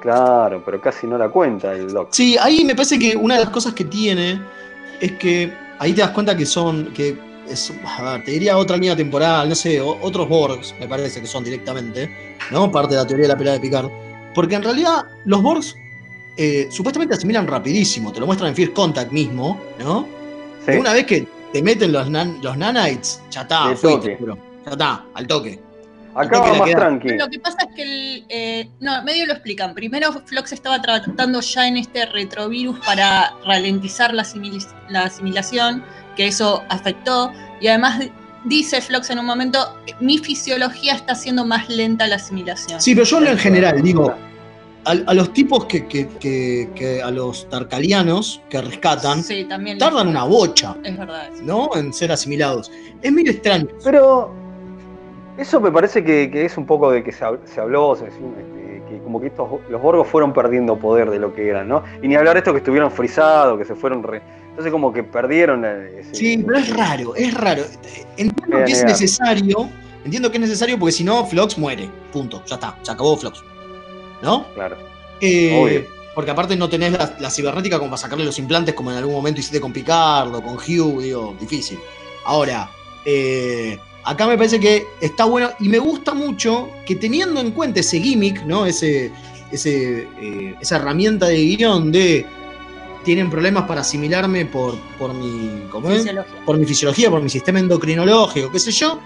Claro, 0.00 0.62
pero 0.64 0.80
casi 0.80 1.06
no 1.06 1.18
la 1.18 1.28
cuenta 1.28 1.72
el 1.72 1.92
Doc. 1.92 2.08
Sí, 2.12 2.36
ahí 2.40 2.64
me 2.64 2.74
parece 2.74 2.98
que 2.98 3.16
una 3.16 3.34
de 3.34 3.40
las 3.44 3.50
cosas 3.50 3.74
que 3.74 3.84
tiene 3.84 4.40
es 5.00 5.12
que 5.12 5.52
ahí 5.80 5.92
te 5.92 6.00
das 6.02 6.10
cuenta 6.10 6.36
que 6.36 6.46
son, 6.46 6.92
que 6.94 7.18
es, 7.48 7.72
a 7.98 8.12
ver, 8.12 8.24
te 8.24 8.30
diría 8.32 8.56
otra 8.56 8.76
línea 8.76 8.94
temporal, 8.94 9.48
no 9.48 9.54
sé, 9.56 9.80
otros 9.80 10.28
Borgs, 10.28 10.74
me 10.78 10.86
parece 10.86 11.20
que 11.20 11.26
son 11.26 11.42
directamente, 11.42 12.08
¿no? 12.52 12.70
Parte 12.70 12.94
de 12.94 13.00
la 13.00 13.06
teoría 13.06 13.24
de 13.24 13.32
la 13.32 13.36
pelea 13.38 13.52
de 13.54 13.60
Picard. 13.60 13.88
Porque 14.34 14.54
en 14.54 14.62
realidad 14.62 15.04
los 15.24 15.42
Borgs 15.42 15.74
eh, 16.38 16.68
supuestamente 16.70 17.14
asimilan 17.14 17.46
rapidísimo, 17.46 18.12
te 18.12 18.20
lo 18.20 18.26
muestran 18.26 18.48
en 18.50 18.56
First 18.56 18.72
Contact 18.72 19.12
mismo, 19.12 19.60
¿no? 19.78 20.06
Sí. 20.64 20.72
Una 20.72 20.92
vez 20.94 21.04
que 21.04 21.26
te 21.52 21.62
meten 21.62 21.92
los, 21.92 22.08
nan- 22.08 22.40
los 22.42 22.56
nanites, 22.56 23.20
ya 23.30 23.42
está, 23.42 23.74
fuiste, 23.76 24.16
bro. 24.20 24.38
ya 24.64 24.72
está, 24.72 25.04
al 25.14 25.26
toque. 25.26 25.60
Acá 26.14 26.40
va 26.40 26.54
más 26.54 26.68
queda. 26.68 26.78
tranqui. 26.78 27.16
Lo 27.16 27.28
que 27.28 27.38
pasa 27.38 27.58
es 27.68 27.74
que 27.76 27.82
el, 27.82 28.24
eh, 28.28 28.68
no, 28.80 29.02
medio 29.04 29.24
lo 29.26 29.34
explican. 29.34 29.72
Primero 29.74 30.12
Flox 30.26 30.52
estaba 30.52 30.80
tratando 30.82 31.40
ya 31.40 31.68
en 31.68 31.76
este 31.76 32.06
retrovirus 32.06 32.78
para 32.80 33.34
ralentizar 33.44 34.12
la, 34.14 34.26
la 34.88 35.02
asimilación, 35.04 35.84
que 36.16 36.26
eso 36.26 36.64
afectó. 36.70 37.32
Y 37.60 37.68
además 37.68 38.00
dice 38.44 38.80
Flox 38.80 39.10
en 39.10 39.20
un 39.20 39.26
momento, 39.26 39.58
mi 40.00 40.18
fisiología 40.18 40.94
está 40.94 41.12
haciendo 41.12 41.44
más 41.44 41.68
lenta 41.68 42.06
la 42.08 42.16
asimilación. 42.16 42.80
Sí, 42.80 42.94
pero 42.94 43.06
yo 43.06 43.18
hablo 43.18 43.30
en 43.30 43.38
general, 43.38 43.80
digo, 43.82 44.12
a, 44.84 44.90
a 44.92 45.14
los 45.14 45.32
tipos 45.32 45.64
que, 45.66 45.86
que- 45.86 46.08
que- 46.20 46.70
que- 46.74 47.02
a 47.02 47.10
los 47.10 47.48
tarcalianos 47.48 48.40
que 48.48 48.60
rescatan, 48.62 49.22
Sí, 49.22 49.44
también. 49.44 49.78
tardan 49.78 50.08
una 50.08 50.24
bocha, 50.24 50.76
Es 50.84 50.96
verdad. 50.96 51.28
¿no? 51.42 51.70
En 51.74 51.92
ser 51.92 52.12
asimilados. 52.12 52.70
Es 53.02 53.12
medio 53.12 53.32
extraño. 53.32 53.66
Pero 53.84 54.32
eso 55.36 55.60
me 55.60 55.70
parece 55.70 56.02
que, 56.04 56.30
que 56.30 56.44
es 56.44 56.56
un 56.56 56.66
poco 56.66 56.90
de 56.90 57.02
que 57.04 57.12
se, 57.12 57.24
hab- 57.24 57.40
se 57.44 57.60
habló, 57.60 57.94
se 57.96 58.06
decía, 58.06 58.18
este, 58.38 58.82
que 58.88 58.98
como 59.02 59.20
que 59.20 59.26
estos, 59.28 59.48
los 59.68 59.80
Borgos 59.82 60.08
fueron 60.08 60.32
perdiendo 60.32 60.76
poder 60.78 61.10
de 61.10 61.18
lo 61.18 61.34
que 61.34 61.48
eran, 61.48 61.68
¿no? 61.68 61.82
Y 62.02 62.08
ni 62.08 62.16
hablar 62.16 62.34
de 62.34 62.38
esto 62.38 62.52
que 62.52 62.58
estuvieron 62.58 62.90
frisados, 62.90 63.58
que 63.58 63.64
se 63.64 63.74
fueron 63.74 64.02
re... 64.02 64.22
Entonces 64.50 64.72
como 64.72 64.92
que 64.92 65.04
perdieron 65.04 65.64
eh, 65.64 66.00
ese... 66.00 66.14
Sí, 66.16 66.42
pero 66.44 66.58
es 66.58 66.74
raro, 66.76 67.14
es 67.14 67.32
raro. 67.34 67.62
Entiendo 68.16 68.64
que 68.64 68.72
es 68.72 68.84
necesario, 68.84 69.68
entiendo 70.04 70.30
que 70.30 70.38
es 70.38 70.40
necesario 70.40 70.78
porque 70.78 70.92
si 70.92 71.04
no, 71.04 71.24
Flox 71.26 71.56
muere. 71.58 71.88
Punto, 72.12 72.42
ya 72.46 72.56
está, 72.56 72.76
se 72.82 72.90
acabó 72.90 73.16
Flox. 73.16 73.40
¿No? 74.22 74.46
Claro. 74.54 74.76
Eh, 75.20 75.60
Obvio. 75.62 75.84
porque 76.14 76.30
aparte 76.30 76.56
no 76.56 76.68
tenés 76.68 76.92
la, 76.92 77.16
la 77.18 77.30
cibernética 77.30 77.78
como 77.78 77.90
para 77.90 77.98
sacarle 78.02 78.24
los 78.24 78.38
implantes 78.38 78.74
como 78.74 78.90
en 78.90 78.98
algún 78.98 79.14
momento 79.14 79.40
hiciste 79.40 79.60
con 79.60 79.72
Picardo, 79.72 80.42
con 80.42 80.54
Hugh, 80.54 81.00
digo, 81.02 81.36
difícil. 81.40 81.78
Ahora, 82.24 82.70
eh, 83.04 83.78
acá 84.04 84.26
me 84.26 84.36
parece 84.36 84.58
que 84.60 84.84
está 85.00 85.24
bueno 85.24 85.50
y 85.60 85.68
me 85.68 85.78
gusta 85.78 86.14
mucho 86.14 86.68
que 86.86 86.94
teniendo 86.96 87.40
en 87.40 87.52
cuenta 87.52 87.80
ese 87.80 88.00
gimmick, 88.00 88.42
¿no? 88.44 88.66
Ese, 88.66 89.12
ese, 89.50 90.08
eh, 90.20 90.54
esa 90.60 90.76
herramienta 90.76 91.26
de 91.26 91.36
guion 91.36 91.90
de 91.92 92.26
tienen 93.04 93.30
problemas 93.30 93.64
para 93.64 93.80
asimilarme 93.80 94.44
por, 94.46 94.74
por 94.98 95.14
mi. 95.14 95.62
¿cómo 95.70 95.90
es? 95.90 96.04
Por 96.44 96.58
mi 96.58 96.66
fisiología, 96.66 97.08
por 97.10 97.22
mi 97.22 97.30
sistema 97.30 97.58
endocrinológico, 97.60 98.50
qué 98.50 98.58
sé 98.58 98.72
yo. 98.72 99.00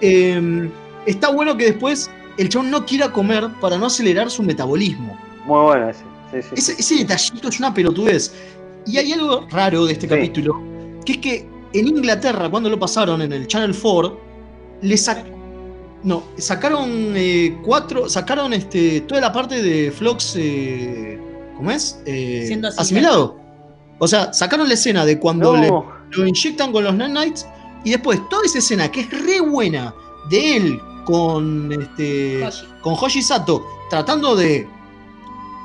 eh, 0.00 0.70
está 1.04 1.28
bueno 1.30 1.56
que 1.56 1.66
después 1.66 2.10
el 2.38 2.48
chabón 2.48 2.70
no 2.70 2.84
quiera 2.84 3.10
comer 3.12 3.48
para 3.60 3.76
no 3.78 3.86
acelerar 3.86 4.30
su 4.30 4.42
metabolismo. 4.42 5.16
Muy 5.44 5.60
bueno 5.60 5.88
ese. 5.90 6.02
Sí, 6.32 6.42
sí, 6.42 6.48
Ese, 6.56 6.72
ese 6.80 6.94
detallito 6.96 7.48
es 7.48 7.58
una 7.58 7.72
pelotudez. 7.72 8.34
Y 8.86 8.98
hay 8.98 9.12
algo 9.12 9.46
raro 9.50 9.86
de 9.86 9.92
este 9.92 10.06
Sí. 10.08 10.14
capítulo, 10.14 10.60
que 11.04 11.12
es 11.12 11.18
que 11.18 11.48
en 11.72 11.88
Inglaterra, 11.88 12.48
cuando 12.50 12.68
lo 12.70 12.78
pasaron 12.78 13.22
en 13.22 13.32
el 13.32 13.46
Channel 13.46 13.74
4, 13.80 14.20
le 14.82 14.94
sac- 14.96 15.24
no, 16.02 16.22
sacaron 16.36 17.14
eh, 17.16 17.56
cuatro, 17.64 18.08
sacaron 18.08 18.52
este, 18.52 19.00
toda 19.02 19.20
la 19.22 19.32
parte 19.32 19.62
de 19.62 19.90
Flox, 19.90 20.34
eh, 20.36 21.18
¿cómo 21.56 21.70
es? 21.70 22.00
Eh, 22.04 22.44
Siendo 22.46 22.68
asimilado. 22.68 23.36
O 23.98 24.06
sea, 24.08 24.32
sacaron 24.34 24.68
la 24.68 24.74
escena 24.74 25.04
de 25.06 25.18
cuando 25.18 25.56
No. 25.56 25.60
le, 25.62 26.16
lo 26.18 26.26
inyectan 26.26 26.72
con 26.72 26.84
los 26.84 26.94
nanites 26.94 27.46
y 27.84 27.90
después 27.90 28.20
toda 28.28 28.42
esa 28.44 28.58
escena 28.58 28.90
que 28.90 29.00
es 29.02 29.10
re 29.24 29.40
buena 29.40 29.94
de 30.30 30.56
él 30.56 30.80
con 31.04 31.70
este 31.72 32.46
Hoshi. 32.46 32.66
con 32.80 32.94
Hoshi 32.94 33.22
Sato 33.22 33.64
tratando 33.90 34.34
de 34.36 34.68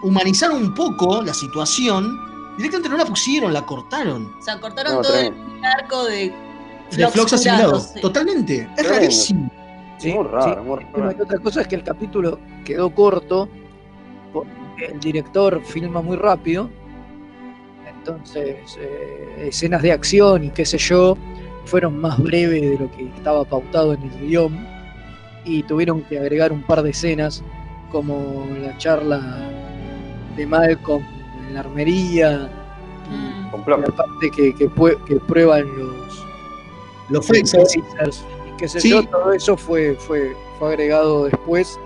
humanizar 0.03 0.51
un 0.51 0.73
poco 0.73 1.21
la 1.21 1.33
situación, 1.33 2.17
directamente 2.57 2.89
no 2.89 2.97
la 2.97 3.05
pusieron, 3.05 3.51
la 3.53 3.65
cortaron. 3.65 4.25
O 4.39 4.41
sea, 4.41 4.59
cortaron 4.59 4.95
No, 4.95 5.01
todo 5.01 5.11
tremendo. 5.13 5.55
el 5.57 5.65
arco 5.65 6.03
de 6.05 6.33
De 6.91 7.07
Flox 7.09 7.33
asimilado. 7.33 7.81
Totalmente. 8.01 8.61
Es 8.61 8.75
Tremendo. 8.75 8.93
rarísimo. 8.99 9.51
Sí, 9.97 10.13
muy 10.13 10.23
raro, 10.27 10.61
sí. 10.61 10.67
muy 10.69 10.79
raro. 11.01 11.15
y 11.17 11.21
otra 11.21 11.39
cosa 11.39 11.61
es 11.61 11.67
que 11.67 11.75
el 11.75 11.83
capítulo 11.83 12.39
quedó 12.63 12.89
corto 12.93 13.49
porque 14.31 14.85
el 14.93 14.99
director 14.99 15.61
filma 15.65 16.01
muy 16.01 16.15
rápido. 16.15 16.69
Entonces, 17.87 18.77
eh, 18.79 19.47
escenas 19.49 19.81
de 19.81 19.91
acción 19.91 20.45
y 20.45 20.49
qué 20.51 20.65
sé 20.65 20.77
yo 20.77 21.17
fueron 21.65 21.99
más 21.99 22.17
breves 22.17 22.61
de 22.61 22.77
lo 22.79 22.89
que 22.91 23.05
estaba 23.07 23.43
pautado 23.43 23.93
en 23.93 24.03
el 24.03 24.27
guion 24.27 24.67
y 25.45 25.63
tuvieron 25.63 26.01
que 26.03 26.19
agregar 26.19 26.51
un 26.51 26.63
par 26.63 26.83
de 26.83 26.91
escenas 26.91 27.43
como 27.91 28.47
la 28.61 28.77
charla 28.77 29.49
de 30.35 30.45
Malcolm 30.45 31.03
en 31.47 31.53
la 31.53 31.61
armería 31.61 32.49
Mm. 33.09 33.69
La 33.69 33.77
parte 33.77 34.31
que, 34.35 34.53
que, 34.53 34.69
que 35.07 35.15
prueban 35.27 35.65
los, 35.77 36.25
Los 37.09 37.29
y 37.29 37.43
qué 38.57 38.67
sé 38.67 38.79
Sí. 38.79 38.89
yo, 38.89 39.03
todo 39.03 39.33
eso 39.33 39.57
fue, 39.57 39.95
fue, 39.95 40.35
fue 40.57 40.69
agregado 40.69 41.25
después 41.25 41.79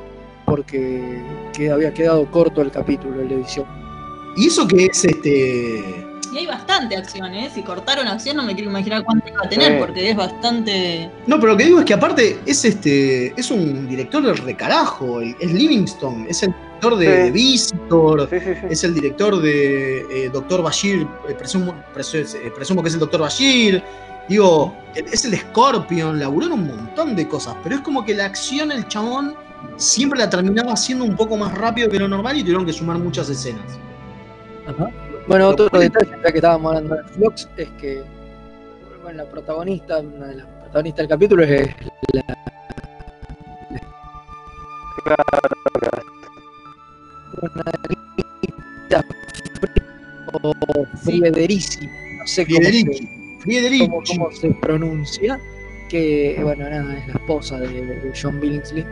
porque 0.45 1.21
que 1.53 1.71
había 1.71 1.93
quedado 1.93 2.29
corto 2.31 2.61
el 2.61 2.71
capítulo 2.71 3.21
en 3.21 3.29
la 3.29 3.35
edición. 3.35 3.65
Y 4.35 4.47
eso 4.47 4.67
que 4.67 4.85
es 4.85 5.05
este. 5.05 6.05
Y 6.33 6.37
hay 6.39 6.47
bastante 6.47 6.97
acción, 6.97 7.31
¿eh? 7.35 7.51
Si 7.53 7.61
cortaron 7.61 8.07
acción 8.07 8.37
no 8.37 8.43
me 8.43 8.55
quiero 8.55 8.71
imaginar 8.71 9.03
cuánto 9.03 9.29
iba 9.29 9.41
a 9.45 9.49
tener, 9.49 9.73
Sí. 9.73 9.77
porque 9.79 10.09
es 10.09 10.15
bastante... 10.15 11.11
No, 11.27 11.39
pero 11.39 11.51
lo 11.51 11.57
que 11.57 11.65
digo 11.65 11.79
es 11.79 11.85
que 11.85 11.93
aparte 11.93 12.39
es 12.45 12.65
este. 12.65 13.39
es 13.39 13.51
un 13.51 13.87
director 13.87 14.23
del 14.23 14.37
recarajo. 14.37 15.21
Es 15.21 15.53
Livingston. 15.53 16.25
Es 16.27 16.41
el 16.41 16.49
director 16.81 16.97
de, 16.97 17.05
Sí. 17.05 17.11
de 17.23 17.31
Visitor. 17.31 18.29
Sí, 18.29 18.39
sí, 18.39 18.45
sí. 18.61 18.67
Es 18.69 18.83
el 18.83 18.93
director 18.95 19.39
de 19.41 19.99
eh, 20.25 20.29
Doctor 20.33 20.63
Bashir. 20.63 21.07
eh, 21.29 21.33
presumo, 21.37 21.75
presu- 21.95 22.35
eh, 22.35 22.51
presumo 22.55 22.81
que 22.81 22.87
es 22.87 22.93
el 22.95 22.99
Doctor 22.99 23.21
Bashir. 23.21 23.83
Digo, 24.27 24.75
es 24.95 25.25
el 25.25 25.37
Scorpion. 25.37 26.19
Laburó 26.19 26.47
en 26.47 26.51
un 26.53 26.67
montón 26.67 27.15
de 27.15 27.27
cosas. 27.27 27.55
Pero 27.61 27.75
es 27.75 27.81
como 27.81 28.03
que 28.03 28.15
la 28.15 28.25
acción, 28.25 28.71
el 28.71 28.87
chabón, 28.87 29.35
siempre 29.77 30.17
la 30.17 30.29
terminaba 30.29 30.73
haciendo 30.73 31.05
un 31.05 31.15
poco 31.15 31.37
más 31.37 31.55
rápido 31.55 31.89
que 31.89 31.99
lo 31.99 32.07
normal 32.07 32.37
y 32.37 32.41
tuvieron 32.41 32.65
que 32.65 32.73
sumar 32.73 32.97
muchas 32.97 33.29
escenas. 33.29 33.77
Bueno, 35.27 35.49
otro 35.49 35.69
detalle, 35.79 36.11
ya 36.23 36.31
que 36.31 36.37
estábamos 36.37 36.75
hablando 36.75 36.95
de 36.95 37.03
Flox, 37.09 37.47
es 37.57 37.69
que 37.79 38.03
bueno, 39.01 39.23
la 39.23 39.29
protagonista, 39.29 39.99
una 39.99 40.27
de 40.27 40.35
las 40.35 40.45
protagonistas 40.47 40.97
del 40.97 41.07
capítulo 41.09 41.43
es 41.43 41.75
la, 42.13 42.23
una 47.41 47.63
o 50.33 50.53
Friederici, 51.03 51.87
no 51.87 52.27
sé 52.27 52.45
cómo 52.47 52.61
se, 52.61 52.69
cómo- 53.87 54.03
cómo 54.07 54.31
se 54.31 54.49
pronuncia, 54.61 55.39
que 55.89 56.39
bueno, 56.41 56.69
nada, 56.69 56.97
es 56.97 57.07
la 57.07 57.13
esposa 57.13 57.59
de, 57.59 57.67
de 57.67 58.13
John 58.19 58.39
Billingsley 58.39 58.85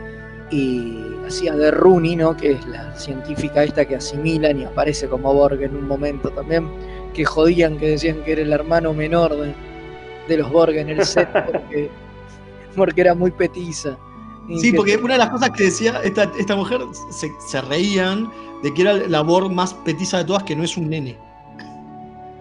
y 0.52 0.98
hacía 1.26 1.54
de 1.54 1.70
Rooney, 1.70 2.14
¿no? 2.16 2.36
que 2.36 2.52
es 2.52 2.66
la 2.66 2.94
científica 2.96 3.64
esta 3.64 3.84
que 3.86 3.96
asimilan 3.96 4.60
y 4.60 4.64
aparece 4.64 5.08
como 5.08 5.32
Borg 5.32 5.62
en 5.62 5.74
un 5.76 5.88
momento 5.88 6.30
también, 6.30 6.68
que 7.14 7.24
jodían, 7.24 7.78
que 7.78 7.88
decían 7.90 8.22
que 8.24 8.32
era 8.32 8.42
el 8.42 8.52
hermano 8.52 8.92
menor 8.92 9.34
de, 9.36 9.54
de 10.28 10.36
los 10.36 10.50
Borg 10.52 10.74
en 10.76 10.90
el 10.90 11.04
set 11.06 11.28
porque, 11.32 11.90
porque 12.76 13.00
era 13.00 13.14
muy 13.14 13.30
petiza. 13.30 13.96
Sí, 14.60 14.72
que- 14.72 14.76
porque 14.76 14.96
una 14.96 15.14
de 15.14 15.18
las 15.20 15.30
cosas 15.30 15.50
que 15.50 15.64
decía 15.64 16.00
esta, 16.04 16.30
esta 16.38 16.54
mujer, 16.56 16.80
se, 17.10 17.30
se 17.48 17.60
reían 17.62 18.30
de 18.62 18.74
que 18.74 18.82
era 18.82 18.94
la 18.94 19.22
Borg 19.22 19.50
más 19.50 19.72
petiza 19.72 20.18
de 20.18 20.24
todas, 20.24 20.42
que 20.42 20.54
no 20.56 20.64
es 20.64 20.76
un 20.76 20.90
nene. 20.90 21.16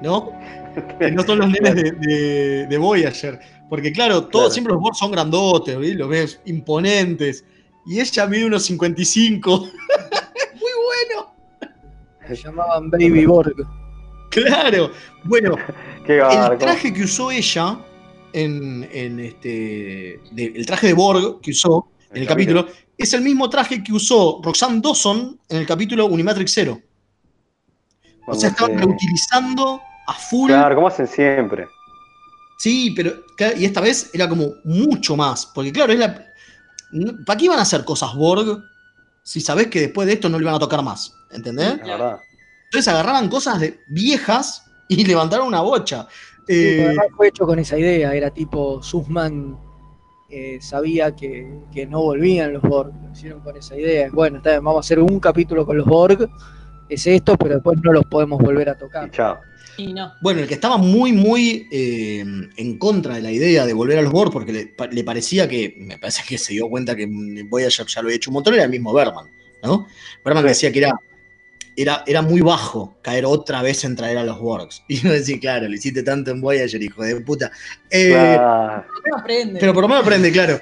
¿No? 0.02 0.32
Que 1.00 1.12
no 1.12 1.22
son 1.24 1.40
los 1.40 1.50
nenes 1.52 1.76
de, 1.76 1.92
de- 1.92 2.68
de 2.68 2.78
Voyager. 2.78 3.40
Porque 3.70 3.92
claro, 3.94 4.22
todos, 4.24 4.32
Claro. 4.32 4.50
siempre 4.52 4.74
los 4.74 4.82
Borg 4.82 4.96
son 4.96 5.12
grandotes, 5.12 5.78
los 5.96 6.10
ves 6.10 6.42
imponentes. 6.46 7.46
Y 7.86 8.00
ella 8.00 8.28
mide 8.28 8.46
unos 8.46 8.64
55. 8.66 9.60
Muy 9.60 9.70
bueno. 10.86 11.34
Se 12.28 12.36
llamaban 12.36 12.90
Baby 12.90 13.26
Borg. 13.26 13.56
Claro. 14.30 14.92
Bueno, 15.24 15.56
Qué 16.06 16.20
el 16.20 16.58
traje 16.58 16.94
que 16.94 17.04
usó 17.04 17.32
ella 17.32 17.78
en, 18.34 18.88
en 18.92 19.20
este. 19.20 20.20
de- 20.32 20.54
el 20.56 20.66
traje 20.66 20.88
de 20.88 20.94
Borg 20.94 21.42
que 21.42 21.52
usó 21.52 21.90
en 22.12 22.18
el 22.18 22.22
El 22.24 22.28
capítulo 22.28 22.68
es 22.98 23.14
el 23.14 23.22
mismo 23.22 23.50
traje 23.50 23.84
que 23.84 23.92
usó 23.94 24.40
Roxanne 24.44 24.80
Dawson 24.82 25.40
en 25.50 25.58
el 25.58 25.66
capítulo 25.66 26.06
Unimatrix 26.06 26.54
Zero. 26.54 26.80
O 28.28 28.36
sea, 28.36 28.50
estaban 28.50 28.78
reutilizando 28.78 29.82
a 30.08 30.14
full. 30.14 30.50
Claro, 30.50 30.76
como 30.76 30.88
hacen 30.88 31.08
siempre. 31.08 31.68
Sí, 32.60 32.94
pero. 32.96 33.14
Y 33.58 33.66
esta 33.66 33.82
vez 33.82 34.12
era 34.14 34.30
como 34.30 34.52
mucho 34.64 35.16
más. 35.18 35.48
Porque, 35.48 35.72
claro, 35.74 35.92
es 35.92 36.00
la. 36.00 36.28
¿Para 37.26 37.38
qué 37.38 37.46
iban 37.46 37.60
a 37.60 37.64
hacer 37.64 37.86
cosas 37.86 38.14
Borg 38.16 38.64
si 39.24 39.40
sabés 39.42 39.68
que 39.68 39.82
después 39.82 40.08
de 40.08 40.14
esto 40.14 40.30
no 40.30 40.38
le 40.38 40.44
iban 40.44 40.56
a 40.56 40.60
tocar 40.60 40.84
más? 40.84 41.14
¿Entendés? 41.32 41.78
La 41.86 41.98
verdad. 41.98 42.20
Entonces 42.66 42.88
agarraban 42.88 43.30
cosas 43.30 43.60
de 43.60 43.82
viejas 43.88 44.66
y 44.88 45.04
levantaron 45.06 45.48
una 45.48 45.62
bocha. 45.62 46.08
Sí, 46.48 46.54
Eh, 46.56 46.86
además 46.86 47.06
fue 47.16 47.28
hecho 47.28 47.46
con 47.46 47.60
esa 47.60 47.78
idea, 47.78 48.14
era 48.14 48.30
tipo, 48.32 48.82
Sussman 48.82 49.58
eh, 50.30 50.60
sabía 50.62 51.16
que, 51.16 51.60
que 51.74 51.86
no 51.86 52.02
volvían 52.02 52.54
los 52.54 52.62
Borg, 52.64 52.94
lo 53.04 53.12
hicieron 53.12 53.42
con 53.42 53.56
esa 53.58 53.76
idea. 53.78 54.10
Bueno, 54.12 54.38
está 54.38 54.52
bien, 54.52 54.64
vamos 54.64 54.80
a 54.80 54.86
hacer 54.86 55.00
un 55.00 55.20
capítulo 55.20 55.66
con 55.66 55.78
los 55.78 55.86
Borg, 55.86 56.30
es 56.90 57.08
esto, 57.08 57.38
pero 57.38 57.56
después 57.56 57.80
no 57.84 57.94
los 57.94 58.06
podemos 58.06 58.40
volver 58.42 58.70
a 58.70 58.78
tocar. 58.78 59.12
Chao. 59.12 59.38
Y 59.78 59.94
no. 59.94 60.14
Bueno, 60.22 60.42
el 60.42 60.48
que 60.48 60.54
estaba 60.54 60.78
muy, 60.78 61.12
muy 61.14 61.68
eh, 61.72 62.24
en 62.58 62.78
contra 62.78 63.16
de 63.16 63.22
la 63.22 63.32
idea 63.32 63.66
de 63.66 63.74
volver 63.74 63.98
a 63.98 64.02
los 64.02 64.12
Borg 64.12 64.32
porque 64.32 64.52
le, 64.54 64.68
pa- 64.68 64.88
le 64.88 65.04
parecía 65.04 65.48
que, 65.48 65.76
me 65.78 65.98
parece 65.98 66.24
que 66.28 66.38
se 66.38 66.54
dio 66.54 66.68
cuenta 66.70 66.96
que 66.96 67.08
Voyager 67.10 67.86
ya 67.88 68.02
lo 68.02 68.08
había 68.08 68.18
hecho 68.18 68.30
un 68.30 68.36
montón, 68.36 68.54
era 68.54 68.64
el 68.64 68.70
mismo 68.70 68.94
Berman, 68.94 69.26
¿no? 69.64 69.88
Berman 70.24 70.46
decía 70.46 70.72
que 70.72 70.80
era, 70.80 70.92
era, 71.76 72.04
era 72.06 72.22
muy 72.22 72.42
bajo 72.42 72.98
caer 73.02 73.26
otra 73.26 73.62
vez 73.62 73.84
en 73.86 73.96
traer 73.96 74.18
a 74.18 74.24
los 74.24 74.40
Borgs. 74.40 74.84
Y 74.88 75.00
uno 75.06 75.14
decía, 75.14 75.40
claro, 75.40 75.68
lo 75.70 75.74
hiciste 75.76 76.04
tanto 76.04 76.32
en 76.32 76.42
Voyager, 76.42 76.82
hijo 76.82 77.04
de 77.04 77.22
puta. 77.22 77.52
Eh, 77.90 78.10
Claro. 78.12 78.86
No 79.10 79.18
aprende. 79.18 79.60
Pero 79.60 79.74
por 79.74 79.84
lo 79.84 79.88
menos 79.88 80.04
aprende, 80.04 80.32
claro. 80.32 80.60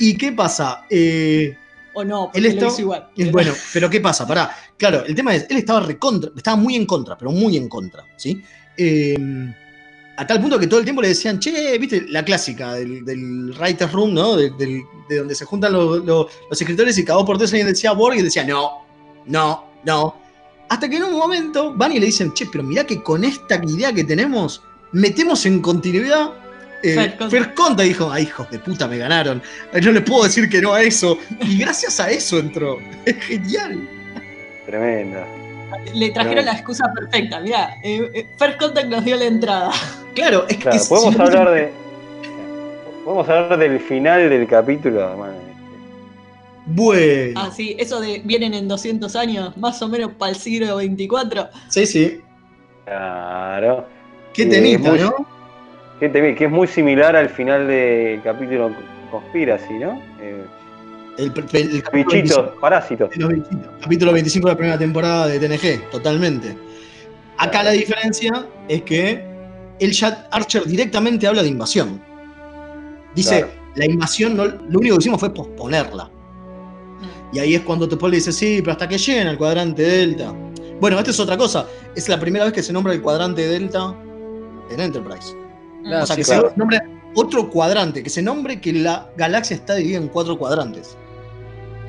¿Y 0.00 0.16
qué 0.16 0.32
pasa? 0.32 0.84
Eh, 0.90 1.56
o 1.98 2.04
no, 2.04 2.24
porque 2.26 2.38
él 2.38 2.56
lo 2.56 2.66
hizo 2.68 2.80
igual. 2.80 3.08
y 3.16 3.24
Bueno, 3.30 3.52
pero 3.72 3.88
¿qué 3.90 4.00
pasa? 4.00 4.26
Pará. 4.26 4.50
Claro, 4.76 5.04
el 5.04 5.14
tema 5.14 5.34
es, 5.34 5.46
él 5.50 5.56
estaba 5.58 5.80
recontra, 5.80 6.30
estaba 6.36 6.56
muy 6.56 6.74
en 6.76 6.86
contra, 6.86 7.16
pero 7.18 7.30
muy 7.30 7.56
en 7.56 7.68
contra, 7.68 8.04
¿sí? 8.16 8.42
Eh, 8.76 9.16
a 10.16 10.26
tal 10.26 10.40
punto 10.40 10.58
que 10.58 10.66
todo 10.66 10.80
el 10.80 10.84
tiempo 10.84 11.00
le 11.02 11.08
decían, 11.08 11.38
che, 11.38 11.76
viste, 11.78 12.06
la 12.08 12.24
clásica 12.24 12.74
del, 12.74 13.04
del 13.04 13.52
writer's 13.58 13.92
room, 13.92 14.14
¿no? 14.14 14.36
De, 14.36 14.50
del- 14.50 14.82
de 15.08 15.16
donde 15.18 15.34
se 15.34 15.44
juntan 15.44 15.72
los, 15.72 16.04
los- 16.04 16.26
los 16.50 16.60
escritores 16.60 16.98
y 16.98 17.04
cada 17.04 17.18
dos 17.18 17.26
por 17.26 17.38
tres 17.38 17.50
alguien 17.52 17.68
decía 17.68 17.92
Borg 17.92 18.16
y 18.16 18.22
decía, 18.22 18.44
no, 18.44 18.84
no, 19.26 19.64
no. 19.84 20.16
Hasta 20.68 20.88
que 20.88 20.96
en 20.96 21.04
un 21.04 21.12
momento 21.14 21.72
van 21.74 21.92
y 21.92 22.00
le 22.00 22.06
dicen, 22.06 22.32
che, 22.34 22.46
pero 22.50 22.62
mirá 22.64 22.84
que 22.84 23.02
con 23.02 23.24
esta 23.24 23.60
idea 23.64 23.92
que 23.92 24.04
tenemos, 24.04 24.60
metemos 24.92 25.46
en 25.46 25.60
continuidad. 25.60 26.30
Eh, 26.82 27.14
Fer 27.30 27.54
Conta. 27.54 27.82
Dijo, 27.82 28.10
ay, 28.10 28.24
hijos 28.24 28.48
de 28.50 28.58
puta, 28.58 28.86
me 28.86 28.98
ganaron. 28.98 29.42
No 29.82 29.92
le 29.92 30.00
puedo 30.00 30.24
decir 30.24 30.48
que 30.48 30.60
no 30.62 30.74
a 30.74 30.82
eso. 30.82 31.18
Y 31.40 31.58
gracias 31.58 31.98
a 32.00 32.10
eso 32.10 32.38
entró. 32.38 32.78
Es 33.04 33.16
genial. 33.16 33.88
Tremenda. 34.66 35.26
Le 35.94 36.10
trajeron 36.10 36.44
No. 36.44 36.50
la 36.52 36.56
excusa 36.58 36.84
perfecta. 36.94 37.40
Mirá, 37.40 37.76
eh, 37.82 38.10
eh, 38.14 38.26
First 38.38 38.58
Contact 38.58 38.88
nos 38.88 39.04
dio 39.04 39.16
la 39.16 39.24
entrada. 39.24 39.70
Claro, 40.14 40.46
es 40.48 40.56
Claro, 40.56 40.78
que 40.78 40.84
podemos 40.88 41.12
si 41.14 41.18
no- 41.18 41.24
hablar 41.26 41.50
de. 41.54 41.70
Podemos 43.04 43.28
hablar 43.28 43.58
del 43.58 43.78
final 43.80 44.28
del 44.28 44.46
capítulo. 44.48 45.16
bueno, 45.16 45.34
Bueno. 46.66 47.40
Ah, 47.40 47.50
sí, 47.54 47.76
eso 47.78 48.00
de 48.00 48.20
vienen 48.24 48.52
en 48.54 48.68
200 48.68 49.14
años, 49.16 49.56
más 49.56 49.80
o 49.80 49.88
menos 49.88 50.12
para 50.18 50.32
el 50.32 50.36
siglo 50.38 50.76
24. 50.76 51.48
Sí, 51.68 51.86
sí. 51.86 52.20
Claro. 52.84 53.86
Qué 54.34 54.42
Eh, 54.42 54.46
temita, 54.46 54.90
muy- 54.90 54.98
¿no? 55.00 55.14
Que, 56.00 56.36
es 56.38 56.50
muy 56.50 56.66
similar 56.68 57.16
al 57.16 57.28
final 57.28 57.66
del 57.66 58.22
capítulo 58.22 58.70
Conspiracy, 59.10 59.74
¿no? 59.74 60.00
Eh, 60.20 60.44
El, 61.18 61.24
el- 61.52 61.74
el 61.76 61.82
capítulo 61.82 62.14
bichitos, 62.14 62.36
25, 62.36 62.60
parásitos. 62.60 63.16
los 63.16 63.28
bichitos. 63.30 63.68
Capítulo 63.82 64.12
25 64.12 64.46
de 64.48 64.52
la 64.52 64.56
primera 64.56 64.78
temporada 64.78 65.26
de 65.26 65.38
TNG, 65.40 65.90
totalmente. 65.90 66.56
Acá 67.38 67.62
la 67.62 67.70
diferencia 67.72 68.46
es 68.68 68.82
que 68.82 69.24
el 69.80 69.92
Chat 69.92 70.26
Archer 70.30 70.64
directamente 70.66 71.26
habla 71.26 71.42
de 71.42 71.48
invasión. 71.48 72.00
Dice, 73.14 73.38
Claro. 73.38 73.52
la 73.76 73.86
invasión, 73.86 74.36
no, 74.36 74.44
lo 74.44 74.78
único 74.78 74.96
que 74.96 75.00
hicimos 75.02 75.18
fue 75.20 75.32
posponerla. 75.34 76.10
Y 77.32 77.40
ahí 77.40 77.54
es 77.56 77.60
cuando 77.62 77.88
Topol 77.88 78.10
le 78.12 78.16
dice, 78.18 78.32
sí, 78.32 78.58
pero 78.60 78.72
hasta 78.72 78.88
que 78.88 78.96
lleguen 78.98 79.26
al 79.28 79.36
cuadrante 79.38 79.82
Delta. 79.82 80.32
Bueno, 80.80 80.98
esta 80.98 81.10
es 81.10 81.18
otra 81.20 81.36
cosa. 81.36 81.66
Es 81.94 82.08
la 82.08 82.18
primera 82.18 82.44
vez 82.44 82.54
que 82.54 82.62
se 82.62 82.72
nombra 82.72 82.92
el 82.92 83.02
cuadrante 83.02 83.46
Delta 83.46 83.94
en 84.70 84.80
Enterprise. 84.80 85.34
Claro, 85.82 86.02
o 86.04 86.06
sea, 86.06 86.16
sí, 86.16 86.22
que 86.22 86.26
claro. 86.26 86.50
se 86.50 86.56
nombre 86.56 86.80
otro 87.14 87.48
cuadrante, 87.50 88.02
que 88.02 88.10
se 88.10 88.22
nombre 88.22 88.60
que 88.60 88.72
la 88.72 89.08
galaxia 89.16 89.56
está 89.56 89.74
dividida 89.74 89.98
en 89.98 90.08
cuatro 90.08 90.38
cuadrantes. 90.38 90.96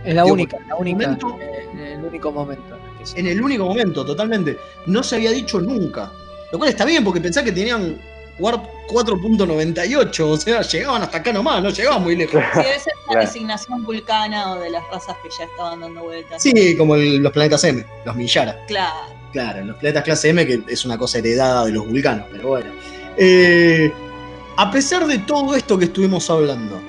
Es 0.06 0.16
la 0.16 0.24
Digo, 0.24 0.34
única, 0.34 0.58
la 0.68 0.76
única, 0.76 0.98
momento- 1.08 1.38
eh, 1.42 1.94
el 1.96 2.04
único 2.06 2.32
momento. 2.32 2.76
en 2.76 2.92
el 2.92 2.98
que 2.98 3.06
se- 3.06 3.20
En 3.20 3.28
el 3.28 3.42
único 3.42 3.66
momento, 3.66 4.06
totalmente. 4.06 4.58
No 4.86 5.04
se 5.04 5.16
había 5.18 5.32
dicho 5.32 5.60
nunca. 5.60 6.12
Lo 6.52 6.58
cual 6.58 6.70
está 6.70 6.86
bien, 6.86 7.04
porque 7.04 7.20
pensá 7.22 7.44
que 7.44 7.52
tenían 7.52 8.00
Warp 8.40 8.64
4.98, 8.88 10.30
o 10.32 10.38
sea, 10.38 10.62
llegaban 10.62 11.02
hasta 11.04 11.18
acá 11.18 11.34
nomás, 11.34 11.62
no 11.62 11.70
llegaban 11.70 12.02
muy 12.04 12.16
lejos. 12.16 12.42
Sí, 12.54 12.60
debe 12.62 12.80
ser 12.80 12.94
una 13.04 13.06
Claro. 13.14 13.20
designación 13.28 13.84
vulcana 13.84 14.52
o 14.54 14.60
de 14.60 14.70
las 14.70 14.84
razas 14.90 15.16
que 15.22 15.30
ya 15.38 15.44
estaban 15.46 15.82
dando 15.82 16.04
vueltas. 16.04 16.42
Sí, 16.42 16.76
como 16.78 16.96
el- 16.96 17.18
los 17.18 17.32
planetas 17.34 17.64
M, 17.66 17.86
los 18.06 18.16
Millara. 18.16 18.58
Claro. 18.68 18.96
Claro, 19.34 19.64
los 19.66 19.76
planetas 19.78 20.04
clase 20.04 20.30
M, 20.30 20.48
que 20.48 20.62
es 20.70 20.86
una 20.86 20.98
cosa 20.98 21.20
heredada 21.20 21.66
de 21.66 21.72
los 21.74 21.86
vulcanos, 21.88 22.26
pero 22.32 22.48
bueno. 22.48 22.72
Eh, 23.22 23.92
a 24.56 24.72
pesar 24.72 25.06
de 25.06 25.18
todo 25.20 25.54
esto 25.54 25.78
que 25.78 25.86
estuvimos 25.86 26.30
hablando, 26.30 26.80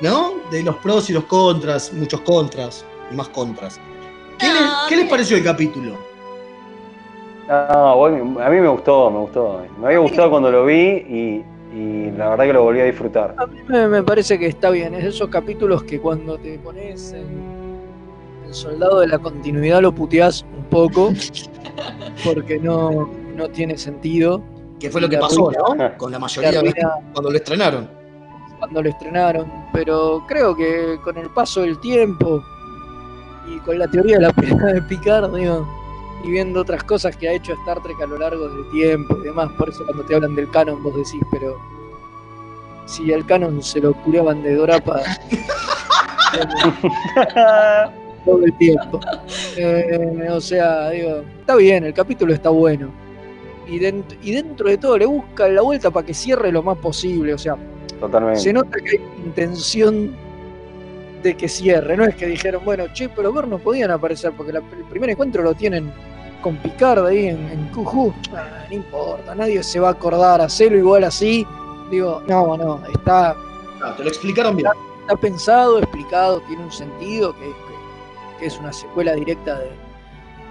¿no? 0.00 0.34
De 0.52 0.62
los 0.62 0.76
pros 0.76 1.10
y 1.10 1.12
los 1.12 1.24
contras, 1.24 1.92
muchos 1.92 2.20
contras 2.20 2.84
y 3.10 3.16
más 3.16 3.28
contras. 3.30 3.80
¿Qué, 4.38 4.46
les, 4.46 4.62
qué 4.88 4.96
les 4.96 5.08
pareció 5.10 5.36
el 5.36 5.42
capítulo? 5.42 5.96
No, 7.48 8.04
a 8.06 8.48
mí 8.48 8.60
me 8.60 8.68
gustó, 8.68 9.10
me 9.10 9.18
gustó. 9.18 9.66
Me 9.80 9.86
había 9.86 9.98
gustado 9.98 10.30
cuando 10.30 10.52
lo 10.52 10.64
vi 10.66 10.74
y, 10.74 11.44
y 11.74 12.10
la 12.16 12.30
verdad 12.30 12.44
que 12.44 12.52
lo 12.52 12.62
volví 12.62 12.80
a 12.80 12.84
disfrutar. 12.84 13.34
A 13.36 13.46
mí 13.46 13.58
me, 13.66 13.88
me 13.88 14.02
parece 14.04 14.38
que 14.38 14.46
está 14.46 14.70
bien, 14.70 14.94
es 14.94 15.02
de 15.02 15.08
esos 15.08 15.28
capítulos 15.30 15.82
que 15.82 16.00
cuando 16.00 16.38
te 16.38 16.58
pones 16.60 17.12
en 17.12 17.26
el 18.46 18.54
soldado 18.54 19.00
de 19.00 19.08
la 19.08 19.18
continuidad 19.18 19.82
lo 19.82 19.92
puteás 19.92 20.46
un 20.56 20.64
poco, 20.66 21.12
porque 22.24 22.60
no, 22.60 23.10
no 23.36 23.48
tiene 23.48 23.76
sentido. 23.76 24.40
Que 24.84 24.90
fue 24.90 25.00
lo 25.00 25.08
que 25.08 25.16
pasó, 25.16 25.50
¿no? 25.50 25.96
Con 25.96 26.12
la 26.12 26.18
mayoría, 26.18 26.58
arruina 26.58 26.90
cuando 27.14 27.30
lo 27.30 27.36
estrenaron. 27.38 27.88
cuando 28.58 28.82
lo 28.82 28.90
estrenaron, 28.90 29.50
pero 29.72 30.22
creo 30.28 30.54
que 30.54 30.98
con 31.02 31.16
el 31.16 31.30
paso 31.30 31.62
del 31.62 31.80
tiempo 31.80 32.44
y 33.48 33.58
con 33.60 33.78
la 33.78 33.88
teoría 33.88 34.16
de 34.16 34.22
la 34.24 34.32
pelea 34.34 34.74
de 34.74 34.82
Picard, 34.82 35.34
digo, 35.34 35.66
y 36.22 36.32
viendo 36.32 36.60
otras 36.60 36.84
cosas 36.84 37.16
que 37.16 37.30
ha 37.30 37.32
hecho 37.32 37.54
Star 37.54 37.82
Trek 37.82 37.98
a 38.02 38.06
lo 38.06 38.18
largo 38.18 38.46
del 38.46 38.70
tiempo 38.72 39.16
y 39.20 39.22
demás, 39.22 39.50
por 39.56 39.70
eso 39.70 39.86
cuando 39.86 40.04
te 40.04 40.16
hablan 40.16 40.34
del 40.34 40.50
canon 40.50 40.82
vos 40.82 40.94
decís, 40.94 41.22
pero 41.32 41.56
si 42.84 43.10
el 43.10 43.24
canon 43.24 43.62
se 43.62 43.80
lo 43.80 43.94
curaban 44.02 44.42
de 44.42 44.54
Dorapa 44.54 45.00
todo 48.26 48.44
el 48.44 48.52
tiempo. 48.58 49.00
Eh, 49.56 50.28
o 50.30 50.40
sea, 50.42 50.90
digo, 50.90 51.22
está 51.40 51.56
bien, 51.56 51.84
el 51.84 51.94
capítulo 51.94 52.34
está 52.34 52.50
bueno. 52.50 53.03
Y 53.68 53.78
dentro, 53.78 54.16
y 54.22 54.32
dentro 54.32 54.68
de 54.68 54.76
todo 54.78 54.98
le 54.98 55.06
buscan 55.06 55.54
la 55.54 55.62
vuelta 55.62 55.90
para 55.90 56.06
que 56.06 56.14
cierre 56.14 56.52
lo 56.52 56.62
más 56.62 56.76
posible. 56.78 57.34
O 57.34 57.38
sea, 57.38 57.56
Totalmente. 58.00 58.40
se 58.40 58.52
nota 58.52 58.76
que 58.84 58.90
hay 58.98 59.02
intención 59.24 60.14
de 61.22 61.34
que 61.36 61.48
cierre. 61.48 61.96
No 61.96 62.04
es 62.04 62.14
que 62.16 62.26
dijeron, 62.26 62.62
bueno, 62.64 62.84
che, 62.92 63.08
pero 63.08 63.32
ver 63.32 63.48
no 63.48 63.58
podían 63.58 63.90
aparecer 63.90 64.32
porque 64.36 64.52
la- 64.52 64.58
el 64.58 64.84
primer 64.90 65.10
encuentro 65.10 65.42
lo 65.42 65.54
tienen 65.54 65.90
con 66.42 66.56
Picard 66.58 67.06
ahí 67.06 67.28
en, 67.28 67.38
en 67.48 67.68
Cujú. 67.68 68.12
Ah, 68.34 68.66
no 68.68 68.74
importa, 68.76 69.34
nadie 69.34 69.62
se 69.62 69.80
va 69.80 69.88
a 69.88 69.92
acordar, 69.92 70.42
hacerlo 70.42 70.76
igual 70.78 71.04
así. 71.04 71.46
Digo, 71.90 72.22
no, 72.28 72.56
no, 72.58 72.80
está, 72.92 73.34
Ah, 73.82 73.94
te 73.96 74.02
lo 74.02 74.08
explicaron 74.10 74.56
bien. 74.56 74.68
está 75.02 75.16
pensado, 75.16 75.78
explicado, 75.78 76.40
tiene 76.42 76.64
un 76.64 76.72
sentido, 76.72 77.34
que, 77.34 77.44
que- 77.46 78.38
que 78.40 78.46
es 78.46 78.58
una 78.58 78.72
secuela 78.72 79.14
directa 79.14 79.58
de, 79.58 79.70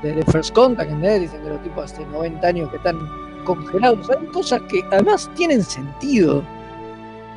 de, 0.04 0.14
de 0.14 0.24
First 0.26 0.54
Contact, 0.54 0.89
¿entendés? 0.91 1.22
Dicen 1.22 1.41
que 1.43 1.49
los 1.49 1.64
tipos 1.64 1.91
hace 1.91 2.06
90 2.06 2.47
años 2.47 2.70
que 2.70 2.78
están 2.78 2.99
congelados. 3.45 4.10
Hay 4.10 4.26
cosas 4.28 4.62
que 4.70 4.84
además 4.91 5.30
tienen 5.36 5.64
sentido. 5.64 6.43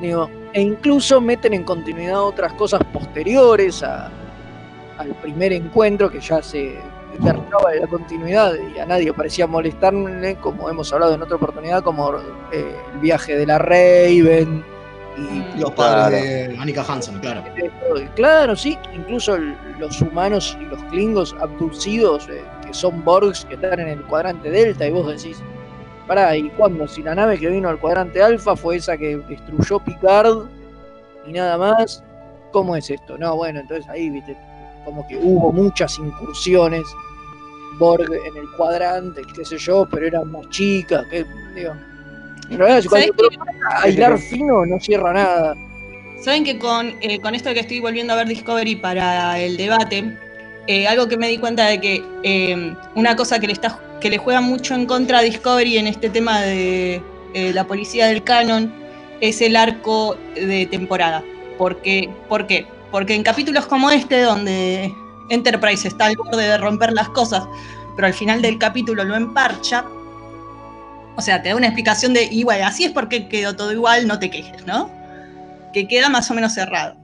Digo, 0.01 0.29
e 0.53 0.61
incluso 0.61 1.21
meten 1.21 1.55
en 1.55 1.65
continuidad 1.65 2.21
otras 2.23 2.53
cosas 2.55 2.81
posteriores 2.93 3.83
a- 3.83 4.11
al 4.99 5.09
primer 5.23 5.53
encuentro 5.53 6.11
que 6.11 6.21
ya 6.21 6.43
se 6.43 6.77
derrotaba 7.21 7.71
de 7.73 7.81
la 7.81 7.87
continuidad 7.87 8.53
y 8.75 8.79
a 8.79 8.85
nadie 8.87 9.13
parecía 9.13 9.47
molestarle, 9.47 10.37
como 10.37 10.69
hemos 10.69 10.93
hablado 10.93 11.15
en 11.15 11.23
otra 11.23 11.37
oportunidad, 11.37 11.83
como 11.83 12.13
eh, 12.53 12.77
el 12.93 12.99
viaje 13.01 13.37
de 13.37 13.47
la 13.47 13.59
Raven 13.59 14.63
y 15.17 15.59
Los 15.61 15.71
padres 15.73 16.49
de 16.51 16.59
Annika 16.59 16.83
Hansen, 16.87 17.19
claro. 17.21 17.43
Claro, 18.17 18.55
sí, 18.55 18.77
incluso 18.95 19.39
los 19.79 20.01
humanos 20.03 20.59
y 20.61 20.65
los 20.67 20.83
klingos 20.85 21.35
abducidos, 21.41 22.29
eh, 22.29 22.43
son 22.77 23.05
Borgs 23.05 23.45
que 23.45 23.55
están 23.55 23.81
en 23.81 23.89
el 23.89 24.03
cuadrante 24.03 24.51
Delta 24.51 24.87
y 24.87 24.93
vos 24.93 25.07
decís, 25.07 25.39
pará, 26.07 26.37
¿y 26.37 26.49
cuándo? 26.51 26.87
Si 26.87 27.03
la 27.03 27.15
nave 27.15 27.39
que 27.39 27.49
vino 27.49 27.69
al 27.69 27.79
cuadrante 27.79 28.23
Alfa 28.23 28.55
fue 28.57 28.77
esa 28.77 28.97
que 28.97 29.17
destruyó 29.29 29.79
Picard 29.81 30.47
y 31.27 31.33
nada 31.33 31.59
más, 31.59 32.03
¿cómo 32.53 32.77
es 32.77 32.91
esto? 32.91 33.19
No, 33.19 33.37
bueno, 33.37 33.61
entonces 33.61 33.89
ahí, 33.89 34.11
viste, 34.11 34.37
como 34.85 35.07
que 35.09 35.17
hubo 35.17 35.53
muchas 35.53 35.99
incursiones 35.99 36.85
Borg 37.79 38.11
en 38.13 38.37
el 38.37 38.51
cuadrante, 38.57 39.23
qué 39.35 39.45
sé 39.45 39.59
yo, 39.59 39.87
pero 39.91 40.07
eran 40.07 40.31
más 40.31 40.49
chicas, 40.51 41.05
que 41.11 41.27
digo. 41.55 41.73
En 42.51 42.59
realidad, 42.59 42.81
si 42.81 42.89
¿Sabés 42.89 43.11
cuando 43.17 43.29
qué? 43.29 43.39
a 43.75 43.89
hilar 43.89 44.19
fino 44.19 44.65
no 44.65 44.79
cierra 44.79 45.13
nada. 45.13 45.57
Saben 46.23 46.45
que 46.45 46.59
con, 46.59 46.95
eh, 47.01 47.21
con 47.21 47.35
esto 47.35 47.53
que 47.53 47.61
estoy 47.61 47.81
volviendo 47.81 48.13
a 48.13 48.17
ver 48.17 48.29
Discovery 48.29 48.77
para 48.77 49.39
el 49.39 49.57
debate, 49.57 50.17
eh, 50.67 50.87
algo 50.89 51.07
que 51.09 51.17
me 51.17 51.29
di 51.29 51.39
cuenta 51.39 51.67
de 51.67 51.81
que 51.81 52.05
eh, 52.23 52.75
una 52.95 53.15
cosa 53.15 53.39
que 53.39 53.47
le, 53.47 53.53
está, 53.53 53.79
que 54.01 54.11
le 54.11 54.19
juega 54.19 54.41
mucho 54.41 54.75
en 54.75 54.87
contra 54.87 55.19
a 55.19 55.23
Discovery 55.23 55.79
en 55.79 55.87
este 55.87 56.11
tema 56.11 56.41
de 56.41 57.03
eh, 57.35 57.53
la 57.53 57.67
policía 57.67 58.07
del 58.07 58.25
canon 58.25 58.73
es 59.21 59.41
el 59.41 59.57
arco 59.57 60.17
de 60.35 60.67
temporada. 60.67 61.23
Porque, 61.59 62.11
¿Por 62.29 62.47
qué? 62.47 62.67
Porque 62.91 63.15
en 63.15 63.23
capítulos 63.23 63.67
como 63.67 63.91
este, 63.91 64.23
donde 64.23 64.93
Enterprise 65.31 65.87
está 65.87 66.07
al 66.07 66.17
borde 66.17 66.49
de 66.49 66.59
romper 66.59 66.93
las 66.93 67.09
cosas, 67.11 67.45
pero 67.95 68.07
al 68.07 68.15
final 68.15 68.43
del 68.43 68.59
capítulo 68.59 69.05
lo 69.05 69.15
emparcha, 69.15 69.85
o 71.17 71.23
sea, 71.23 71.43
te 71.43 71.49
da 71.49 71.57
una 71.57 71.67
explicación 71.67 72.13
de, 72.13 72.25
y 72.25 72.45
bueno, 72.45 72.67
así 72.67 72.85
es 72.85 72.93
porque 72.93 73.29
quedó 73.29 73.57
todo 73.57 73.73
igual, 73.73 74.07
no 74.07 74.19
te 74.19 74.31
quejes, 74.31 74.67
¿no? 74.67 74.91
Que 75.73 75.89
queda 75.89 76.09
más 76.11 76.31
o 76.31 76.35
menos 76.35 76.53
cerrado. 76.53 76.97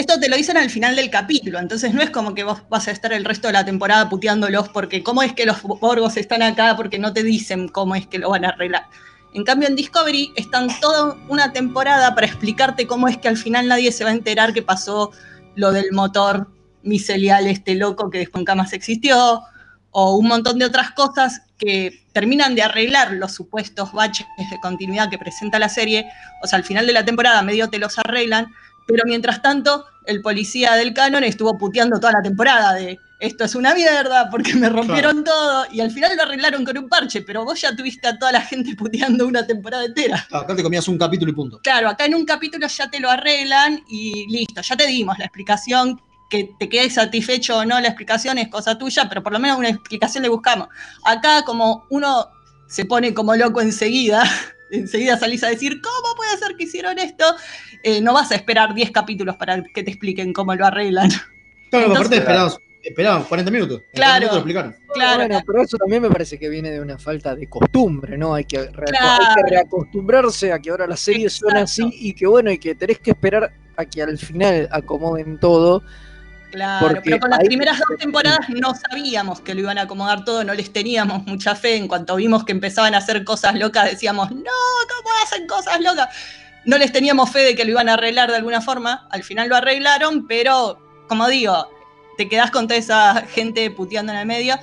Esto 0.00 0.18
te 0.18 0.30
lo 0.30 0.36
dicen 0.36 0.56
al 0.56 0.70
final 0.70 0.96
del 0.96 1.10
capítulo, 1.10 1.58
entonces 1.58 1.92
no 1.92 2.00
es 2.00 2.08
como 2.08 2.34
que 2.34 2.42
vos 2.42 2.62
vas 2.70 2.88
a 2.88 2.90
estar 2.90 3.12
el 3.12 3.22
resto 3.22 3.48
de 3.48 3.52
la 3.52 3.66
temporada 3.66 4.08
puteándolos 4.08 4.70
porque 4.70 5.02
cómo 5.02 5.22
es 5.22 5.34
que 5.34 5.44
los 5.44 5.60
Borgos 5.60 6.16
están 6.16 6.40
acá 6.40 6.74
porque 6.74 6.98
no 6.98 7.12
te 7.12 7.22
dicen 7.22 7.68
cómo 7.68 7.94
es 7.94 8.06
que 8.06 8.18
lo 8.18 8.30
van 8.30 8.46
a 8.46 8.48
arreglar. 8.48 8.86
En 9.34 9.44
cambio 9.44 9.68
en 9.68 9.76
Discovery 9.76 10.32
están 10.36 10.68
toda 10.80 11.18
una 11.28 11.52
temporada 11.52 12.14
para 12.14 12.26
explicarte 12.26 12.86
cómo 12.86 13.08
es 13.08 13.18
que 13.18 13.28
al 13.28 13.36
final 13.36 13.68
nadie 13.68 13.92
se 13.92 14.02
va 14.04 14.08
a 14.08 14.14
enterar 14.14 14.54
que 14.54 14.62
pasó 14.62 15.12
lo 15.54 15.70
del 15.70 15.92
motor 15.92 16.48
micelial 16.82 17.46
este 17.46 17.74
loco 17.74 18.08
que 18.08 18.20
después 18.20 18.40
nunca 18.40 18.54
más 18.54 18.72
existió, 18.72 19.42
o 19.90 20.16
un 20.16 20.28
montón 20.28 20.58
de 20.58 20.64
otras 20.64 20.92
cosas 20.92 21.42
que 21.58 22.06
terminan 22.14 22.54
de 22.54 22.62
arreglar 22.62 23.12
los 23.12 23.32
supuestos 23.32 23.92
baches 23.92 24.26
de 24.38 24.60
continuidad 24.60 25.10
que 25.10 25.18
presenta 25.18 25.58
la 25.58 25.68
serie. 25.68 26.06
O 26.42 26.46
sea, 26.46 26.56
al 26.56 26.64
final 26.64 26.86
de 26.86 26.94
la 26.94 27.04
temporada 27.04 27.42
medio 27.42 27.68
te 27.68 27.78
los 27.78 27.98
arreglan, 27.98 28.46
pero 28.90 29.04
mientras 29.06 29.42
tanto 29.42 29.84
el 30.04 30.20
policía 30.20 30.74
del 30.74 30.92
canon 30.94 31.24
estuvo 31.24 31.56
puteando 31.56 32.00
toda 32.00 32.14
la 32.14 32.22
temporada 32.22 32.74
de 32.74 32.98
esto 33.20 33.44
es 33.44 33.54
una 33.54 33.74
mierda 33.74 34.30
porque 34.30 34.54
me 34.54 34.70
rompieron 34.70 35.22
todo 35.22 35.66
y 35.70 35.80
al 35.80 35.90
final 35.90 36.16
lo 36.16 36.22
arreglaron 36.22 36.64
con 36.64 36.76
un 36.78 36.88
parche, 36.88 37.20
pero 37.20 37.44
vos 37.44 37.60
ya 37.60 37.76
tuviste 37.76 38.08
a 38.08 38.18
toda 38.18 38.32
la 38.32 38.40
gente 38.40 38.74
puteando 38.78 39.26
una 39.26 39.46
temporada 39.46 39.84
entera. 39.84 40.26
Acá 40.32 40.56
te 40.56 40.62
comías 40.62 40.88
un 40.88 40.96
capítulo 40.96 41.30
y 41.30 41.34
punto. 41.34 41.60
Claro, 41.62 41.90
acá 41.90 42.06
en 42.06 42.14
un 42.14 42.24
capítulo 42.24 42.66
ya 42.66 42.90
te 42.90 42.98
lo 42.98 43.10
arreglan 43.10 43.84
y 43.88 44.26
listo, 44.28 44.62
ya 44.62 44.76
te 44.76 44.86
dimos 44.86 45.18
la 45.18 45.26
explicación. 45.26 46.00
Que 46.30 46.54
te 46.60 46.68
quedes 46.68 46.94
satisfecho 46.94 47.58
o 47.58 47.64
no 47.64 47.80
la 47.80 47.88
explicación 47.88 48.38
es 48.38 48.46
cosa 48.46 48.78
tuya, 48.78 49.08
pero 49.08 49.20
por 49.20 49.32
lo 49.32 49.40
menos 49.40 49.58
una 49.58 49.68
explicación 49.68 50.22
le 50.22 50.28
buscamos. 50.28 50.68
Acá, 51.04 51.42
como 51.42 51.86
uno 51.90 52.28
se 52.68 52.84
pone 52.84 53.12
como 53.12 53.34
loco 53.34 53.60
enseguida, 53.60 54.22
enseguida 54.72 55.16
salís 55.18 55.42
a 55.44 55.48
decir, 55.48 55.80
¿cómo 55.80 56.14
puede 56.16 56.36
ser 56.38 56.56
que 56.56 56.64
hicieron 56.64 56.98
esto? 56.98 57.24
Eh, 57.82 58.00
no 58.00 58.12
vas 58.14 58.30
a 58.32 58.34
esperar 58.36 58.74
10 58.74 58.90
capítulos 58.90 59.36
para 59.36 59.62
que 59.62 59.82
te 59.82 59.90
expliquen 59.90 60.32
cómo 60.32 60.54
lo 60.54 60.66
arreglan. 60.66 61.10
Claro, 61.70 61.86
Entonces- 61.86 61.96
aparte 61.96 62.16
esperamos, 62.16 62.60
esperamos 62.82 63.26
40 63.28 63.50
minutos. 63.50 63.78
En 63.78 63.84
40 63.92 63.94
Claro. 63.94 64.14
minutos 64.20 64.32
lo 64.34 64.38
explicaron. 64.40 64.76
Claro, 64.92 65.18
Bueno, 65.20 65.40
pero 65.46 65.62
eso 65.62 65.76
también 65.76 66.02
me 66.02 66.10
parece 66.10 66.38
que 66.38 66.48
viene 66.48 66.70
de 66.70 66.80
una 66.80 66.98
falta 66.98 67.34
de 67.36 67.46
costumbre, 67.48 68.18
¿no? 68.18 68.34
Hay 68.34 68.44
que, 68.44 68.58
reaco- 68.72 68.90
Claro. 68.98 69.24
hay 69.28 69.34
que 69.44 69.50
reacostumbrarse 69.50 70.52
a 70.52 70.58
que 70.58 70.70
ahora 70.70 70.86
las 70.86 71.00
series 71.00 71.32
son 71.34 71.56
así 71.56 71.88
y 71.92 72.12
que 72.14 72.26
bueno, 72.26 72.50
y 72.50 72.58
que 72.58 72.74
tenés 72.74 72.98
que 72.98 73.10
esperar 73.12 73.52
a 73.76 73.84
que 73.84 74.02
al 74.02 74.18
final 74.18 74.68
acomoden 74.72 75.38
todo. 75.38 75.82
Claro, 76.50 76.86
Porque 76.88 77.00
pero 77.02 77.20
con 77.20 77.30
las 77.30 77.38
primeras 77.40 77.78
dos 77.78 77.98
temporadas 77.98 78.48
no 78.48 78.74
sabíamos 78.74 79.40
que 79.40 79.54
lo 79.54 79.60
iban 79.60 79.78
a 79.78 79.82
acomodar 79.82 80.24
todo, 80.24 80.42
no 80.44 80.52
les 80.54 80.72
teníamos 80.72 81.24
mucha 81.26 81.54
fe. 81.54 81.76
En 81.76 81.86
cuanto 81.86 82.16
vimos 82.16 82.44
que 82.44 82.52
empezaban 82.52 82.94
a 82.94 82.98
hacer 82.98 83.24
cosas 83.24 83.54
locas, 83.54 83.90
decíamos, 83.90 84.30
no, 84.30 84.40
¿cómo 84.40 85.10
hacen 85.22 85.46
cosas 85.46 85.80
locas? 85.80 86.08
No 86.64 86.76
les 86.76 86.92
teníamos 86.92 87.30
fe 87.30 87.40
de 87.40 87.54
que 87.54 87.64
lo 87.64 87.70
iban 87.70 87.88
a 87.88 87.94
arreglar 87.94 88.30
de 88.30 88.36
alguna 88.36 88.60
forma. 88.60 89.06
Al 89.10 89.22
final 89.22 89.48
lo 89.48 89.56
arreglaron, 89.56 90.26
pero 90.26 90.78
como 91.08 91.28
digo, 91.28 91.68
te 92.16 92.28
quedás 92.28 92.50
con 92.50 92.66
toda 92.66 92.78
esa 92.78 93.24
gente 93.32 93.70
puteando 93.70 94.12
en 94.12 94.18
el 94.18 94.26
medio. 94.26 94.58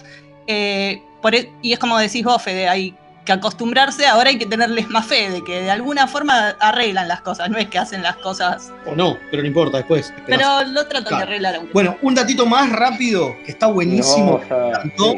Eh, 0.45 1.01
por 1.21 1.35
e- 1.35 1.51
y 1.61 1.73
es 1.73 1.79
como 1.79 1.97
decís 1.97 2.23
vos, 2.23 2.41
Fede, 2.41 2.67
hay 2.69 2.95
que 3.27 3.33
acostumbrarse, 3.33 4.07
ahora 4.07 4.29
hay 4.31 4.39
que 4.39 4.45
tenerles 4.47 4.89
más 4.89 5.05
fe 5.05 5.29
de 5.29 5.43
que 5.43 5.61
de 5.61 5.69
alguna 5.69 6.07
forma 6.07 6.55
arreglan 6.59 7.07
las 7.07 7.21
cosas, 7.21 7.49
no 7.51 7.57
es 7.59 7.67
que 7.67 7.77
hacen 7.77 8.01
las 8.01 8.15
cosas, 8.17 8.71
O 8.87 8.95
no, 8.95 9.17
pero 9.29 9.43
no 9.43 9.47
importa, 9.47 9.77
después. 9.77 10.07
esperás. 10.17 10.25
pero 10.63 10.71
lo 10.71 10.87
tratan 10.87 11.03
de 11.03 11.09
Claro. 11.09 11.23
arreglar 11.25 11.55
aunque 11.55 11.73
Bueno, 11.73 11.97
un 12.01 12.15
datito 12.15 12.45
más 12.47 12.71
rápido, 12.71 13.35
que 13.45 13.51
está 13.51 13.67
buenísimo, 13.67 14.25
No, 14.25 14.35
o 14.37 14.47
sea, 14.47 14.57
me 14.57 14.67
encantó, 14.69 15.15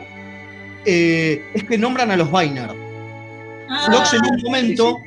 eh, 0.86 1.46
es 1.54 1.64
que 1.64 1.78
nombran 1.78 2.12
a 2.12 2.18
los 2.18 2.30
Biner. 2.32 2.70
Ah, 3.70 3.84
Flox 3.86 4.14
en 4.14 4.22
un 4.26 4.42
momento 4.42 4.98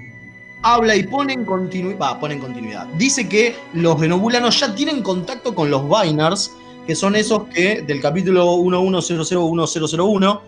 habla 0.62 0.94
y 0.94 1.02
pone 1.02 1.32
en 1.32 1.44
continuidad, 1.44 1.98
va, 2.00 2.20
pone 2.20 2.34
en 2.34 2.40
continuidad. 2.40 2.86
Dice 2.96 3.28
que 3.28 3.56
los 3.74 3.98
renobulanos 3.98 4.60
ya 4.60 4.72
tienen 4.74 5.02
contacto 5.02 5.54
con 5.54 5.70
los 5.70 5.82
Biners, 5.88 6.52
que 6.86 6.94
son 6.94 7.16
esos 7.16 7.44
que 7.48 7.82
del 7.82 8.00
capítulo 8.00 8.46
11001001, 8.58 10.40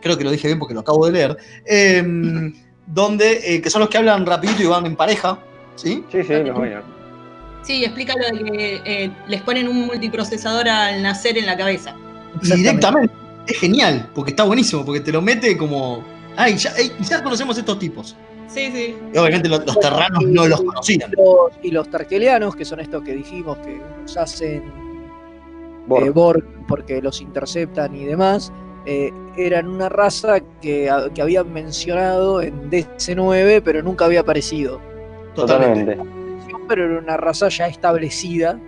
creo 0.00 0.16
que 0.18 0.24
lo 0.24 0.30
dije 0.30 0.48
bien 0.48 0.58
porque 0.58 0.74
lo 0.74 0.80
acabo 0.80 1.06
de 1.06 1.12
leer, 1.12 1.36
em, 1.66 2.52
donde, 2.86 3.40
eh, 3.54 3.60
que 3.62 3.70
son 3.70 3.80
los 3.80 3.88
que 3.88 3.98
hablan 3.98 4.24
rapidito 4.26 4.62
y 4.62 4.66
van 4.66 4.86
en 4.86 4.96
pareja, 4.96 5.38
¿sí? 5.74 6.04
Sí, 6.12 6.22
sí, 6.22 6.32
los 6.34 6.60
Biner. 6.60 6.82
Sí, 7.62 7.84
explica 7.84 8.14
lo 8.16 8.36
de 8.36 8.44
que 8.44 8.80
eh, 8.84 9.10
les 9.28 9.42
ponen 9.42 9.66
un 9.68 9.86
multiprocesador 9.86 10.68
al 10.68 11.02
nacer 11.02 11.36
en 11.36 11.46
la 11.46 11.56
cabeza. 11.56 11.96
Directamente. 12.42 13.12
Es 13.48 13.58
genial, 13.58 14.08
porque 14.14 14.30
está 14.30 14.44
buenísimo, 14.44 14.84
porque 14.84 15.00
te 15.00 15.10
lo 15.12 15.20
mete 15.22 15.56
como. 15.56 16.04
Ay, 16.36 16.56
ya, 16.56 16.70
ey, 16.76 16.92
ya 17.08 17.22
conocemos 17.22 17.56
estos 17.58 17.78
tipos. 17.78 18.16
Sí, 18.46 18.70
sí. 18.72 18.96
Y 19.12 19.18
obviamente 19.18 19.48
los, 19.48 19.64
los 19.66 19.78
terranos 19.80 20.22
no 20.24 20.46
los 20.46 20.60
conocían. 20.62 21.10
Los- 21.16 21.52
y 21.62 21.70
los 21.72 21.90
tarquelianos, 21.90 22.54
que 22.54 22.64
son 22.64 22.78
estos 22.80 23.02
que 23.02 23.12
dijimos 23.14 23.56
que 23.58 23.80
nos 24.02 24.16
hacen 24.16 24.62
Borg. 25.88 26.06
eh, 26.06 26.10
Borg 26.10 26.44
porque 26.68 27.00
los 27.02 27.20
interceptan 27.20 27.94
y 27.96 28.04
demás, 28.04 28.52
eh, 28.86 29.12
eran 29.36 29.68
una 29.68 29.88
raza 29.88 30.38
que, 30.62 30.88
a- 30.88 31.10
que 31.12 31.20
habían 31.22 31.52
mencionado 31.52 32.40
en 32.40 32.70
DC9, 32.70 33.60
pero 33.64 33.82
nunca 33.82 34.04
había 34.06 34.20
aparecido. 34.20 34.80
Totalmente. 35.34 35.98
Pero 36.68 36.84
era 36.86 36.98
una 36.98 37.16
raza 37.16 37.48
ya 37.48 37.66
establecida 37.66 38.58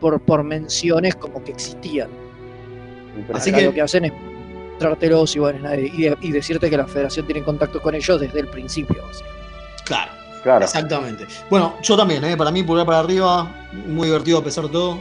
por, 0.00 0.20
por 0.20 0.42
menciones 0.44 1.14
como 1.16 1.42
que 1.42 1.52
existían. 1.52 2.08
Así 3.32 3.52
que- 3.52 3.62
lo 3.62 3.72
que 3.74 3.80
hacen 3.82 4.04
es 4.04 4.12
mostrártelos 4.70 5.34
y, 5.34 5.38
bueno, 5.40 5.74
y, 5.74 6.14
y 6.20 6.30
decirte 6.32 6.70
que 6.70 6.76
la 6.76 6.86
federación 6.86 7.26
tiene 7.26 7.42
contacto 7.42 7.80
con 7.82 7.94
ellos 7.94 8.20
desde 8.20 8.40
el 8.40 8.48
principio. 8.48 9.02
así. 9.10 9.24
Claro, 9.84 10.12
Claro. 10.44 10.64
exactamente. 10.64 11.26
Bueno, 11.50 11.74
yo 11.82 11.96
también, 11.96 12.22
¿eh? 12.24 12.36
para 12.36 12.50
mí, 12.52 12.62
pulgar 12.62 12.86
para 12.86 13.00
arriba, 13.00 13.50
muy 13.88 14.06
divertido 14.06 14.38
a 14.38 14.44
pesar 14.44 14.64
de 14.64 14.70
todo. 14.70 14.98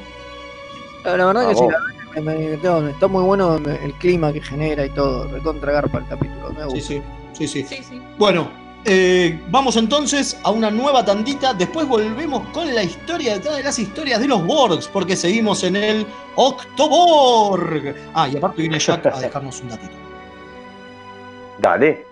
La, 1.03 1.11
verdad 1.25 1.43
Ah, 1.45 1.49
que 1.49 1.55
sí, 1.55 1.61
la 1.61 1.67
verdad 1.67 1.85
que 1.91 1.96
me- 2.21 2.57
no, 2.57 2.87
está 2.87 3.07
muy 3.07 3.23
bueno 3.23 3.55
el 3.57 3.93
clima 3.95 4.31
que 4.33 4.41
genera 4.41 4.85
y 4.85 4.89
todo. 4.89 5.27
Recontra 5.27 5.71
garpa 5.73 5.99
el 5.99 6.07
capítulo, 6.07 6.51
me 6.53 6.65
gusta. 6.65 6.79
Sí, 6.79 7.01
sí, 7.33 7.47
sí, 7.47 7.47
sí. 7.47 7.63
Sí, 7.77 7.83
sí. 7.83 8.01
Bueno, 8.17 8.49
eh, 8.85 9.39
vamos 9.49 9.75
entonces 9.77 10.39
a 10.43 10.51
una 10.51 10.71
nueva 10.71 11.03
tandita. 11.03 11.53
Después 11.53 11.87
volvemos 11.87 12.47
con 12.49 12.73
la 12.73 12.83
historia 12.83 13.33
detrás 13.33 13.57
de 13.57 13.63
las 13.63 13.77
historias 13.79 14.19
de 14.19 14.27
los 14.27 14.45
Borgs, 14.45 14.87
porque 14.87 15.15
seguimos 15.15 15.63
en 15.63 15.75
el 15.75 16.05
Octoborg. 16.35 17.95
Ah, 18.13 18.27
y 18.29 18.37
aparte 18.37 18.61
viene 18.61 18.79
Jack 18.79 19.05
a 19.07 19.19
dejarnos 19.19 19.61
un 19.61 19.69
datito. 19.69 19.93
Dale. 21.59 22.05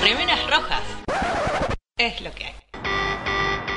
Remeras 0.00 0.40
rojas. 0.50 0.82
Es 1.96 2.20
lo 2.20 2.30
que 2.32 2.44
hay. 2.46 2.54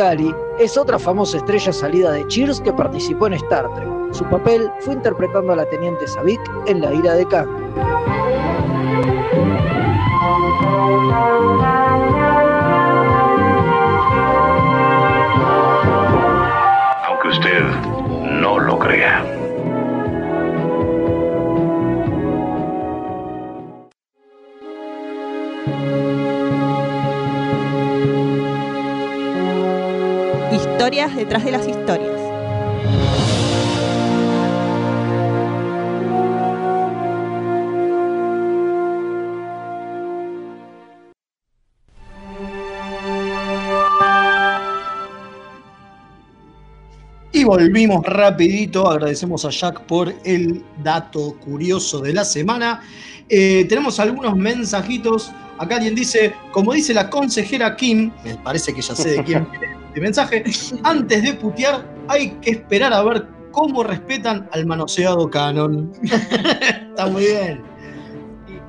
Alley 0.00 0.34
es 0.58 0.76
otra 0.76 0.98
famosa 0.98 1.36
estrella 1.36 1.72
salida 1.72 2.12
de 2.12 2.26
Cheers 2.26 2.60
que 2.60 2.72
participó 2.72 3.26
en 3.26 3.34
Star 3.34 3.68
Trek. 3.74 3.88
Su 4.12 4.24
papel 4.24 4.70
fue 4.80 4.94
interpretando 4.94 5.52
a 5.52 5.56
la 5.56 5.66
teniente 5.66 6.06
Savik 6.06 6.40
en 6.66 6.80
La 6.80 6.92
ira 6.94 7.14
de 7.14 7.26
Khan. 7.26 7.48
Aunque 17.06 17.28
usted 17.28 17.62
no 18.40 18.58
lo 18.58 18.78
crea. 18.78 19.35
Historias 30.96 31.16
detrás 31.16 31.44
de 31.44 31.50
las 31.50 31.68
historias. 31.68 32.20
Y 47.30 47.44
volvimos 47.44 48.02
rapidito, 48.06 48.90
agradecemos 48.90 49.44
a 49.44 49.50
Jack 49.50 49.82
por 49.82 50.14
el 50.24 50.64
dato 50.82 51.36
curioso 51.44 52.00
de 52.00 52.14
la 52.14 52.24
semana. 52.24 52.80
Eh, 53.28 53.66
tenemos 53.68 54.00
algunos 54.00 54.34
mensajitos. 54.34 55.30
Acá 55.58 55.76
alguien 55.76 55.94
dice, 55.94 56.32
como 56.52 56.72
dice 56.72 56.94
la 56.94 57.10
consejera 57.10 57.76
Kim, 57.76 58.10
me 58.24 58.36
parece 58.36 58.72
que 58.72 58.80
ya 58.80 58.94
sé 58.96 59.10
de 59.10 59.24
quién 59.24 59.46
viene 59.50 59.76
este 59.96 60.00
mensaje, 60.00 60.44
antes 60.84 61.22
de 61.22 61.32
putear 61.34 61.82
hay 62.08 62.30
que 62.42 62.50
esperar 62.50 62.92
a 62.92 63.02
ver 63.02 63.26
cómo 63.50 63.82
respetan 63.82 64.46
al 64.52 64.66
manoseado 64.66 65.30
canon. 65.30 65.90
Está 66.02 67.06
muy 67.06 67.24
bien. 67.24 67.62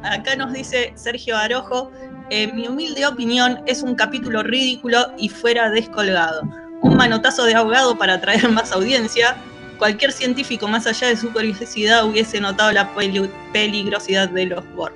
Acá 0.04 0.38
nos 0.38 0.54
dice 0.54 0.94
Sergio 0.96 1.36
Arojo, 1.36 1.92
en 2.30 2.56
mi 2.56 2.68
humilde 2.70 3.06
opinión 3.06 3.60
es 3.66 3.84
un 3.84 3.96
capítulo 3.96 4.42
ridículo 4.42 5.00
y 5.18 5.28
fuera 5.28 5.70
descolgado. 5.70 6.44
Un 6.82 6.96
manotazo 6.96 7.44
de 7.44 7.56
ahogado 7.56 7.98
para 7.98 8.14
atraer 8.14 8.50
más 8.50 8.72
audiencia. 8.72 9.36
Cualquier 9.80 10.14
científico 10.14 10.68
más 10.70 10.88
allá 10.88 11.08
de 11.08 11.18
su 11.18 11.32
curiosidad 11.34 12.06
hubiese 12.06 12.40
notado 12.40 12.72
la 12.72 12.94
peli- 12.96 13.30
peligrosidad 13.52 14.30
de 14.30 14.46
los 14.46 14.64
Borg. 14.76 14.94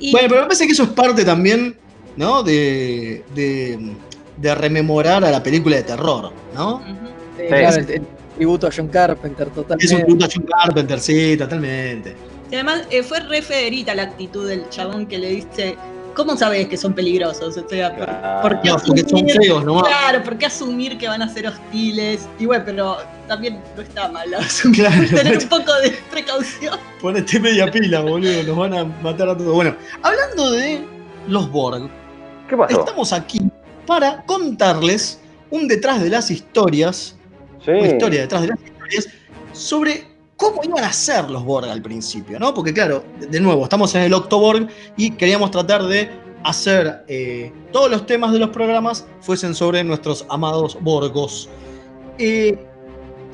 Y 0.00 0.10
Bueno, 0.10 0.28
pero 0.28 0.40
me 0.42 0.46
parece 0.48 0.66
que 0.66 0.72
eso 0.72 0.82
es 0.82 0.88
parte 0.90 1.24
también, 1.24 1.76
¿no? 2.16 2.42
De, 2.42 3.24
de, 3.34 3.94
de 4.40 4.54
rememorar 4.54 5.24
a 5.24 5.30
la 5.30 5.42
película 5.42 5.76
de 5.76 5.82
terror, 5.82 6.32
¿no? 6.54 6.82
Claro, 7.48 7.76
el, 7.76 7.90
el 7.90 8.02
tributo 8.36 8.66
a 8.66 8.70
John 8.74 8.88
Carpenter, 8.88 9.48
totalmente. 9.50 9.84
Es 9.84 9.92
un 9.92 10.06
punto 10.06 10.24
a 10.24 10.28
John 10.34 10.46
Carpenter, 10.46 11.00
sí, 11.00 11.36
totalmente. 11.36 12.16
y 12.50 12.54
además 12.54 12.82
eh, 12.90 13.02
fue 13.02 13.20
re 13.20 13.42
federita 13.42 13.94
la 13.94 14.02
actitud 14.04 14.48
del 14.48 14.68
chabón 14.70 15.06
que 15.06 15.18
le 15.18 15.28
dice, 15.30 15.76
¿cómo 16.14 16.36
sabes 16.36 16.68
que 16.68 16.76
son 16.76 16.94
peligrosos? 16.94 17.56
O 17.56 17.68
sea, 17.68 17.94
por- 17.96 18.50
¿por 18.52 18.60
qué 18.62 18.68
No, 18.70 18.76
porque 18.78 19.02
son 19.08 19.28
feos 19.28 19.64
nomás. 19.64 19.88
Claro, 19.88 20.22
¿por 20.22 20.38
qué 20.38 20.46
asumir 20.46 20.96
que 20.98 21.06
van 21.08 21.20
a 21.22 21.28
ser 21.32 21.46
hostiles? 21.46 22.26
Y 22.38 22.46
bueno, 22.46 22.62
pero 22.66 22.96
también 23.28 23.60
no 23.76 23.82
está 23.82 24.08
mal 24.08 24.32
asumir, 24.34 24.80
Claro. 24.86 25.06
tener 25.16 25.38
un 25.38 25.48
poco 25.48 25.74
de 25.82 25.90
precaución. 26.10 26.78
Ponete 27.00 27.38
media 27.40 27.70
pila, 27.70 28.00
boludo, 28.00 28.42
nos 28.42 28.56
van 28.56 28.74
a 28.74 28.84
matar 28.84 29.28
a 29.28 29.36
todos. 29.36 29.54
Bueno, 29.54 29.74
hablando 30.02 30.50
de 30.52 30.80
los 31.28 31.50
Borg, 31.50 31.88
¿Qué 32.48 32.56
pasó? 32.56 32.80
estamos 32.80 33.12
aquí 33.12 33.40
para 33.90 34.22
contarles 34.24 35.18
un 35.50 35.66
detrás 35.66 36.00
de 36.00 36.08
las 36.10 36.30
historias, 36.30 37.16
Sí. 37.64 37.72
una 37.72 37.88
historia 37.88 38.20
detrás 38.20 38.42
de 38.42 38.46
las 38.48 38.58
historias, 38.62 39.08
sobre 39.52 40.04
cómo 40.36 40.60
iban 40.62 40.84
a 40.84 40.92
ser 40.92 41.28
los 41.28 41.44
Borg 41.44 41.68
al 41.68 41.82
principio, 41.82 42.38
¿no? 42.38 42.54
Porque 42.54 42.72
claro, 42.72 43.02
de- 43.18 43.40
nuevo, 43.40 43.64
estamos 43.64 43.92
en 43.96 44.02
el 44.02 44.14
Octoborg 44.14 44.68
y 44.96 45.10
queríamos 45.10 45.50
tratar 45.50 45.82
de 45.82 46.08
hacer 46.44 47.04
eh, 47.08 47.52
todos 47.72 47.90
los 47.90 48.06
temas 48.06 48.32
de 48.32 48.38
los 48.38 48.50
programas 48.50 49.04
fuesen 49.22 49.56
sobre 49.56 49.82
nuestros 49.82 50.24
amados 50.28 50.78
Borgos. 50.80 51.48
Eh, 52.16 52.56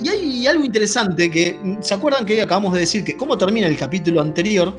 y 0.02 0.08
hay 0.08 0.46
algo 0.46 0.64
interesante 0.64 1.30
que, 1.30 1.60
¿se 1.80 1.92
acuerdan 1.92 2.24
que 2.24 2.40
acabamos 2.40 2.72
de 2.72 2.80
decir 2.80 3.04
que 3.04 3.14
cómo 3.14 3.36
termina 3.36 3.66
el 3.66 3.76
capítulo 3.76 4.22
anterior? 4.22 4.74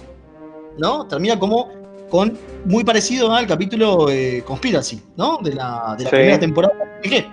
¿No? 0.79 1.05
Termina 1.07 1.37
como 1.37 1.69
con 2.09 2.37
muy 2.65 2.83
parecido 2.83 3.33
al 3.33 3.47
capítulo 3.47 4.09
eh, 4.09 4.43
Conspiracy, 4.45 5.01
¿no? 5.15 5.39
De 5.43 5.53
la, 5.53 5.95
de 5.97 6.03
la 6.05 6.09
Sí. 6.09 6.15
primera 6.15 6.39
temporada. 6.39 6.73
de 7.03 7.09
GG. 7.09 7.25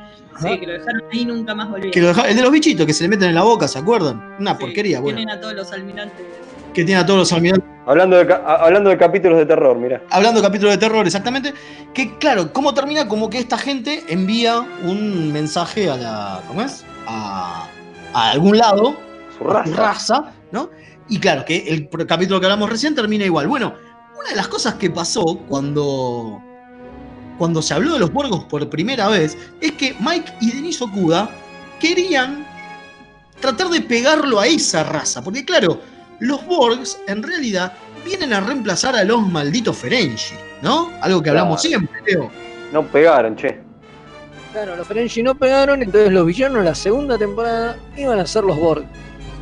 Sí, 0.43 0.59
que 0.59 0.67
lo 0.67 0.73
dejaron 0.73 1.03
ahí 1.13 1.21
y 1.21 1.25
nunca 1.27 1.55
más 1.55 1.69
volvieron. 1.71 1.93
Que 1.93 2.01
lo 2.01 2.09
deja- 2.09 2.29
el 2.29 2.35
de 2.37 2.43
los 2.43 2.51
bichitos 2.51 2.85
que 2.87 2.93
se 2.93 3.05
le 3.05 3.09
meten 3.09 3.29
en 3.29 3.35
la 3.37 3.43
boca, 3.43 3.69
¿se 3.69 3.79
acuerdan? 3.79 4.35
Una 4.41 4.53
Sí, 4.55 4.61
porquería, 4.61 4.99
bueno. 5.01 5.17
Tienen 5.19 5.37
a 5.37 5.41
todos 5.41 5.55
los 5.55 5.71
almirantes. 5.73 6.27
Que 6.75 6.85
tiene 6.85 7.01
a 7.01 7.07
todos 7.07 7.21
los 7.21 7.33
almirantes. 7.33 7.71
Hablando 7.87 8.17
de, 8.17 8.35
hablando 8.45 8.91
de 8.91 8.97
capítulos 8.99 9.39
de 9.39 9.47
terror, 9.47 9.77
mira. 9.77 10.03
Hablando 10.11 10.41
de 10.41 10.47
capítulo 10.49 10.73
de 10.73 10.79
terror, 10.79 11.07
exactamente. 11.07 11.55
Que 11.93 12.19
claro, 12.19 12.53
¿cómo 12.53 12.75
termina? 12.75 13.07
Como 13.07 13.31
que 13.31 13.39
esta 13.39 13.57
gente 13.59 14.03
envía 14.09 14.59
un 14.83 15.33
mensaje 15.33 15.89
a 15.89 15.97
la. 15.97 16.41
¿Cómo 16.49 16.63
es? 16.63 16.85
A, 17.07 17.69
a 18.13 18.31
algún 18.33 18.59
lado. 18.59 18.97
Su 19.39 19.49
a 19.51 19.65
su 19.65 19.73
raza. 19.73 19.77
raza, 19.83 20.33
¿no? 20.51 20.71
Y 21.09 21.21
claro, 21.21 21.45
que 21.45 21.59
el 21.69 21.89
capítulo 22.09 22.41
que 22.41 22.47
hablamos 22.47 22.69
recién 22.71 22.95
termina 22.97 23.25
igual. 23.25 23.47
Bueno, 23.47 23.75
una 24.25 24.31
de 24.31 24.37
las 24.37 24.49
cosas 24.49 24.75
que 24.75 24.91
pasó 24.91 25.23
cuando. 25.49 26.43
Cuando 27.37 27.61
se 27.61 27.75
habló 27.75 27.95
de 27.95 27.99
los 27.99 28.13
Borgos 28.13 28.45
por 28.45 28.71
primera 28.71 29.09
vez 29.09 29.37
es 29.61 29.73
que 29.73 29.97
Mike 29.99 30.35
y 30.41 30.53
Denis 30.53 30.81
Okuda 30.81 31.29
querían 31.81 32.47
tratar 33.41 33.69
de 33.69 33.81
pegarlo 33.81 34.39
a 34.39 34.47
esa 34.47 34.85
raza. 34.85 35.23
Porque 35.23 35.45
claro, 35.45 35.81
los 36.21 36.47
Borgs 36.47 37.01
en 37.09 37.25
realidad 37.25 37.73
vienen 38.05 38.33
a 38.33 38.41
reemplazar 38.41 38.95
a 38.95 39.03
los 39.03 39.21
malditos 39.27 39.77
Ferengi, 39.77 40.35
¿no? 40.63 40.93
Algo 41.03 41.21
que 41.23 41.31
hablamos 41.31 41.61
Claro. 41.61 41.69
siempre, 41.87 42.03
Leo. 42.07 42.31
No 42.73 42.87
pegaron, 42.87 43.35
che. 43.35 43.61
Claro, 44.53 44.77
los 44.77 44.87
Ferengi 44.87 45.23
no 45.25 45.35
pegaron, 45.35 45.83
entonces 45.83 46.13
los 46.13 46.25
villanos 46.27 46.59
en 46.59 46.65
la 46.67 46.75
segunda 46.77 47.19
temporada 47.19 47.77
iban 47.97 48.21
a 48.21 48.27
ser 48.27 48.45
los 48.45 48.57
Borg. 48.57 48.85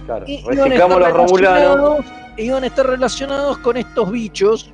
Claro. 0.07 0.25
Reciclamos 0.27 0.99
los 0.99 1.13
romulanos. 1.13 2.07
Iban 2.37 2.65
a 2.65 2.67
estar 2.67 2.87
relacionados 2.87 3.59
con 3.59 3.77
estos 3.77 4.11
bichos 4.11 4.73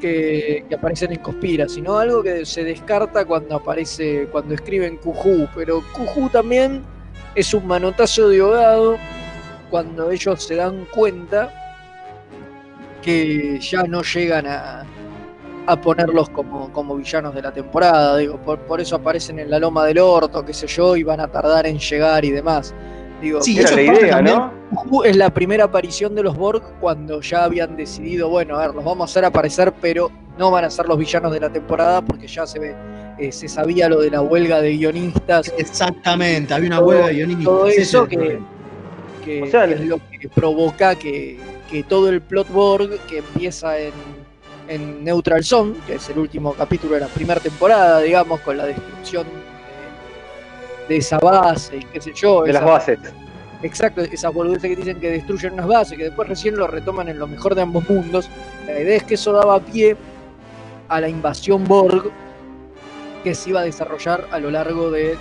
que, 0.00 0.64
que 0.68 0.74
aparecen 0.74 1.12
en 1.12 1.18
Conspiracy, 1.20 1.80
¿no? 1.82 1.98
Algo 1.98 2.22
que 2.22 2.44
se 2.46 2.64
descarta 2.64 3.24
cuando 3.24 3.56
aparece, 3.56 4.28
cuando 4.32 4.54
escriben 4.54 4.96
Cujú, 4.98 5.48
pero 5.54 5.82
Cujú 5.92 6.28
también 6.30 6.82
es 7.34 7.52
un 7.54 7.66
manotazo 7.66 8.28
de 8.28 8.40
ahogado 8.40 8.96
cuando 9.70 10.10
ellos 10.10 10.42
se 10.42 10.56
dan 10.56 10.86
cuenta 10.92 11.52
que 13.02 13.58
ya 13.60 13.82
no 13.84 14.02
llegan 14.02 14.46
a, 14.46 14.84
a 15.66 15.80
ponerlos 15.80 16.28
como, 16.30 16.70
como 16.72 16.96
villanos 16.96 17.34
de 17.34 17.42
la 17.42 17.52
temporada, 17.52 18.16
digo, 18.18 18.36
por, 18.38 18.58
por 18.60 18.80
eso 18.80 18.96
aparecen 18.96 19.38
en 19.38 19.50
la 19.50 19.58
loma 19.58 19.86
del 19.86 19.98
orto, 19.98 20.44
qué 20.44 20.52
sé 20.52 20.66
yo, 20.66 20.96
y 20.96 21.02
van 21.02 21.20
a 21.20 21.28
tardar 21.28 21.66
en 21.66 21.78
llegar 21.78 22.24
y 22.24 22.30
demás. 22.30 22.74
Digo, 23.22 23.40
Sí, 23.42 23.58
Era 23.58 23.70
la 23.72 23.82
idea, 23.82 24.10
también- 24.16 24.36
¿no? 24.36 24.59
Es 25.04 25.16
la 25.16 25.30
primera 25.30 25.64
aparición 25.64 26.14
de 26.14 26.22
los 26.22 26.36
Borg 26.36 26.62
cuando 26.80 27.20
ya 27.20 27.44
habían 27.44 27.76
decidido, 27.76 28.28
bueno, 28.28 28.56
a 28.56 28.66
ver, 28.66 28.74
los 28.76 28.84
vamos 28.84 29.08
a 29.08 29.10
hacer 29.10 29.24
aparecer, 29.24 29.72
pero 29.80 30.10
no 30.38 30.50
van 30.50 30.64
a 30.64 30.70
ser 30.70 30.86
los 30.86 30.96
villanos 30.98 31.32
de 31.32 31.40
la 31.40 31.50
temporada 31.50 32.00
porque 32.02 32.26
ya 32.28 32.46
se 32.46 32.58
ve, 32.58 32.76
eh, 33.18 33.32
se 33.32 33.48
sabía 33.48 33.88
lo 33.88 34.00
de 34.00 34.10
la 34.10 34.22
huelga 34.22 34.60
de 34.60 34.76
guionistas, 34.76 35.52
Exactamente, 35.58 36.54
había 36.54 36.68
una 36.68 36.78
Todo- 36.78 36.86
huelga 36.88 37.06
de 37.08 37.14
guionistas. 37.14 37.44
todo 37.44 37.66
eso 37.66 38.02
es 38.04 38.08
que, 39.24 39.42
O 39.42 39.46
sea, 39.48 39.66
que 39.66 39.74
es 39.74 39.80
lo 39.82 39.98
que 40.20 40.28
provoca 40.28 40.94
que, 40.94 41.38
que 41.70 41.82
todo 41.82 42.08
el 42.08 42.20
plot 42.22 42.48
Borg 42.50 42.90
que 43.08 43.18
empieza 43.18 43.76
en, 43.78 43.92
en 44.68 45.04
Neutral 45.04 45.42
Zone, 45.44 45.74
que 45.86 45.94
es 45.96 46.08
el 46.10 46.18
último 46.18 46.54
capítulo 46.54 46.94
de 46.94 47.00
la 47.00 47.08
primera 47.08 47.40
temporada, 47.40 48.00
digamos, 48.00 48.40
con 48.40 48.56
la 48.56 48.66
destrucción 48.66 49.24
de, 50.88 50.94
de 50.94 50.96
esa 50.96 51.18
base 51.18 51.76
y 51.78 51.84
qué 51.84 52.00
sé 52.00 52.12
yo. 52.14 52.44
De 52.44 52.52
las 52.52 52.64
bases. 52.64 52.98
Exacto, 53.62 54.00
esas 54.00 54.32
boludeces 54.32 54.70
que 54.70 54.76
dicen 54.76 55.00
que 55.00 55.10
destruyen 55.10 55.52
unas 55.54 55.66
bases, 55.66 55.98
que 55.98 56.04
después 56.04 56.28
recién 56.28 56.56
lo 56.56 56.66
retoman 56.66 57.08
en 57.08 57.18
lo 57.18 57.26
mejor 57.26 57.54
de 57.54 57.62
ambos 57.62 57.88
mundos. 57.90 58.30
La 58.66 58.80
idea 58.80 58.96
es 58.96 59.04
que 59.04 59.14
eso 59.14 59.32
daba 59.32 59.60
pie 59.60 59.96
a 60.88 61.00
la 61.00 61.08
invasión 61.08 61.64
Borg 61.64 62.10
que 63.22 63.34
se 63.34 63.50
iba 63.50 63.60
a 63.60 63.64
desarrollar 63.64 64.24
a 64.30 64.38
lo 64.38 64.50
largo 64.50 64.90
de 64.90 65.16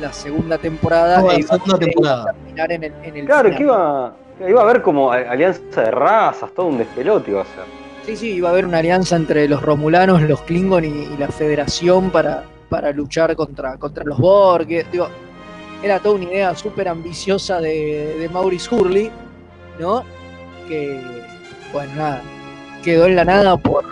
la 0.00 0.12
segunda 0.12 0.58
temporada. 0.58 1.22
La 1.22 1.34
e 1.34 1.40
iba 1.40 1.48
segunda 1.54 1.74
a 1.76 1.78
temporada. 1.78 2.24
terminar 2.32 2.72
en 2.72 2.84
el, 2.84 2.92
en 3.02 3.16
el 3.16 3.26
Claro, 3.26 3.44
final. 3.48 3.56
que 3.58 3.62
iba, 3.64 4.16
que 4.38 4.50
iba 4.50 4.60
a 4.60 4.64
haber 4.64 4.82
como 4.82 5.10
alianza 5.10 5.82
de 5.82 5.90
razas, 5.90 6.52
todo 6.54 6.66
un 6.66 6.78
despelote 6.78 7.32
iba 7.32 7.42
a 7.42 7.44
ser. 7.46 7.64
Sí, 8.04 8.16
sí, 8.16 8.30
iba 8.34 8.48
a 8.50 8.52
haber 8.52 8.64
una 8.66 8.78
alianza 8.78 9.16
entre 9.16 9.48
los 9.48 9.60
Romulanos, 9.60 10.22
los 10.22 10.40
Klingon 10.42 10.84
y, 10.84 10.88
y 10.88 11.16
la 11.18 11.26
Federación 11.26 12.10
para, 12.10 12.44
para 12.68 12.92
luchar 12.92 13.34
contra, 13.34 13.76
contra 13.78 14.04
los 14.04 14.18
Borg. 14.18 14.68
digo, 14.92 15.08
era 15.82 15.98
toda 16.00 16.14
una 16.16 16.24
idea 16.24 16.54
súper 16.54 16.88
ambiciosa 16.88 17.60
de, 17.60 18.16
de 18.18 18.28
Maurice 18.28 18.74
Hurley, 18.74 19.10
¿no? 19.78 20.02
Que, 20.68 21.00
bueno, 21.72 21.92
nada, 21.96 22.22
quedó 22.82 23.06
en 23.06 23.16
la 23.16 23.24
nada 23.24 23.56
por, 23.56 23.84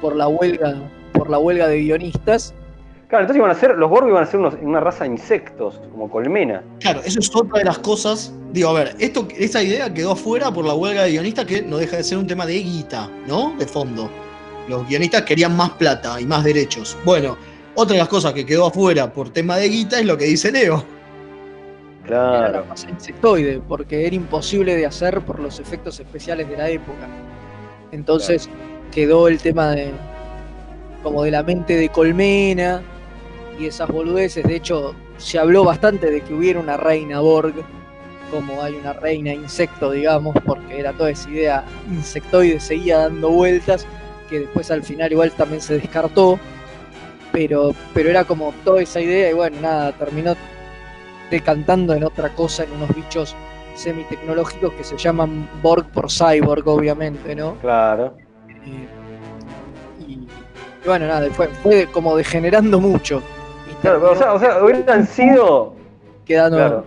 por 0.00 0.16
la 0.16 0.28
huelga 0.28 0.74
por 1.12 1.30
la 1.30 1.38
huelga 1.38 1.68
de 1.68 1.78
guionistas. 1.80 2.52
Claro, 3.08 3.22
entonces 3.22 3.36
iban 3.38 3.50
a 3.50 3.54
ser, 3.54 3.76
los 3.78 3.88
Borg 3.88 4.08
iban 4.08 4.24
a 4.24 4.26
ser 4.26 4.40
unos- 4.40 4.56
una 4.60 4.80
raza 4.80 5.04
de 5.04 5.10
insectos, 5.10 5.80
como 5.92 6.10
colmena. 6.10 6.64
Claro, 6.80 7.00
eso 7.04 7.20
es 7.20 7.30
otra 7.36 7.60
de 7.60 7.64
las 7.66 7.78
cosas. 7.78 8.32
Digo, 8.52 8.70
a 8.70 8.72
ver, 8.72 8.96
esto, 8.98 9.28
esta 9.38 9.62
idea 9.62 9.94
quedó 9.94 10.12
afuera 10.12 10.50
por 10.50 10.64
la 10.64 10.74
huelga 10.74 11.04
de 11.04 11.12
guionistas, 11.12 11.44
que 11.44 11.62
no 11.62 11.76
deja 11.76 11.98
de 11.98 12.02
ser 12.02 12.18
un 12.18 12.26
tema 12.26 12.44
de 12.46 12.54
guita, 12.54 13.08
¿no? 13.28 13.54
De 13.56 13.66
fondo. 13.66 14.10
Los 14.68 14.88
guionistas 14.88 15.22
querían 15.22 15.54
más 15.56 15.70
plata 15.70 16.20
y 16.20 16.26
más 16.26 16.42
derechos. 16.42 16.96
Bueno, 17.04 17.36
otra 17.76 17.92
de 17.92 18.00
las 18.00 18.08
cosas 18.08 18.32
que 18.32 18.44
quedó 18.44 18.66
afuera 18.66 19.12
por 19.12 19.30
tema 19.30 19.56
de 19.58 19.68
guita 19.68 20.00
es 20.00 20.06
lo 20.06 20.16
que 20.18 20.24
dice 20.24 20.50
Leo. 20.50 20.82
Era 22.06 22.50
la 22.50 22.64
masa 22.64 22.90
insectoide, 22.90 23.60
porque 23.66 24.06
era 24.06 24.14
imposible 24.14 24.76
de 24.76 24.86
hacer 24.86 25.20
por 25.22 25.40
los 25.40 25.58
efectos 25.58 25.98
especiales 26.00 26.48
de 26.48 26.56
la 26.56 26.68
época. 26.68 27.08
Entonces 27.92 28.48
quedó 28.92 29.28
el 29.28 29.38
tema 29.38 29.70
de 29.70 29.90
como 31.02 31.22
de 31.22 31.30
la 31.30 31.42
mente 31.42 31.76
de 31.76 31.88
colmena 31.90 32.82
y 33.58 33.66
esas 33.66 33.88
boludeces. 33.88 34.44
De 34.44 34.56
hecho, 34.56 34.94
se 35.18 35.38
habló 35.38 35.64
bastante 35.64 36.10
de 36.10 36.20
que 36.20 36.34
hubiera 36.34 36.60
una 36.60 36.76
reina 36.76 37.20
Borg, 37.20 37.54
como 38.30 38.62
hay 38.62 38.74
una 38.74 38.94
reina 38.94 39.32
insecto, 39.32 39.90
digamos, 39.90 40.34
porque 40.44 40.80
era 40.80 40.92
toda 40.92 41.10
esa 41.10 41.30
idea 41.30 41.64
insectoide, 41.90 42.58
seguía 42.58 42.98
dando 42.98 43.30
vueltas, 43.30 43.86
que 44.28 44.40
después 44.40 44.70
al 44.70 44.82
final 44.82 45.12
igual 45.12 45.30
también 45.32 45.60
se 45.60 45.78
descartó. 45.78 46.38
Pero, 47.32 47.74
pero 47.92 48.10
era 48.10 48.24
como 48.24 48.54
toda 48.64 48.80
esa 48.80 49.00
idea 49.00 49.30
y 49.30 49.34
bueno, 49.34 49.60
nada, 49.60 49.92
terminó 49.92 50.36
decantando 51.30 51.94
en 51.94 52.04
otra 52.04 52.28
cosa, 52.30 52.64
en 52.64 52.72
unos 52.72 52.94
bichos 52.94 53.34
semitecnológicos 53.74 54.72
que 54.74 54.84
se 54.84 54.96
llaman 54.96 55.48
Borg 55.62 55.86
por 55.86 56.10
Cyborg, 56.10 56.66
obviamente, 56.68 57.34
¿no? 57.34 57.54
Claro. 57.56 58.14
Eh, 58.48 58.88
y, 60.06 60.12
y 60.12 60.28
bueno, 60.86 61.06
nada, 61.06 61.28
fue, 61.30 61.48
fue 61.48 61.86
como 61.90 62.16
degenerando 62.16 62.80
mucho. 62.80 63.22
Y 63.70 63.74
Claro, 63.80 64.00
pero, 64.00 64.12
o 64.12 64.16
sea, 64.16 64.32
o 64.32 64.38
sea, 64.38 64.62
hubieran 64.62 65.06
sido. 65.06 65.74
Quedando. 66.24 66.56
Claro. 66.56 66.84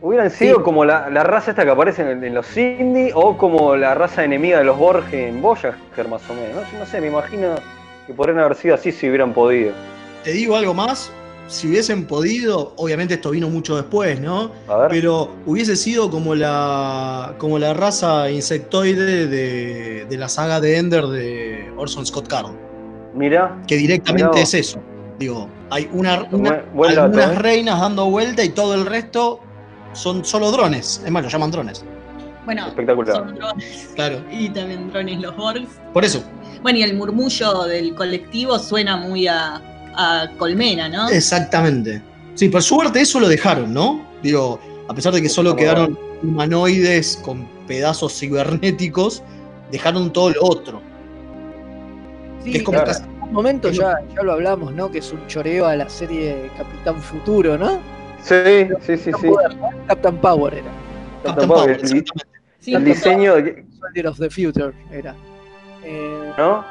Hubieran 0.00 0.30
sido 0.30 0.62
como 0.62 0.84
la, 0.84 1.08
la 1.08 1.22
raza 1.22 1.52
esta 1.52 1.64
que 1.64 1.70
aparece 1.70 2.02
en, 2.02 2.22
en 2.22 2.34
los 2.34 2.46
Cindy 2.46 3.10
o 3.14 3.38
como 3.38 3.74
la 3.74 3.94
raza 3.94 4.22
enemiga 4.22 4.58
de 4.58 4.64
los 4.64 4.76
Borg 4.76 5.04
en 5.12 5.40
Voyager, 5.40 6.08
más 6.10 6.28
o 6.28 6.34
menos. 6.34 6.70
No, 6.72 6.80
no 6.80 6.86
sé, 6.86 7.00
me 7.00 7.06
imagino 7.06 7.54
que 8.06 8.12
podrían 8.12 8.38
haber 8.40 8.54
sido 8.54 8.74
así 8.74 8.92
si 8.92 9.08
hubieran 9.08 9.32
podido. 9.32 9.72
Te 10.22 10.32
digo 10.32 10.56
algo 10.56 10.74
más. 10.74 11.10
Si 11.46 11.68
hubiesen 11.68 12.06
podido, 12.06 12.72
obviamente 12.76 13.14
esto 13.14 13.30
vino 13.30 13.48
mucho 13.48 13.76
después, 13.76 14.18
¿no? 14.18 14.50
A 14.66 14.76
ver. 14.78 14.88
Pero 14.90 15.30
hubiese 15.46 15.76
sido 15.76 16.10
como 16.10 16.34
la, 16.34 17.34
como 17.38 17.58
la 17.58 17.74
raza 17.74 18.30
insectoide 18.30 19.26
de, 19.26 20.06
de 20.06 20.16
la 20.16 20.28
saga 20.28 20.60
de 20.60 20.78
Ender 20.78 21.06
de 21.06 21.72
Orson 21.76 22.06
Scott 22.06 22.28
Card. 22.28 22.52
Mira. 23.14 23.62
Que 23.66 23.76
directamente 23.76 24.28
Mirá 24.28 24.42
es 24.42 24.54
eso. 24.54 24.80
Digo, 25.18 25.48
hay 25.70 25.88
una, 25.92 26.14
algunas 26.14 27.32
¿eh? 27.32 27.34
reinas 27.36 27.80
dando 27.80 28.06
vuelta 28.06 28.42
y 28.42 28.48
todo 28.48 28.74
el 28.74 28.86
resto 28.86 29.40
son 29.92 30.24
solo 30.24 30.50
drones. 30.50 31.02
Es 31.04 31.10
más, 31.10 31.22
lo 31.22 31.28
llaman 31.28 31.50
drones. 31.50 31.84
Bueno, 32.44 32.66
Espectacular. 32.66 33.16
son 33.16 33.34
drones. 33.34 33.92
Claro. 33.94 34.22
Y 34.30 34.48
también 34.50 34.90
drones 34.90 35.20
los 35.20 35.36
Borgs. 35.36 35.68
Por 35.92 36.04
eso. 36.04 36.22
Bueno, 36.62 36.78
y 36.78 36.82
el 36.82 36.96
murmullo 36.96 37.64
del 37.64 37.94
colectivo 37.94 38.58
suena 38.58 38.96
muy 38.96 39.28
a, 39.28 39.62
a 39.96 40.30
colmena, 40.38 40.88
¿no? 40.88 41.08
Exactamente. 41.10 42.02
Sí, 42.34 42.48
por 42.48 42.62
suerte 42.62 43.00
eso 43.00 43.20
lo 43.20 43.28
dejaron, 43.28 43.72
¿no? 43.72 44.04
Digo, 44.22 44.58
a 44.88 44.94
pesar 44.94 45.12
de 45.14 45.22
que 45.22 45.28
solo 45.28 45.54
quedaron 45.54 45.98
humanoides 46.22 47.18
con 47.24 47.46
pedazos 47.66 48.18
cibernéticos, 48.18 49.22
dejaron 49.70 50.12
todo 50.12 50.30
lo 50.30 50.42
otro. 50.44 50.80
Sí, 52.42 52.50
que 52.52 52.58
es 52.58 52.62
como 52.64 52.78
claro. 52.78 52.92
casi- 52.92 53.04
en 53.04 53.22
un 53.22 53.32
momento 53.32 53.70
ya, 53.70 53.98
ya 54.14 54.22
lo 54.22 54.32
hablamos, 54.32 54.72
¿no? 54.74 54.90
Que 54.90 54.98
es 54.98 55.12
un 55.12 55.26
choreo 55.26 55.66
a 55.66 55.76
la 55.76 55.88
serie 55.88 56.50
Capitán 56.58 57.00
Futuro, 57.00 57.56
¿no? 57.56 57.78
Sí, 58.22 58.68
sí, 58.86 58.96
sí, 58.96 59.10
sí. 59.20 59.28
Captain 59.86 60.16
Power 60.18 60.54
era. 60.54 60.70
Captain 61.24 61.48
Power, 61.48 61.80
Sí, 62.60 62.74
el 62.74 62.84
diseño, 62.84 63.34
de- 63.36 63.64
Soldier 63.78 64.06
of 64.06 64.18
the 64.18 64.30
Future 64.30 64.72
era. 64.90 65.14
Eh, 65.84 66.32
¿no? 66.38 66.64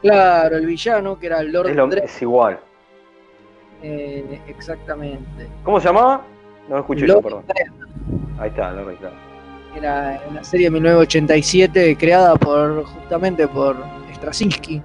Claro, 0.00 0.56
el 0.56 0.66
villano 0.66 1.18
que 1.18 1.26
era 1.26 1.40
el 1.40 1.52
Lord 1.52 1.68
Es, 1.70 1.76
lo- 1.76 1.86
Dredd, 1.88 2.04
es 2.04 2.22
igual. 2.22 2.58
eh, 3.82 4.40
exactamente. 4.48 5.48
¿Cómo 5.64 5.80
se 5.80 5.86
llamaba? 5.88 6.22
No 6.68 6.76
lo 6.76 6.80
escuché 6.80 7.06
yo, 7.06 7.14
Lord 7.14 7.22
perdón. 7.24 7.44
Ahí 8.38 8.48
está, 8.50 8.72
lo 8.72 8.84
claro. 8.96 9.14
Era 9.76 10.20
una 10.28 10.42
serie 10.42 10.66
de 10.66 10.70
1987 10.72 11.96
creada 11.96 12.34
por 12.36 12.84
justamente 12.84 13.46
por 13.46 13.76
Straczynski, 14.14 14.82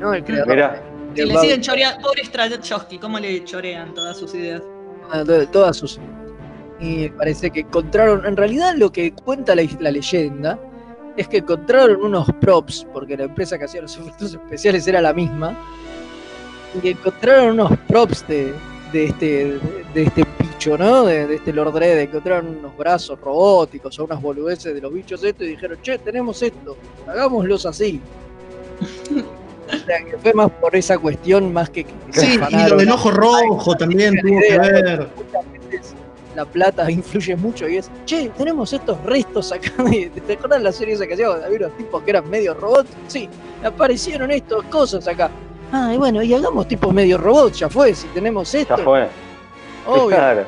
¿no? 0.00 0.14
El 0.14 0.24
creador 0.24 0.48
Mirá. 0.48 0.72
de, 0.72 0.80
Si 1.14 1.20
de 1.20 1.26
le 1.34 1.38
siguen 1.40 1.60
choreando, 1.60 2.00
pobre 2.08 2.24
Straczynski, 2.24 2.98
¿cómo 2.98 3.18
le 3.18 3.44
chorean 3.44 3.92
todas 3.94 4.16
sus 4.16 4.34
ideas? 4.34 4.62
de 5.24 5.46
todas 5.46 5.76
sus 5.76 6.00
y 6.80 7.08
parece 7.10 7.50
que 7.50 7.60
encontraron 7.60 8.26
en 8.26 8.36
realidad 8.36 8.74
lo 8.76 8.90
que 8.90 9.12
cuenta 9.14 9.54
la, 9.54 9.62
la 9.78 9.90
leyenda 9.92 10.58
es 11.16 11.28
que 11.28 11.38
encontraron 11.38 12.02
unos 12.02 12.30
props 12.40 12.86
porque 12.92 13.16
la 13.16 13.24
empresa 13.24 13.58
que 13.58 13.64
hacía 13.64 13.82
los 13.82 13.96
efectos 13.96 14.32
especiales 14.32 14.86
era 14.86 15.00
la 15.00 15.12
misma 15.12 15.56
y 16.82 16.88
encontraron 16.88 17.60
unos 17.60 17.78
props 17.88 18.26
de, 18.28 18.52
de 18.92 19.04
este 19.06 19.58
de 19.94 20.02
este 20.02 20.24
bicho 20.38 20.76
no 20.76 21.06
de, 21.06 21.26
de 21.26 21.36
este 21.36 21.52
Lord 21.52 21.72
Dredd 21.72 21.98
encontraron 21.98 22.58
unos 22.58 22.76
brazos 22.76 23.18
robóticos 23.20 23.98
o 23.98 24.04
unas 24.04 24.20
boludeces 24.20 24.74
de 24.74 24.80
los 24.80 24.92
bichos 24.92 25.24
estos 25.24 25.46
y 25.46 25.50
dijeron 25.50 25.78
che 25.82 25.98
tenemos 25.98 26.42
esto 26.42 26.76
hagámoslos 27.06 27.64
así 27.66 28.00
o 29.68 29.86
sea 29.86 30.04
que 30.04 30.16
fue 30.18 30.34
más 30.34 30.50
por 30.50 30.76
esa 30.76 30.98
cuestión 30.98 31.52
más 31.52 31.70
que, 31.70 31.84
que 31.84 31.92
Sí, 32.12 32.38
y 32.50 32.68
lo 32.68 32.76
del 32.76 32.90
ojo 32.90 33.10
rojo 33.10 33.74
también 33.74 34.14
tuvo 34.20 34.38
que 34.40 34.58
ver. 34.58 35.08
La 36.36 36.44
plata 36.44 36.88
influye 36.90 37.34
mucho 37.34 37.66
y 37.66 37.78
es, 37.78 37.90
che, 38.04 38.28
tenemos 38.36 38.72
estos 38.72 39.02
restos 39.02 39.50
acá. 39.52 39.72
¿Te 40.26 40.32
acuerdas 40.34 40.62
la 40.62 40.70
serie 40.70 40.94
esa 40.94 41.06
que 41.06 41.14
hacía? 41.14 41.28
Había 41.28 41.58
unos 41.66 41.76
tipos 41.78 42.02
que 42.02 42.10
eran 42.10 42.28
medio 42.28 42.52
robots. 42.54 42.90
Sí, 43.08 43.28
aparecieron 43.64 44.30
estas 44.30 44.62
cosas 44.64 45.08
acá. 45.08 45.30
Ah, 45.72 45.92
y 45.92 45.96
bueno, 45.96 46.22
y 46.22 46.32
hagamos 46.34 46.68
tipos 46.68 46.92
medio 46.92 47.18
robots, 47.18 47.58
ya 47.58 47.68
fue, 47.68 47.94
si 47.94 48.06
tenemos 48.08 48.54
esto. 48.54 48.76
Ya 48.76 48.84
fue. 48.84 49.08
Obvio. 49.86 50.08
Claro. 50.08 50.46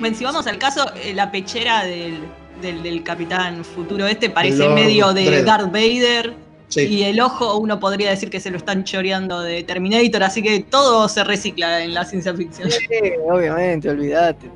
Bueno, 0.00 0.16
si 0.16 0.24
vamos 0.24 0.46
al 0.46 0.58
caso, 0.58 0.90
eh, 1.02 1.12
la 1.14 1.30
pechera 1.30 1.84
del, 1.84 2.18
del, 2.60 2.82
del 2.82 3.02
Capitán 3.02 3.64
Futuro 3.64 4.06
este 4.06 4.30
parece 4.30 4.64
Lord 4.64 4.74
medio 4.74 5.12
de 5.12 5.24
Dredd. 5.26 5.44
Darth 5.44 5.72
Vader. 5.72 6.34
Sí. 6.68 6.80
Y 6.82 7.02
el 7.04 7.20
ojo, 7.20 7.58
uno 7.58 7.78
podría 7.78 8.10
decir 8.10 8.28
que 8.28 8.40
se 8.40 8.50
lo 8.50 8.56
están 8.56 8.82
choreando 8.82 9.40
de 9.40 9.62
Terminator, 9.62 10.24
así 10.24 10.42
que 10.42 10.60
todo 10.60 11.08
se 11.08 11.22
recicla 11.22 11.84
en 11.84 11.94
la 11.94 12.04
ciencia 12.04 12.34
ficción. 12.34 12.70
Sí, 12.70 12.86
obviamente, 13.30 13.88
olvídate. 13.88 14.50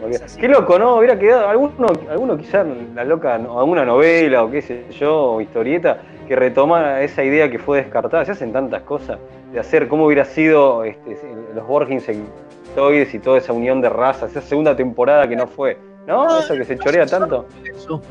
Porque- 0.00 0.20
Qué 0.38 0.48
loco, 0.48 0.78
¿no? 0.78 0.96
Hubiera 0.96 1.18
quedado 1.18 1.48
alguno, 1.48 1.86
alguno 2.10 2.36
quizás 2.36 2.66
la 2.94 3.04
loca, 3.04 3.38
no, 3.38 3.58
alguna 3.58 3.84
novela 3.86 4.44
o 4.44 4.50
qué 4.50 4.60
sé 4.60 4.84
yo, 4.98 5.14
o 5.34 5.40
historieta, 5.40 5.98
que 6.28 6.36
retoma 6.36 7.00
esa 7.00 7.22
idea 7.24 7.50
que 7.50 7.58
fue 7.58 7.78
descartada. 7.82 8.24
Se 8.24 8.32
hacen 8.32 8.52
tantas 8.52 8.82
cosas 8.82 9.18
de 9.52 9.60
hacer 9.60 9.88
cómo 9.88 10.04
hubiera 10.06 10.24
sido 10.26 10.84
este, 10.84 11.16
los 11.54 11.66
Borg 11.66 11.90
insectoides 11.90 13.14
y 13.14 13.18
toda 13.18 13.38
esa 13.38 13.52
unión 13.54 13.80
de 13.80 13.88
razas, 13.88 14.30
esa 14.32 14.42
segunda 14.42 14.76
temporada 14.76 15.26
que 15.28 15.36
no 15.36 15.46
fue. 15.46 15.78
¿No? 16.06 16.38
Eso 16.38 16.54
que 16.54 16.64
se 16.66 16.76
chorea 16.78 17.06
tanto. 17.06 17.46
Eso. 17.64 18.02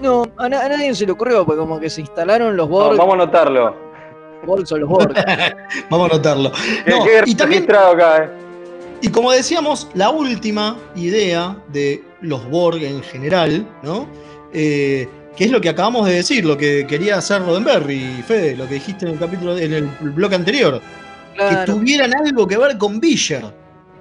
No, 0.00 0.22
a, 0.38 0.48
na- 0.48 0.64
a 0.64 0.68
nadie 0.70 0.94
se 0.94 1.04
le 1.04 1.12
ocurrió, 1.12 1.44
porque 1.44 1.58
como 1.60 1.78
que 1.78 1.90
se 1.90 2.00
instalaron 2.00 2.56
los 2.56 2.68
No, 2.70 2.74
Borg. 2.74 2.96
vamos 2.96 3.12
a 3.12 3.22
anotarlo. 3.22 3.74
Borg 4.46 4.66
son 4.66 4.80
los 4.80 4.88
Borg. 4.88 5.12
Vamos 5.90 6.10
a 6.10 6.14
anotarlo. 6.14 6.50
Qué, 6.86 6.90
No, 6.90 7.04
qué 7.04 7.20
y 7.26 7.34
también, 7.34 7.60
registrado 7.66 7.92
acá, 7.92 8.24
¿eh? 8.24 8.30
Y 9.02 9.08
como 9.08 9.32
decíamos, 9.32 9.88
la 9.94 10.10
última 10.10 10.76
idea 10.94 11.56
de 11.68 12.02
los 12.20 12.48
Borg 12.50 12.82
en 12.82 13.02
general, 13.02 13.66
¿no? 13.82 14.08
Eh, 14.52 15.08
que 15.36 15.44
es 15.44 15.50
lo 15.50 15.60
que 15.60 15.68
acabamos 15.68 16.06
de 16.06 16.14
decir, 16.14 16.44
lo 16.44 16.56
que 16.56 16.86
quería 16.86 17.16
hacer 17.16 17.42
Roddenberry, 17.42 18.22
Fede, 18.26 18.56
lo 18.56 18.68
que 18.68 18.74
dijiste 18.74 19.06
en 19.06 19.12
el 19.12 19.18
capítulo, 19.18 19.56
en 19.56 19.72
el 19.72 19.86
bloque 20.00 20.34
anterior. 20.34 20.80
Que 21.36 21.56
tuvieran 21.64 22.14
algo 22.14 22.46
que 22.46 22.58
ver 22.58 22.76
con 22.76 23.00
Visher. 23.00 23.44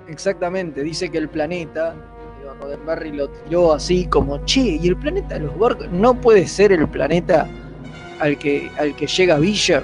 Exactamente, 0.10 0.84
dice 0.84 1.10
que 1.10 1.20
el 1.20 1.30
planeta, 1.30 1.96
digo, 2.40 2.54
Roddenberry 2.60 3.12
lo 3.14 3.30
tiró 3.30 3.74
así 3.74 4.06
como, 4.08 4.44
che, 4.44 4.80
y 4.82 4.88
el 4.88 4.98
planeta 4.98 5.36
de 5.36 5.42
los 5.42 5.58
Borg 5.58 5.90
no 5.92 6.20
puede 6.20 6.46
ser 6.48 6.74
el 6.74 6.88
planeta 6.90 7.48
al 8.20 8.38
que, 8.38 8.70
al 8.78 8.96
que 8.96 9.08
llega 9.08 9.38
Visher. 9.38 9.84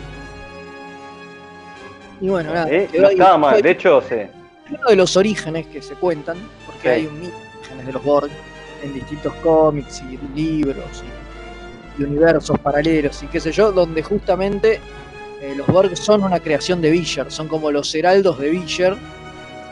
Y 2.19 2.27
bueno, 2.27 2.53
nada. 2.53 2.69
¿Eh? 2.69 2.89
No 2.99 3.09
estaba 3.09 3.37
mal, 3.37 3.61
de 3.61 3.71
hecho, 3.71 4.01
sí. 4.01 4.15
Uno 4.69 4.87
de 4.89 4.95
los 4.95 5.15
orígenes 5.17 5.67
que 5.67 5.81
se 5.81 5.93
cuentan, 5.95 6.37
porque 6.65 6.81
Sí. 6.81 6.87
hay 6.89 7.05
un 7.07 7.19
mito 7.19 7.33
de 7.37 7.57
orígenes 7.59 7.85
de 7.85 7.93
los 7.93 8.03
Borg 8.03 8.29
en 8.83 8.93
distintos 8.93 9.33
cómics 9.35 10.01
y 10.09 10.17
libros 10.35 11.03
y, 11.97 12.01
y 12.01 12.05
universos 12.05 12.57
paralelos 12.59 13.21
y 13.23 13.27
qué 13.27 13.39
sé 13.39 13.51
yo, 13.51 13.71
donde 13.71 14.03
justamente 14.03 14.79
eh, 15.41 15.53
los 15.55 15.67
Borg 15.67 15.95
son 15.97 16.23
una 16.23 16.39
creación 16.39 16.81
de 16.81 16.91
Visher, 16.91 17.31
son 17.31 17.47
como 17.47 17.71
los 17.71 17.93
heraldos 17.95 18.39
de 18.39 18.49
Visher 18.49 18.95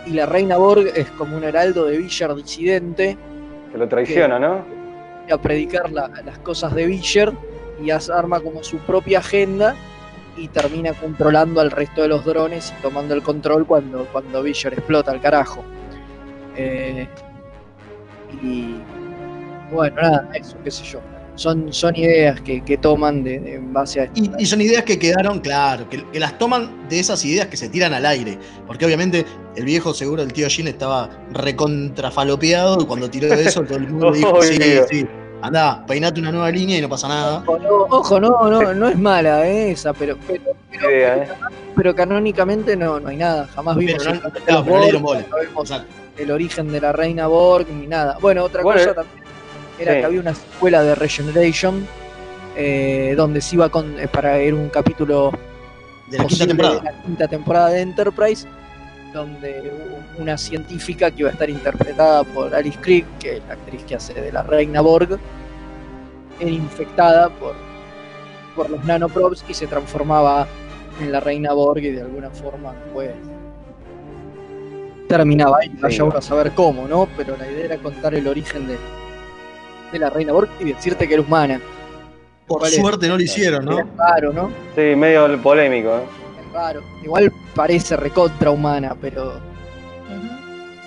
y 0.05 0.11
la 0.11 0.25
reina 0.25 0.57
Borg 0.57 0.87
es 0.95 1.09
como 1.11 1.37
un 1.37 1.43
heraldo 1.43 1.85
de 1.85 1.97
Visher 1.97 2.33
disidente 2.35 3.17
Que 3.71 3.77
lo 3.77 3.87
traiciona, 3.87 4.39
¿no? 4.39 4.65
a 5.31 5.37
predicar 5.37 5.89
la- 5.91 6.09
las 6.25 6.37
cosas 6.39 6.75
de 6.75 6.85
Visher 6.85 7.31
y 7.83 7.89
arma 7.91 8.39
como 8.41 8.61
su 8.63 8.77
propia 8.79 9.19
agenda 9.19 9.75
y 10.37 10.47
termina 10.47 10.93
controlando 10.93 11.61
al 11.61 11.71
resto 11.71 12.01
de 12.01 12.07
los 12.07 12.25
drones 12.25 12.73
y 12.77 12.81
tomando 12.81 13.13
el 13.13 13.21
control 13.21 13.65
cuando, 13.65 14.05
cuando 14.11 14.45
explota 14.45 15.11
al 15.11 15.21
carajo. 15.21 15.63
Eh, 16.55 17.07
y 18.41 18.75
bueno, 19.71 19.95
nada, 20.01 20.29
eso, 20.33 20.57
qué 20.63 20.71
sé 20.71 20.83
yo. 20.83 20.99
Son, 21.35 21.73
son 21.73 21.95
ideas 21.95 22.39
que, 22.41 22.61
que 22.61 22.77
toman 22.77 23.23
de, 23.23 23.39
de- 23.39 23.55
en 23.55 23.73
base 23.73 24.01
a 24.01 24.03
esto. 24.03 24.21
Y, 24.21 24.31
y 24.43 24.45
son 24.45 24.61
ideas 24.61 24.83
que 24.83 24.99
quedaron, 24.99 25.39
claro, 25.39 25.89
que, 25.89 26.03
que 26.11 26.19
las 26.19 26.37
toman 26.37 26.87
de 26.89 26.99
esas 26.99 27.25
ideas 27.25 27.47
que 27.47 27.57
se 27.57 27.69
tiran 27.69 27.91
al 27.93 28.05
aire. 28.05 28.37
Porque 28.67 28.85
obviamente 28.85 29.25
el 29.55 29.65
viejo, 29.65 29.95
seguro, 29.95 30.21
el 30.21 30.31
tío 30.31 30.47
Jin 30.47 30.67
estaba 30.67 31.09
recontrafalopeado 31.31 32.79
y 32.81 32.85
cuando 32.85 33.09
tiró 33.09 33.33
eso 33.33 33.63
todo 33.63 33.77
el 33.77 33.87
mundo 33.89 34.11
dijo, 34.13 34.41
sí, 34.43 34.57
sí, 34.89 35.07
anda, 35.47 35.85
peinate 35.85 36.19
una 36.21 36.31
nueva 36.31 36.49
línea 36.51 36.77
y 36.77 36.81
no 36.81 36.87
pasa 36.89 37.07
nada. 37.07 37.43
Ojo, 37.45 37.59
no, 37.59 37.75
ojo, 37.89 38.19
no, 38.19 38.49
no, 38.49 38.73
no 38.73 38.87
es 38.89 38.97
mala 38.97 39.45
eh, 39.47 39.71
esa, 39.71 39.93
pero, 39.93 40.17
pero, 40.25 40.43
pero, 40.71 40.89
Idea, 40.89 41.17
¿eh? 41.17 41.27
pero 41.75 41.93
canónicamente 41.93 42.75
no, 42.77 42.99
no 42.99 43.09
hay 43.09 43.17
nada. 43.17 43.47
Jamás 43.53 43.75
vimos 43.75 43.95
Pero 44.03 44.15
no- 44.15 44.21
el 44.87 44.93
no 44.93 44.99
Borg, 45.01 45.25
bola. 45.55 45.85
origen 46.33 46.71
de 46.71 46.79
la 46.81 46.91
reina 46.93 47.27
Borg 47.27 47.67
ni 47.69 47.87
nada. 47.87 48.17
Bueno, 48.21 48.43
otra 48.43 48.63
Bueno, 48.63 48.79
cosa 48.79 48.93
también 48.93 49.23
era 49.79 49.93
sí. 49.93 49.99
que 49.99 50.05
había 50.05 50.19
una 50.21 50.33
secuela 50.33 50.81
de 50.81 50.95
Regeneration 50.95 51.87
eh, 52.55 53.13
donde 53.17 53.41
se 53.41 53.55
iba 53.55 53.67
con 53.69 53.99
eh, 53.99 54.07
para 54.07 54.37
era 54.37 54.55
un 54.55 54.69
capítulo 54.69 55.31
De 56.09 56.17
la 56.19 56.23
quinta 56.25 56.45
posible 56.45 56.47
temporada. 56.47 56.75
de 56.75 56.83
la 56.83 57.01
quinta 57.03 57.27
temporada 57.27 57.69
de 57.69 57.81
Enterprise 57.81 58.47
donde 59.13 59.71
una 60.17 60.37
científica 60.37 61.11
que 61.11 61.21
iba 61.21 61.29
a 61.29 61.33
estar 61.33 61.49
interpretada 61.49 62.23
por 62.23 62.53
Alice 62.53 62.77
Crick, 62.81 63.05
que 63.19 63.37
es 63.37 63.43
la 63.47 63.53
actriz 63.53 63.83
que 63.83 63.95
hace 63.95 64.13
de 64.13 64.31
la 64.31 64.43
reina 64.43 64.81
Borg, 64.81 65.19
era 66.39 66.49
infectada 66.49 67.29
por, 67.29 67.53
por 68.55 68.69
los 68.69 68.83
nanoprobes 68.83 69.45
y 69.47 69.53
se 69.53 69.67
transformaba 69.67 70.47
en 70.99 71.11
la 71.11 71.19
reina 71.19 71.53
Borg 71.53 71.83
y 71.83 71.91
de 71.91 72.01
alguna 72.01 72.29
forma 72.29 72.73
pues 72.93 73.11
terminaba 75.07 75.59
ahí, 75.61 75.69
vaya 75.79 76.03
uno 76.03 76.17
a 76.17 76.21
saber 76.21 76.51
cómo, 76.53 76.87
¿no? 76.87 77.07
Pero 77.15 77.37
la 77.37 77.49
idea 77.49 77.65
era 77.65 77.77
contar 77.77 78.15
el 78.15 78.27
origen 78.27 78.67
de, 78.67 78.77
de 79.91 79.99
la 79.99 80.09
reina 80.09 80.33
Borg 80.33 80.49
y 80.59 80.65
decirte 80.65 81.07
que 81.07 81.13
era 81.13 81.23
humana. 81.23 81.61
Por 82.47 82.67
suerte 82.67 83.07
no 83.07 83.15
lo 83.15 83.23
hicieron, 83.23 83.63
¿no? 83.65 83.77
¿no? 84.33 84.51
Sí, 84.75 84.95
medio 84.95 85.41
polémico, 85.41 85.97
¿eh? 85.97 86.22
Raro. 86.53 86.81
Igual 87.03 87.31
parece 87.55 87.97
recontra 87.97 88.51
humana, 88.51 88.95
pero 88.99 89.33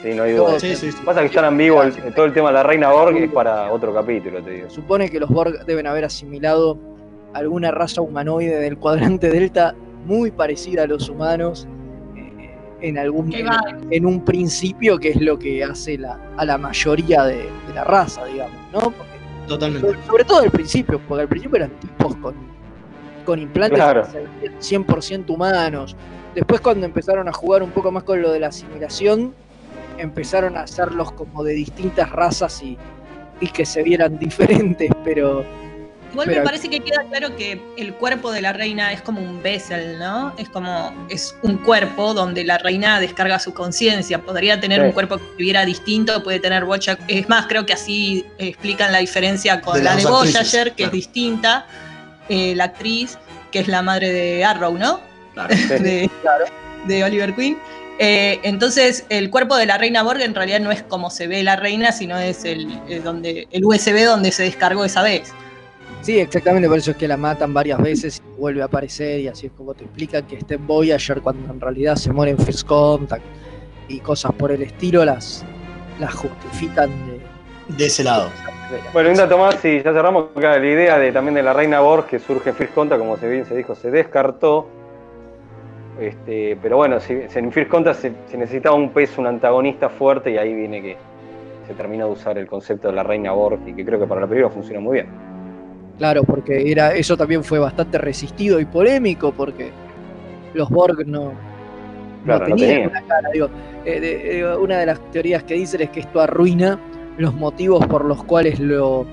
Sí, 0.02 0.14
no 0.14 0.22
hay 0.24 0.32
duda. 0.34 0.60
Sí, 0.60 0.76
sí, 0.76 0.92
sí. 0.92 0.98
Pasa 1.04 1.20
que 1.20 1.26
están 1.26 1.46
ambiguo 1.46 1.82
el- 1.82 2.14
todo 2.14 2.26
el 2.26 2.32
tema 2.32 2.48
de 2.48 2.54
la 2.54 2.62
reina 2.62 2.90
Borg 2.92 3.16
es 3.16 3.30
para 3.32 3.72
otro 3.72 3.92
capítulo, 3.94 4.40
te 4.42 4.50
digo. 4.50 4.70
supone 4.70 5.08
que 5.10 5.18
los 5.18 5.28
Borg 5.30 5.64
deben 5.66 5.86
haber 5.86 6.04
asimilado 6.04 6.78
alguna 7.32 7.70
raza 7.72 8.02
humanoide 8.02 8.56
del 8.60 8.76
cuadrante 8.78 9.30
delta 9.30 9.74
muy 10.04 10.30
parecida 10.30 10.84
a 10.84 10.86
los 10.86 11.08
humanos 11.08 11.66
eh, 12.16 12.54
en 12.82 12.98
algún 12.98 13.32
en, 13.34 13.46
en 13.90 14.06
un 14.06 14.24
principio 14.24 14.98
que 14.98 15.08
es 15.10 15.20
lo 15.20 15.38
que 15.38 15.64
hace 15.64 15.98
la, 15.98 16.20
a 16.36 16.44
la 16.44 16.56
mayoría 16.58 17.24
de, 17.24 17.36
de 17.66 17.74
la 17.74 17.82
raza, 17.82 18.24
digamos, 18.26 18.56
¿no? 18.72 18.80
Porque- 18.80 19.16
Totalmente. 19.48 19.86
sobre, 19.88 20.06
sobre 20.06 20.24
todo 20.24 20.40
al 20.42 20.50
principio, 20.50 21.00
porque 21.08 21.22
al 21.22 21.28
principio 21.28 21.56
eran 21.56 21.70
tipos 21.80 22.14
con, 22.16 22.34
con 23.26 23.38
implantes 23.38 23.78
Claro. 23.78 24.04
que 24.04 24.10
se 24.12 24.18
veían 24.20 24.86
100% 24.86 25.28
humanos. 25.28 25.94
Después 26.34 26.60
cuando 26.62 26.86
empezaron 26.86 27.28
a 27.28 27.32
jugar 27.32 27.62
un 27.62 27.70
poco 27.70 27.90
más 27.92 28.04
con 28.04 28.22
lo 28.22 28.30
de 28.32 28.40
la 28.40 28.46
asimilación, 28.48 29.34
empezaron 29.98 30.56
a 30.56 30.62
hacerlos 30.62 31.12
como 31.12 31.42
de 31.44 31.52
distintas 31.54 32.10
razas 32.10 32.62
y, 32.62 32.78
y 33.40 33.48
que 33.48 33.66
se 33.66 33.82
vieran 33.82 34.18
diferentes, 34.18 34.90
pero 35.04 35.44
Igual 36.12 36.28
Pero- 36.28 36.40
me 36.40 36.44
parece 36.46 36.70
que 36.70 36.80
queda 36.80 37.02
claro 37.10 37.36
que 37.36 37.60
el 37.76 37.92
cuerpo 37.94 38.30
de 38.32 38.40
la 38.40 38.52
reina 38.54 38.90
es 38.92 39.02
como 39.02 39.20
un 39.20 39.42
vessel, 39.42 39.98
¿no? 39.98 40.32
Es 40.38 40.48
como, 40.48 40.94
es 41.10 41.36
un 41.42 41.58
cuerpo 41.58 42.14
donde 42.14 42.42
la 42.44 42.56
reina 42.56 43.00
descarga 43.00 43.38
su 43.38 43.52
conciencia. 43.52 44.22
Podría 44.22 44.58
tener 44.58 44.80
Sí. 44.80 44.86
un 44.86 44.92
cuerpo 44.92 45.18
que 45.18 45.24
viviera 45.36 45.66
distinto, 45.66 46.22
puede 46.22 46.38
tener 46.40 46.64
bocha. 46.64 46.96
Es 47.08 47.28
más, 47.28 47.46
creo 47.48 47.66
que 47.66 47.74
así 47.74 48.24
explican 48.38 48.92
la 48.92 48.98
diferencia 49.00 49.60
con 49.60 49.74
De 49.74 49.82
la 49.82 49.96
de 49.96 50.04
Voyager, 50.06 50.70
que 50.70 50.76
claro. 50.76 50.86
es 50.86 50.92
distinta. 50.92 51.66
Eh, 52.28 52.54
la 52.54 52.64
actriz, 52.64 53.18
que 53.52 53.60
es 53.60 53.68
la 53.68 53.82
madre 53.82 54.12
de 54.12 54.44
Arrow, 54.44 54.76
¿no? 54.76 55.00
de, 55.68 56.10
de 56.86 57.04
Oliver 57.04 57.34
Queen. 57.34 57.58
Eh, 57.98 58.40
entonces, 58.42 59.06
el 59.08 59.30
cuerpo 59.30 59.56
de 59.56 59.66
la 59.66 59.78
reina 59.78 60.02
Borg 60.02 60.20
en 60.20 60.34
realidad 60.34 60.60
no 60.60 60.70
es 60.70 60.82
como 60.82 61.10
se 61.10 61.26
ve 61.26 61.42
la 61.42 61.56
reina, 61.56 61.92
sino 61.92 62.18
es 62.18 62.44
el, 62.44 62.78
eh, 62.88 63.00
donde, 63.02 63.48
el 63.50 63.64
USB 63.64 64.04
donde 64.04 64.32
se 64.32 64.42
descargó 64.42 64.84
esa 64.84 65.02
vez. 65.02 65.32
Sí, 66.02 66.18
exactamente, 66.18 66.68
por 66.68 66.78
eso 66.78 66.90
es 66.90 66.96
que 66.98 67.08
la 67.08 67.16
matan 67.16 67.54
varias 67.54 67.80
veces 67.80 68.22
y 68.24 68.38
vuelve 68.38 68.62
a 68.62 68.66
aparecer 68.66 69.20
y 69.20 69.28
así 69.28 69.46
es 69.46 69.52
como 69.56 69.74
te 69.74 69.84
explican 69.84 70.24
que 70.26 70.36
está 70.36 70.54
en 70.54 70.66
Voyager 70.66 71.20
cuando 71.20 71.52
en 71.52 71.60
realidad 71.60 71.96
se 71.96 72.12
muere 72.12 72.32
en 72.32 72.38
First 72.38 72.66
Contact 72.66 73.24
y 73.88 73.98
cosas 74.00 74.32
por 74.34 74.52
el 74.52 74.62
estilo 74.62 75.04
las, 75.04 75.44
las 75.98 76.14
justifican 76.14 76.90
de, 77.06 77.20
De 77.68 77.86
ese 77.86 78.04
lado. 78.04 78.30
Bueno, 78.92 79.10
un 79.10 79.16
dato 79.16 79.38
más, 79.38 79.64
y 79.64 79.82
ya 79.82 79.92
cerramos, 79.92 80.26
acá, 80.34 80.58
la 80.58 80.66
idea 80.66 80.98
de, 80.98 81.12
también 81.12 81.34
de 81.34 81.42
la 81.42 81.52
reina 81.52 81.80
Borg 81.80 82.06
que 82.06 82.18
surge 82.18 82.50
en 82.50 82.56
First 82.56 82.74
Contact, 82.74 83.00
como 83.00 83.16
se 83.16 83.28
bien 83.28 83.44
se 83.44 83.56
dijo, 83.56 83.74
se 83.74 83.90
descartó. 83.90 84.68
Este, 86.00 86.58
pero 86.60 86.76
bueno, 86.76 87.00
si, 87.00 87.14
en 87.34 87.52
First 87.52 87.70
Contact 87.70 88.00
se, 88.00 88.12
se 88.30 88.36
necesitaba 88.36 88.76
un 88.76 88.90
peso, 88.90 89.20
un 89.20 89.28
antagonista 89.28 89.88
fuerte, 89.88 90.30
y 90.32 90.36
ahí 90.38 90.52
viene 90.54 90.82
que 90.82 90.96
se 91.66 91.74
termina 91.74 92.04
de 92.04 92.10
usar 92.10 92.38
el 92.38 92.46
concepto 92.46 92.88
de 92.88 92.94
la 92.94 93.02
reina 93.02 93.32
Borg, 93.32 93.60
y 93.66 93.72
que 93.72 93.84
creo 93.84 93.98
que 93.98 94.06
para 94.06 94.20
la 94.22 94.26
película 94.26 94.52
funciona 94.52 94.80
muy 94.80 94.94
bien. 94.94 95.06
Claro, 95.98 96.24
porque 96.24 96.70
era 96.70 96.92
eso 96.94 97.16
también 97.16 97.42
fue 97.42 97.58
bastante 97.58 97.96
resistido 97.98 98.60
y 98.60 98.66
polémico 98.66 99.32
porque 99.32 99.70
los 100.52 100.68
Borg 100.68 101.06
no, 101.06 101.32
Claro, 102.24 102.48
no 102.48 102.56
tenían 102.56 102.90
una 102.90 103.00
cara. 103.06 103.30
Digo, 103.32 103.48
eh, 103.84 104.00
de- 104.00 104.40
eh, 104.40 104.56
una 104.56 104.78
de 104.78 104.86
las 104.86 105.00
teorías 105.10 105.44
que 105.44 105.54
dicen 105.54 105.80
es 105.80 105.88
que 105.90 106.00
esto 106.00 106.20
arruina 106.20 106.78
los 107.18 107.34
motivos 107.34 107.86
por 107.86 108.04
los 108.04 108.22
cuales 108.24 108.58
lo, 108.60 109.06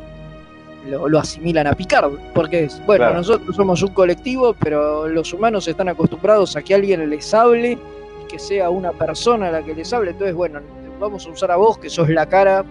lo, 0.90 1.08
lo 1.08 1.20
asimilan 1.20 1.68
a 1.68 1.74
Picard. 1.74 2.12
Porque 2.34 2.66
es, 2.66 2.82
bueno, 2.86 3.06
Claro. 3.06 3.18
nosotros 3.18 3.56
somos 3.56 3.82
un 3.82 3.94
colectivo, 3.94 4.56
pero 4.60 5.08
los 5.08 5.34
humanos 5.34 5.68
están 5.68 5.90
acostumbrados 5.90 6.56
a 6.56 6.62
que 6.62 6.74
alguien 6.76 7.10
les 7.10 7.34
hable 7.34 7.72
y 7.74 8.28
que 8.28 8.40
sea 8.40 8.70
una 8.70 8.92
persona 8.92 9.52
la 9.52 9.62
que 9.64 9.74
les 9.76 9.92
hable. 9.94 10.12
Entonces, 10.12 10.36
bueno, 10.36 10.60
vamos 11.00 11.26
a 11.26 11.30
usar 11.30 11.52
a 11.52 11.56
vos, 11.56 11.78
que 11.78 11.90
sos 11.90 12.10
la 12.10 12.26
cara. 12.28 12.64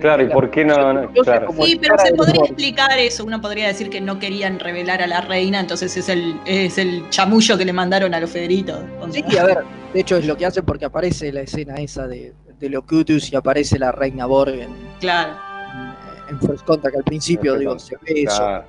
Claro, 0.00 0.22
¿y 0.22 0.28
por 0.28 0.48
qué 0.50 0.64
no? 0.64 0.76
Claro. 1.24 1.50
Sí, 1.60 1.76
pero 1.80 1.98
se 1.98 2.14
podría 2.14 2.42
explicar 2.44 2.96
eso. 3.00 3.24
Uno 3.24 3.40
podría 3.40 3.66
decir 3.66 3.90
que 3.90 4.00
no 4.00 4.20
querían 4.20 4.60
revelar 4.60 5.02
a 5.02 5.08
la 5.08 5.22
reina, 5.22 5.58
entonces 5.58 5.96
es 5.96 6.08
el, 6.08 6.36
es 6.46 6.78
el 6.78 7.08
chamullo 7.10 7.58
que 7.58 7.64
le 7.64 7.72
mandaron 7.72 8.14
a 8.14 8.20
los 8.20 8.30
Federitos. 8.30 8.78
Sí, 9.10 9.36
a 9.36 9.44
ver, 9.44 9.58
de 9.92 10.00
hecho 10.00 10.16
es 10.16 10.24
lo 10.26 10.36
que 10.36 10.46
hacen 10.46 10.64
porque 10.64 10.84
aparece 10.84 11.32
la 11.32 11.40
escena 11.40 11.74
esa 11.76 12.06
de, 12.06 12.32
de 12.58 12.68
Locutus 12.70 13.32
y 13.32 13.36
aparece 13.36 13.78
la 13.78 13.92
reina 13.92 14.26
Borg 14.26 14.50
en, 14.54 14.70
Claro. 15.00 15.34
en 16.28 16.40
First 16.40 16.64
Contact 16.66 16.96
al 16.96 17.04
principio, 17.04 17.56
digo, 17.56 17.78
se 17.78 17.96
ve 17.96 18.22
eso. 18.24 18.62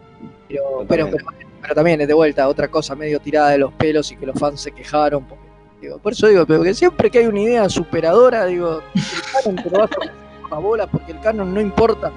Pero, 0.47 0.85
pero, 0.87 1.05
pero, 1.11 1.25
pero 1.61 1.75
también 1.75 2.01
es 2.01 2.07
de 2.07 2.13
vuelta 2.13 2.47
otra 2.47 2.67
cosa 2.67 2.95
medio 2.95 3.19
tirada 3.19 3.49
de 3.49 3.57
los 3.59 3.73
pelos 3.73 4.11
y 4.11 4.15
que 4.15 4.25
los 4.25 4.37
fans 4.39 4.61
se 4.61 4.71
quejaron. 4.71 5.25
porque, 5.25 5.43
digo, 5.81 5.97
por 5.99 6.13
eso 6.13 6.27
digo, 6.27 6.45
pero 6.45 6.63
que 6.63 6.73
siempre 6.73 7.09
que 7.09 7.19
hay 7.19 7.25
una 7.27 7.39
idea 7.41 7.69
superadora, 7.69 8.45
digo, 8.45 8.81
el 8.95 9.03
canon 9.43 9.63
te 9.63 9.69
lo 9.69 9.79
vas 9.79 9.89
a 10.51 10.55
bolas 10.59 10.87
porque 10.91 11.11
el 11.11 11.19
canon 11.19 11.53
no 11.53 11.61
importa. 11.61 12.11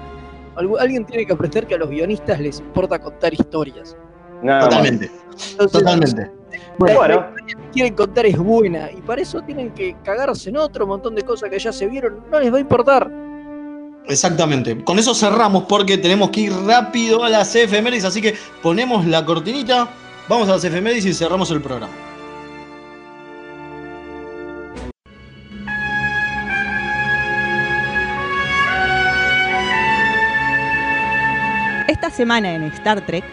Algu- 0.55 0.79
Alguien 0.79 1.05
tiene 1.05 1.25
que 1.25 1.33
aprender 1.33 1.65
que 1.67 1.75
a 1.75 1.77
los 1.77 1.89
guionistas 1.89 2.39
les 2.39 2.59
importa 2.59 2.99
contar 2.99 3.33
historias. 3.33 3.95
Totalmente. 4.41 5.09
Entonces, 5.51 5.71
Totalmente. 5.71 6.31
Bueno, 6.77 6.97
Bueno. 6.97 7.15
la 7.15 7.29
historia 7.29 7.55
que 7.65 7.71
quieren 7.71 7.95
contar 7.95 8.25
es 8.25 8.37
buena 8.37 8.91
y 8.91 9.01
para 9.01 9.21
eso 9.21 9.41
tienen 9.41 9.71
que 9.71 9.95
cagarse 10.03 10.49
en 10.49 10.57
otro 10.57 10.87
montón 10.87 11.15
de 11.15 11.21
cosas 11.23 11.49
que 11.49 11.59
ya 11.59 11.71
se 11.71 11.87
vieron, 11.87 12.23
no 12.31 12.39
les 12.39 12.51
va 12.51 12.57
a 12.57 12.61
importar. 12.61 13.11
Exactamente. 14.07 14.83
Con 14.83 14.99
eso 14.99 15.13
cerramos 15.13 15.63
porque 15.63 15.97
tenemos 15.97 16.29
que 16.31 16.41
ir 16.41 16.53
rápido 16.65 17.23
a 17.23 17.29
las 17.29 17.55
efemérides, 17.55 18.05
así 18.05 18.21
que 18.21 18.35
ponemos 18.61 19.05
la 19.05 19.23
cortinita, 19.23 19.87
vamos 20.27 20.49
a 20.49 20.53
las 20.53 20.63
efemérides 20.63 21.05
y 21.05 21.13
cerramos 21.13 21.49
el 21.51 21.61
programa. 21.61 21.93
Esta 31.87 32.09
semana 32.09 32.53
en 32.55 32.63
Star 32.63 33.05
Trek, 33.05 33.23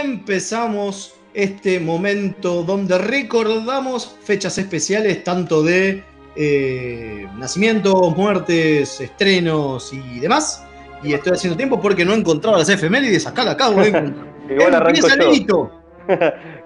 empezamos 0.00 1.14
este 1.34 1.78
momento 1.80 2.62
donde 2.62 2.98
recordamos 2.98 4.16
fechas 4.22 4.58
especiales 4.58 5.22
tanto 5.24 5.62
de 5.62 6.02
eh, 6.36 7.26
nacimientos, 7.36 8.16
muertes, 8.16 9.00
estrenos 9.00 9.92
y 9.92 10.20
demás. 10.20 10.64
Y 11.02 11.12
estoy 11.12 11.32
haciendo 11.32 11.56
tiempo 11.56 11.80
porque 11.80 12.04
no 12.04 12.12
he 12.12 12.16
encontrado 12.16 12.58
las 12.58 12.68
efemérides, 12.68 13.26
acá 13.26 13.44
la 13.44 13.52
acabo 13.52 13.80
de 13.80 13.88
encontrar. 13.88 14.26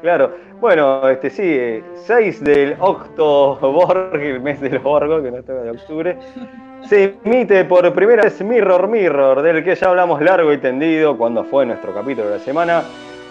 Claro, 0.03 0.37
bueno, 0.61 1.09
este 1.09 1.31
sí, 1.31 1.43
eh, 1.45 1.83
6 2.07 2.45
del 2.45 2.77
Octoborg, 2.79 4.15
el 4.15 4.41
mes 4.41 4.61
del 4.61 4.79
Borgo, 4.79 5.23
que 5.23 5.31
no 5.31 5.39
está 5.39 5.55
de 5.55 5.71
octubre, 5.71 6.17
se 6.89 7.17
emite 7.25 7.65
por 7.65 7.93
primera 7.93 8.23
vez 8.23 8.41
Mirror 8.41 8.89
Mirror, 8.89 9.43
del 9.43 9.65
que 9.65 9.75
ya 9.75 9.89
hablamos 9.89 10.21
largo 10.23 10.53
y 10.53 10.59
tendido 10.59 11.17
cuando 11.17 11.45
fue 11.45 11.67
nuestro 11.67 11.93
capítulo 11.93 12.29
de 12.29 12.39
la 12.39 12.45
semana, 12.45 12.85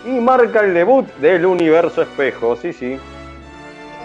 y 0.06 0.10
marca 0.20 0.62
el 0.62 0.74
debut 0.74 1.06
del 1.18 1.46
universo 1.46 2.02
espejo, 2.02 2.56
sí, 2.56 2.74
sí, 2.74 2.98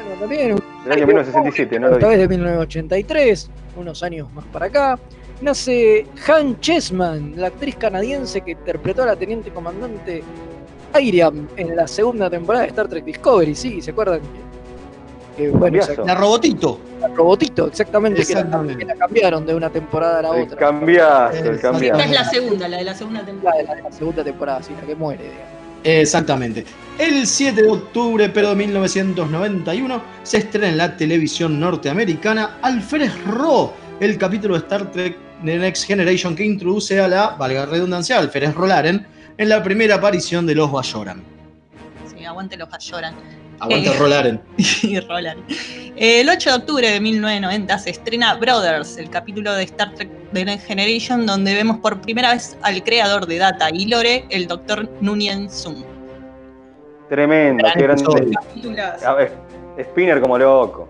Bueno, 0.05 0.21
también 0.21 0.57
del 0.85 0.93
año 0.93 1.07
1967, 1.07 1.81
no 1.81 1.89
esta 1.91 2.09
vez 2.09 2.19
de 2.19 2.29
1983, 2.29 3.51
unos 3.77 4.03
años 4.03 4.31
más 4.33 4.45
para 4.47 4.67
acá, 4.67 4.99
nace 5.41 6.07
Han 6.29 6.61
Chessman, 6.61 7.35
la 7.37 7.49
actriz 7.49 7.77
canadiense 7.77 8.41
que 8.41 8.53
interpretó 8.53 9.03
a 9.03 9.07
la 9.07 9.17
teniente 9.17 9.51
comandante 9.51 10.23
Iriam 11.01 11.47
en 11.57 11.77
la 11.77 11.87
segunda 11.87 12.31
temporada 12.31 12.63
de 12.65 12.71
Star 12.71 12.89
Trek 12.89 13.05
Discovery, 13.05 13.55
sí, 13.55 13.81
¿se 13.83 13.91
acuerdan? 13.91 14.21
Que, 15.37 15.51
bueno, 15.51 15.79
La 16.07 16.15
robotito. 16.15 16.79
la 16.99 17.09
robotito, 17.09 17.67
exactamente, 17.67 18.25
que 18.25 18.33
la- 18.33 18.41
Exactamente. 18.41 18.79
que 18.79 18.85
la 18.87 18.95
cambiaron 18.95 19.45
de 19.45 19.55
una 19.55 19.69
temporada 19.69 20.21
a 20.21 20.23
la 20.23 20.37
El 20.37 20.43
otra. 20.45 20.57
cambiazo, 20.57 21.37
el 21.37 21.47
Eh, 21.47 21.51
Esta 21.55 22.05
es 22.05 22.11
la 22.11 22.25
segunda, 22.25 22.69
la 22.69 22.77
de 22.79 22.85
la 22.85 22.95
segunda 22.95 23.21
La 23.21 23.27
temporada. 23.27 23.59
de 23.59 23.65
la, 23.65 23.75
de 23.75 23.83
la 23.83 23.93
segunda 23.93 24.25
temporada, 24.25 24.63
sí, 24.63 24.73
la 24.81 24.87
que 24.87 24.95
muere, 24.95 25.25
digamos. 25.25 25.56
Exactamente. 25.85 26.65
El 26.99 27.27
7 27.27 27.63
de 27.63 27.69
octubre, 27.69 28.29
pero 28.31 28.51
de 28.51 28.57
1991, 28.57 30.03
se 30.23 30.39
estrena 30.39 30.69
en 30.69 30.79
la 30.79 30.97
televisión 30.97 31.61
norteamericana 31.61 32.59
Alfred 32.63 33.11
Ro, 33.27 33.75
el 34.01 34.17
capítulo 34.17 34.55
de 34.55 34.61
Star 34.61 34.91
Trek 34.91 35.17
The 35.45 35.59
Next 35.59 35.85
Generation 35.85 36.35
que 36.35 36.45
introduce 36.45 36.99
a 36.99 37.07
la, 37.09 37.29
valga 37.31 37.61
la 37.61 37.67
redundancia, 37.67 38.19
Alfred 38.19 38.53
Rolaren 38.55 39.07
en 39.37 39.49
la 39.49 39.63
primera 39.63 39.97
aparición 39.97 40.47
de 40.47 40.55
los 40.55 40.73
Bayoran. 40.73 41.23
Sí, 42.07 42.25
aguante 42.25 42.57
los 42.57 42.69
lloran. 42.79 43.15
Aguante 43.61 43.89
Eh. 43.91 43.99
Rolaren. 43.99 44.41
y 44.83 45.01
Roland. 45.01 45.43
El 45.97 46.29
8 46.29 46.51
de 46.51 46.57
octubre 46.57 46.91
de 46.91 47.01
1990 47.01 47.79
se 47.79 47.91
estrena 47.91 48.35
Brothers, 48.35 48.97
el 48.99 49.11
capítulo 49.11 49.53
de 49.55 49.65
Star 49.65 49.95
Trek 49.95 50.11
The 50.37 50.45
Next 50.45 50.67
Generation, 50.67 51.25
donde 51.25 51.55
vemos 51.55 51.79
por 51.79 51.99
primera 52.03 52.35
vez 52.35 52.59
al 52.61 52.85
creador 52.85 53.27
de 53.27 53.39
Data 53.39 53.71
y 53.73 53.87
Lore, 53.87 54.27
el 54.29 54.47
Dr. 54.47 54.87
Nunien 55.01 55.49
Sum. 55.49 55.83
Tremendo, 57.09 57.67
qué 57.75 57.83
grande. 57.83 58.31
Capítulos. 58.33 59.03
A 59.03 59.15
ver, 59.15 59.33
Spinner 59.81 60.21
como 60.21 60.37
loco. 60.37 60.89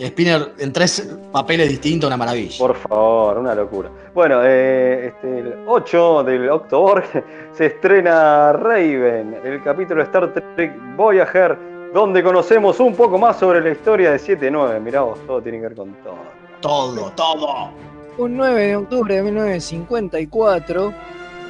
Spinner 0.00 0.52
en 0.58 0.72
tres 0.72 1.12
papeles 1.32 1.70
distintos, 1.70 2.06
una 2.06 2.16
maravilla. 2.16 2.56
Por 2.56 2.76
favor, 2.76 3.38
una 3.38 3.52
locura. 3.56 3.90
Bueno, 4.14 4.42
eh, 4.44 5.08
este, 5.08 5.40
el 5.40 5.54
8 5.66 6.22
del 6.22 6.48
Octoborg 6.50 7.04
se 7.52 7.66
estrena 7.66 8.52
Raven, 8.52 9.40
el 9.44 9.60
capítulo 9.64 10.02
de 10.02 10.04
Star 10.04 10.32
Trek 10.54 10.72
Voyager, 10.94 11.58
donde 11.92 12.22
conocemos 12.22 12.78
un 12.78 12.94
poco 12.94 13.18
más 13.18 13.40
sobre 13.40 13.60
la 13.60 13.70
historia 13.70 14.12
de 14.12 14.18
7-9. 14.18 14.80
Mirá 14.80 15.00
vos, 15.00 15.18
todo 15.26 15.42
tiene 15.42 15.58
que 15.58 15.64
ver 15.64 15.74
con 15.74 15.94
todo. 15.94 16.44
Todo, 16.60 17.10
todo. 17.16 17.93
Un 18.16 18.36
9 18.36 18.66
de 18.66 18.76
octubre 18.76 19.14
de 19.16 19.22
1954 19.22 20.92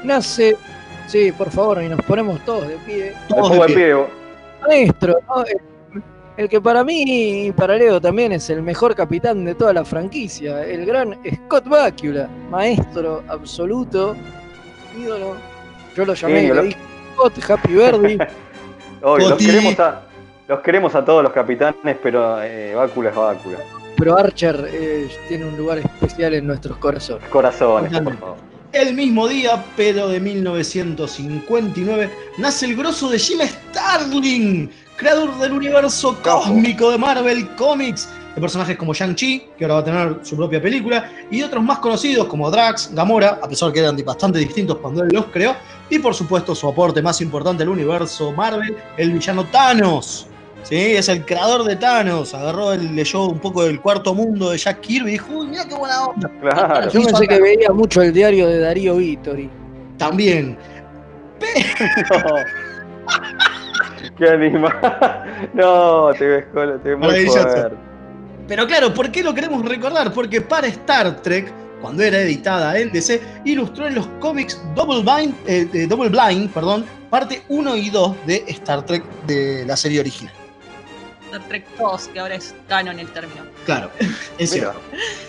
nace, 0.03 0.57
sí, 1.07 1.33
por 1.33 1.51
favor, 1.51 1.83
y 1.83 1.89
nos 1.89 2.01
ponemos 2.03 2.41
todos 2.45 2.69
de 2.69 2.77
pie, 2.79 3.13
pongo 3.29 3.67
de 3.67 3.75
pie. 3.75 3.95
vos. 3.95 4.09
maestro, 4.67 5.19
¿no? 5.29 5.45
el, 5.45 6.03
el 6.37 6.49
que 6.49 6.61
para 6.61 6.83
mí 6.83 7.47
y 7.47 7.53
para 7.53 7.77
Leo 7.77 8.01
también 8.01 8.33
es 8.33 8.49
el 8.51 8.63
mejor 8.63 8.95
capitán 8.95 9.45
de 9.45 9.55
toda 9.55 9.73
la 9.73 9.85
franquicia, 9.85 10.65
el 10.65 10.87
gran 10.87 11.19
Scott 11.35 11.69
Bakula, 11.69 12.29
maestro 12.51 13.23
absoluto, 13.29 14.17
ídolo. 14.99 15.37
Yo 15.95 16.05
lo 16.05 16.15
llamé, 16.15 16.53
le 16.53 16.63
dije 16.63 16.79
Scott, 17.15 17.51
Happy 17.51 17.75
Birthday. 17.75 18.19
Hoy, 19.03 19.21
los 19.21 19.33
Coti. 19.33 19.47
queremos 19.47 19.81
a, 19.81 20.03
los 20.49 20.61
queremos 20.61 20.95
a 20.95 21.05
todos 21.05 21.23
los 21.23 21.33
capitanes, 21.33 21.97
pero 22.03 22.43
eh, 22.43 22.75
Bácula 22.75 23.11
es 23.11 23.17
Bácula. 23.17 23.59
Pero 23.97 24.19
Archer 24.19 24.69
eh, 24.73 25.09
tiene 25.29 25.47
un 25.47 25.57
lugar 25.57 25.79
especial 25.79 26.35
en 26.35 26.47
nuestros 26.47 26.77
corazones. 26.79 27.29
Corazones, 27.29 27.93
por 28.01 28.19
favor. 28.19 28.37
El 28.73 28.95
mismo 28.95 29.29
día, 29.29 29.65
pero 29.77 30.09
de 30.09 30.19
1959, 30.19 32.11
nace 32.39 32.67
el 32.67 32.75
grosso 32.75 33.09
de 33.09 33.21
Jim 33.21 33.39
Starlin, 33.41 34.69
creador 34.97 35.39
del 35.39 35.53
universo 35.53 36.19
cósmico 36.23 36.91
de 36.91 36.99
Marvel 36.99 37.49
Comics, 37.55 38.09
de 38.35 38.41
personajes 38.41 38.77
como 38.77 38.93
Shang-Chi, 38.93 39.47
que 39.57 39.65
ahora 39.65 39.75
va 39.75 39.81
a 39.81 39.85
tener 39.85 40.19
su 40.23 40.37
propia 40.37 40.61
película, 40.61 41.09
y 41.31 41.43
otros 41.43 41.63
más 41.63 41.79
conocidos 41.79 42.27
como 42.27 42.51
Drax, 42.51 42.91
Gamora, 42.93 43.39
a 43.41 43.49
pesar 43.49 43.73
que 43.73 43.79
eran 43.79 43.97
bastante 44.05 44.41
distintos 44.41 44.79
cuando 44.79 45.05
él 45.05 45.11
los 45.13 45.27
creó, 45.27 45.55
y 45.89 46.01
por 46.01 46.13
supuesto 46.13 46.53
su 46.53 46.67
aporte 46.67 47.01
más 47.01 47.21
importante 47.21 47.63
al 47.63 47.69
universo 47.69 48.33
Marvel, 48.33 48.77
el 48.97 49.13
villano 49.13 49.45
Thanos. 49.45 50.27
Sí, 50.65 50.97
es 50.97 51.09
el 51.09 51.25
creador 51.25 51.65
de 51.65 51.77
Thanos. 51.77 52.35
Agarró, 52.35 52.73
el, 52.73 52.97
leyó 52.97 53.27
un 53.27 53.39
poco 53.39 53.65
del 53.65 53.81
cuarto 53.81 54.15
mundo 54.15 54.51
de 54.51 54.59
Jack 54.59 54.81
Kirby 54.81 55.11
y 55.11 55.13
dijo, 55.13 55.27
uy, 55.35 55.47
mira 55.49 55.65
qué 55.69 55.75
buena 55.75 56.07
onda. 56.07 56.31
Claro. 56.41 56.91
Yo 56.91 57.03
pensé 57.03 57.29
que 57.29 57.41
veía 57.41 57.71
mucho 57.71 58.03
el 58.03 58.13
diario 58.13 58.49
de 58.49 58.59
Darío 58.61 58.97
Vittori. 58.97 59.51
También. 59.99 60.59
Qué 64.19 64.29
anima. 64.29 64.69
No, 65.53 66.11
te 66.19 66.27
ves 66.27 66.47
cola, 66.53 66.79
te 66.79 66.95
ves 66.95 66.99
muy 66.99 67.27
fuerte. 67.27 67.77
Pero 68.47 68.67
claro, 68.67 68.93
¿por 68.93 69.11
qué 69.11 69.23
lo 69.23 69.35
queremos 69.35 69.65
recordar? 69.65 70.13
Porque 70.13 70.41
para 70.41 70.67
Star 70.69 71.21
Trek, 71.23 71.53
cuando 71.81 72.03
era 72.03 72.19
editada 72.19 72.79
en 72.79 72.93
DC, 72.93 73.21
ilustró 73.45 73.87
en 73.87 73.97
los 73.97 74.07
cómics 74.21 74.61
Double 74.75 75.03
Blind, 75.03 75.35
eh, 75.47 75.67
de 75.67 75.87
Double 75.87 76.11
Blind, 76.11 76.51
perdón, 76.51 76.85
parte 77.11 77.43
1 77.49 77.77
y 77.77 77.91
2 77.91 78.27
de 78.27 78.45
Star 78.49 78.85
Trek 78.85 79.03
de 79.27 79.65
la 79.67 79.77
serie 79.77 80.01
original. 80.01 80.44
Star 81.35 81.49
Trek 81.49 81.65
2, 81.79 82.09
que 82.09 82.21
ahora 82.21 82.37
es 82.37 82.55
canon 82.69 82.99
el 82.99 83.09
término. 83.09 83.43
Claro, 83.65 83.91
es 84.39 84.51
cierto. 84.51 84.81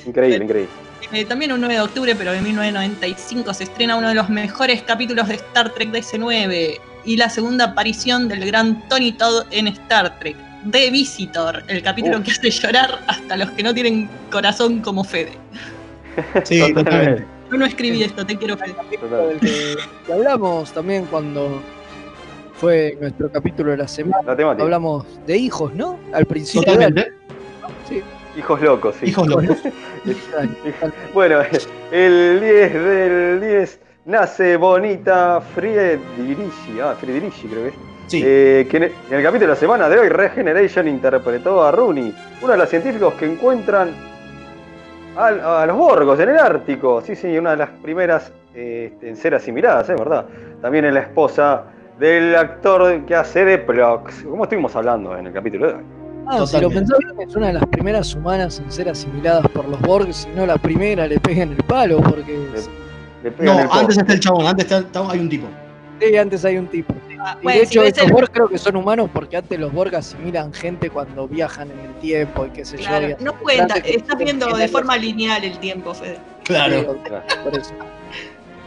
increíble, 0.06 0.44
increíble. 0.44 0.70
Eh, 1.12 1.26
también 1.26 1.52
un 1.52 1.60
9 1.62 1.76
de 1.76 1.82
octubre, 1.82 2.16
pero 2.16 2.32
de 2.32 2.42
1995, 2.42 3.54
se 3.54 3.64
estrena 3.66 3.96
uno 3.96 4.10
de 4.10 4.16
los 4.16 4.30
mejores 4.30 4.82
capítulos 4.84 5.28
de 5.28 5.36
Star 5.36 5.74
Trek 5.74 5.90
DC9 5.92 6.80
y 7.06 7.18
la 7.18 7.30
segunda 7.30 7.66
aparición 7.66 8.28
del 8.28 8.46
gran 8.46 8.88
Tony 8.90 9.12
Todd 9.12 9.46
en 9.52 9.68
Star 9.68 10.20
Trek, 10.20 10.36
The 10.72 10.90
Visitor, 10.90 11.64
el 11.68 11.84
capítulo 11.84 12.18
Uf. 12.18 12.26
que 12.26 12.32
hace 12.32 12.50
llorar 12.50 13.00
hasta 13.08 13.38
los 13.38 13.52
que 13.52 13.64
no 13.64 13.74
tienen 13.74 14.10
corazón 14.32 14.80
como 14.82 15.04
Fede. 15.04 15.34
Sí, 16.44 16.74
totalmente. 16.74 17.26
Yo 17.52 17.58
no 17.58 17.66
escribí 17.66 18.02
esto, 18.02 18.26
te 18.26 18.36
quiero 18.36 18.58
Fede. 18.58 18.76
Total. 19.00 19.30
del 19.30 19.40
que, 19.40 19.76
que 20.08 20.14
hablamos 20.14 20.72
también 20.72 21.06
cuando 21.06 21.62
fue 22.58 22.98
nuestro 23.00 23.32
capítulo 23.32 23.72
de 23.72 23.78
la 23.78 23.88
semana. 23.88 24.24
La 24.26 24.36
temática. 24.36 24.64
Hablamos 24.64 25.06
de 25.26 25.38
hijos, 25.38 25.74
¿no? 25.74 26.00
Al 26.14 26.26
principio. 26.26 26.64
Totalmente. 26.64 27.14
Sí, 27.88 28.02
Hijos 28.38 28.62
locos, 28.62 28.96
sí. 29.00 29.08
Hijos 29.10 29.28
locos. 29.28 29.58
Bueno, 31.14 31.40
el 31.92 32.40
10 32.40 32.74
del 32.74 33.42
10 33.42 33.80
nace 34.06 34.58
Bonita 34.58 35.42
Friedrichi. 35.42 36.80
Ah, 36.82 36.96
Friedrichi 37.00 37.48
creo 37.48 37.64
que 37.64 37.70
es. 37.70 37.76
Sí. 38.08 38.22
Eh, 38.24 38.68
que 38.70 38.78
en 38.78 38.84
el, 38.84 39.24
capítulo 39.24 39.40
de 39.40 39.48
la 39.48 39.56
semana 39.56 39.90
de 39.90 39.98
hoy, 39.98 40.10
Regeneration 40.10 40.88
interpretó 40.88 41.64
a 41.64 41.72
Rooney, 41.72 42.14
uno 42.42 42.52
de 42.52 42.58
los 42.58 42.70
científicos 42.70 43.16
que 43.16 43.26
encuentran 43.26 43.90
a, 45.16 45.66
los 45.66 45.76
Borgos 45.76 46.20
en 46.20 46.30
el 46.30 46.38
Ártico. 46.38 47.02
Sí, 47.02 47.16
sí, 47.16 47.36
una 47.38 47.52
de 47.52 47.58
las 47.58 47.70
primeras 47.70 48.32
eh, 48.54 48.94
en 49.02 49.16
ser 49.16 49.34
asimiladas, 49.34 49.90
es 49.90 49.98
verdad. 49.98 50.26
También 50.62 50.86
es 50.86 50.94
la 50.94 51.00
esposa 51.00 51.64
del 52.00 52.36
actor 52.36 53.06
que 53.06 53.16
hace 53.16 53.46
de 53.46 53.58
Plox, 53.58 54.24
como 54.24 54.44
estuvimos 54.44 54.76
hablando 54.76 55.18
en 55.18 55.28
el 55.28 55.34
capítulo 55.34 55.68
de 55.68 55.74
hoy. 55.76 55.84
Ah, 56.28 56.46
si 56.46 56.60
lo 56.60 56.70
pensás 56.70 56.98
bien, 57.00 57.30
es 57.30 57.36
una 57.36 57.48
de 57.48 57.54
las 57.54 57.66
primeras 57.68 58.14
humanas 58.16 58.60
en 58.60 58.72
ser 58.72 58.90
asimiladas 58.90 59.48
por 59.50 59.68
los 59.70 59.80
Borg, 59.82 60.12
si 60.14 60.28
no 60.30 60.46
la 60.46 60.58
primera 60.58 61.08
le 61.08 61.20
pega 61.20 61.44
en 61.44 61.52
el 61.52 61.64
palo, 61.64 61.98
porque 62.02 62.38
Le 63.24 63.32
pegan 63.32 63.58
No, 63.58 63.62
el 63.64 63.70
antes 63.80 63.98
está 63.98 64.14
el 64.14 64.20
chabón, 64.20 64.46
antes 64.48 64.66
está, 64.66 64.80
está- 64.80 65.12
hay 65.12 65.20
un 65.20 65.30
tipo. 65.30 65.48
sí, 66.02 66.18
antes 66.18 66.44
hay 66.46 66.58
un 66.58 66.68
tipo. 66.68 66.94
Ah, 67.20 67.38
Y 67.40 67.44
bueno, 67.44 67.60
de 67.60 67.66
si 67.66 67.72
hecho, 67.74 67.82
ves 67.82 67.90
estos 67.90 68.08
el- 68.08 68.14
Borg 68.14 68.30
creo 68.32 68.48
que 68.50 68.58
son 68.58 68.76
humanos 68.76 69.10
porque 69.14 69.38
antes 69.38 69.60
los 69.60 69.72
Borg 69.72 69.96
asimilan 69.96 70.52
gente 70.54 70.90
cuando 70.90 71.28
viajan 71.28 71.70
en 71.72 71.80
el 71.80 71.94
tiempo 71.96 72.46
y 72.46 72.50
qué 72.50 72.66
sé 72.66 72.78
Claro, 72.78 73.08
yo. 73.10 73.16
no 73.22 73.34
cuenta, 73.40 73.76
estás 73.78 74.18
viendo 74.18 74.48
de 74.58 74.68
forma 74.68 74.98
lineal 74.98 75.44
el 75.44 75.58
tiempo, 75.60 75.94
Fede. 75.94 76.18
Claro. 76.44 76.98
Sí, 77.06 77.36
por 77.44 77.58
eso. 77.58 77.72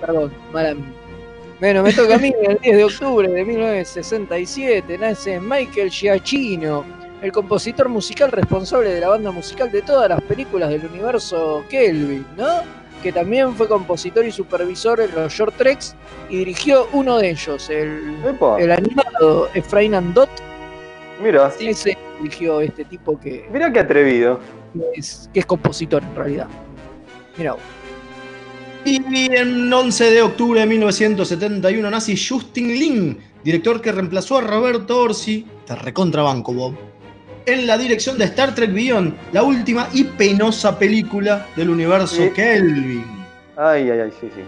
Perdón, 0.01 0.33
mala 0.53 0.75
mía. 0.75 0.85
Bueno, 1.61 1.83
me 1.83 1.93
toca 1.93 2.15
a 2.15 2.19
mí 2.19 2.33
el 2.41 2.59
10 2.59 2.77
de 2.77 2.85
octubre 2.85 3.29
de 3.29 3.45
1967. 3.45 4.97
Nace 4.97 5.41
Michael 5.41 5.91
Giacchino, 5.91 6.85
el 7.21 7.33
compositor 7.33 7.89
musical 7.89 8.31
responsable 8.31 8.91
de 8.91 9.01
la 9.01 9.09
banda 9.09 9.33
musical 9.33 9.73
de 9.73 9.83
todas 9.83 10.09
las 10.09 10.21
películas 10.23 10.71
del 10.71 10.87
universo 10.87 11.65
Kelvin, 11.69 12.25
¿no? 12.37 12.63
que 13.03 13.11
también 13.13 13.55
fue 13.55 13.67
compositor 13.67 14.25
y 14.25 14.31
supervisor 14.31 15.01
en 15.01 15.13
los 15.15 15.33
short 15.33 15.57
treks 15.57 15.97
y 16.29 16.39
dirigió 16.39 16.89
uno 16.93 17.19
de 17.19 17.31
ellos, 17.31 17.69
el, 17.71 18.17
el 18.59 18.71
animado 18.71 19.49
Efraín 19.55 19.95
Andot. 19.95 20.31
Mira, 21.21 21.53
Ese 21.59 21.99
dirigió 22.21 22.61
este 22.61 22.85
tipo 22.85 23.19
que 23.19 23.49
mira 23.53 23.73
qué 23.73 23.81
atrevido. 23.81 24.39
es, 24.95 25.29
que 25.33 25.41
es 25.41 25.47
compositor 25.47 26.05
en 26.05 26.15
realidad. 26.15 26.47
Mira, 27.37 27.55
vos. 27.55 27.63
Y 28.85 29.35
en 29.35 29.73
11 29.73 30.11
de 30.11 30.23
octubre 30.23 30.61
de 30.61 30.67
1971 30.67 31.91
nace 31.91 32.15
Justin 32.17 32.69
Lin, 32.69 33.19
director 33.45 33.81
que 33.81 33.93
reemplazó 33.93 34.39
a 34.39 34.41
Roberto 34.41 35.01
Orsi, 35.03 35.47
te 35.67 35.75
recontrabanco 35.75 36.53
Bob, 36.55 36.75
en 37.47 37.67
la 37.67 37.77
dirección 37.77 38.19
de 38.19 38.25
Star 38.27 38.55
Trek 38.55 38.73
Beyond, 38.73 39.15
la 39.33 39.43
última 39.43 39.89
y 39.93 40.05
penosa 40.05 40.79
película 40.79 41.47
del 41.57 41.71
universo 41.71 42.17
Sí. 42.17 42.31
Kelvin. 42.35 43.05
Ay, 43.57 43.91
ay, 43.91 44.01
ay, 44.01 44.11
sí, 44.21 44.29
sí. 44.35 44.43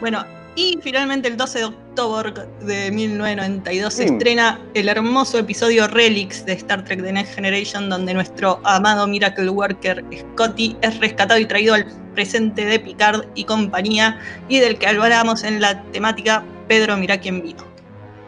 Bueno, 0.00 0.24
y 0.56 0.78
finalmente 0.82 1.28
el 1.28 1.36
12 1.36 1.58
de 1.58 1.64
octubre 1.64 2.32
de 2.60 2.90
1992 2.92 3.92
se 3.94 4.04
estrena 4.04 4.60
el 4.74 4.88
hermoso 4.88 5.38
episodio 5.38 5.86
Relics 5.88 6.44
de 6.46 6.52
Star 6.54 6.84
Trek 6.84 7.02
The 7.02 7.12
Next 7.12 7.34
Generation, 7.34 7.88
donde 7.88 8.14
nuestro 8.14 8.60
amado 8.64 9.06
Miracle 9.06 9.48
Worker 9.48 10.04
Scotty 10.16 10.76
es 10.80 10.98
rescatado 11.00 11.38
y 11.40 11.46
traído 11.46 11.74
al 11.74 11.86
presente 12.14 12.64
de 12.64 12.78
Picard 12.78 13.24
y 13.34 13.44
compañía, 13.44 14.18
y 14.48 14.60
del 14.60 14.78
que 14.78 14.86
hablábamos 14.86 15.42
en 15.42 15.60
la 15.60 15.82
temática 15.92 16.44
Pedro 16.68 16.96
Mirá 16.96 17.18
quién 17.18 17.42
vino. 17.42 17.64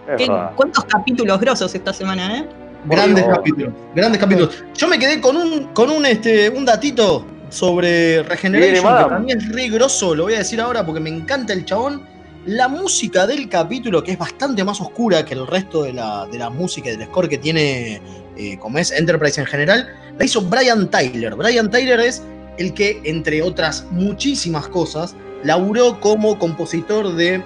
Es 0.08 0.16
¿Qué- 0.16 0.28
verdad. 0.28 0.52
¿Cuántos 0.56 0.84
capítulos 0.84 1.40
grosos 1.40 1.74
esta 1.74 1.92
semana, 1.92 2.38
eh? 2.38 2.48
Grandes 2.86 3.24
capítulos, 3.24 3.72
grandes 3.94 4.20
capítulos. 4.20 4.64
Yo 4.76 4.86
me 4.88 4.98
quedé 4.98 5.20
con 5.20 5.36
un, 5.36 5.64
con 5.74 5.90
un, 5.90 6.06
este, 6.06 6.48
un 6.50 6.64
datito 6.64 7.24
sobre 7.48 8.22
Regeneration, 8.24 8.76
que 8.96 9.04
para 9.04 9.18
mí 9.18 9.32
es 9.32 9.48
re 9.52 9.68
grosso, 9.68 10.14
lo 10.14 10.24
voy 10.24 10.34
a 10.34 10.38
decir 10.38 10.60
ahora 10.60 10.84
porque 10.84 11.00
me 11.00 11.10
encanta 11.10 11.52
el 11.52 11.64
chabón. 11.64 12.02
La 12.46 12.68
música 12.68 13.26
del 13.26 13.48
capítulo, 13.48 14.04
que 14.04 14.12
es 14.12 14.18
bastante 14.18 14.62
más 14.62 14.80
oscura 14.80 15.24
que 15.24 15.34
el 15.34 15.48
resto 15.48 15.82
de 15.82 15.92
la, 15.92 16.28
de 16.30 16.38
la 16.38 16.48
música 16.48 16.88
y 16.88 16.96
del 16.96 17.08
score 17.08 17.28
que 17.28 17.38
tiene, 17.38 18.00
eh, 18.36 18.56
como 18.60 18.78
es 18.78 18.92
Enterprise 18.92 19.40
en 19.40 19.48
general, 19.48 19.88
la 20.16 20.24
hizo 20.24 20.40
Brian 20.42 20.88
Tyler. 20.88 21.34
Brian 21.34 21.68
Tyler 21.68 21.98
es 21.98 22.22
el 22.56 22.72
que, 22.72 23.00
entre 23.02 23.42
otras 23.42 23.84
muchísimas 23.90 24.68
cosas, 24.68 25.16
laburó 25.42 25.98
como 25.98 26.38
compositor 26.38 27.16
de 27.16 27.42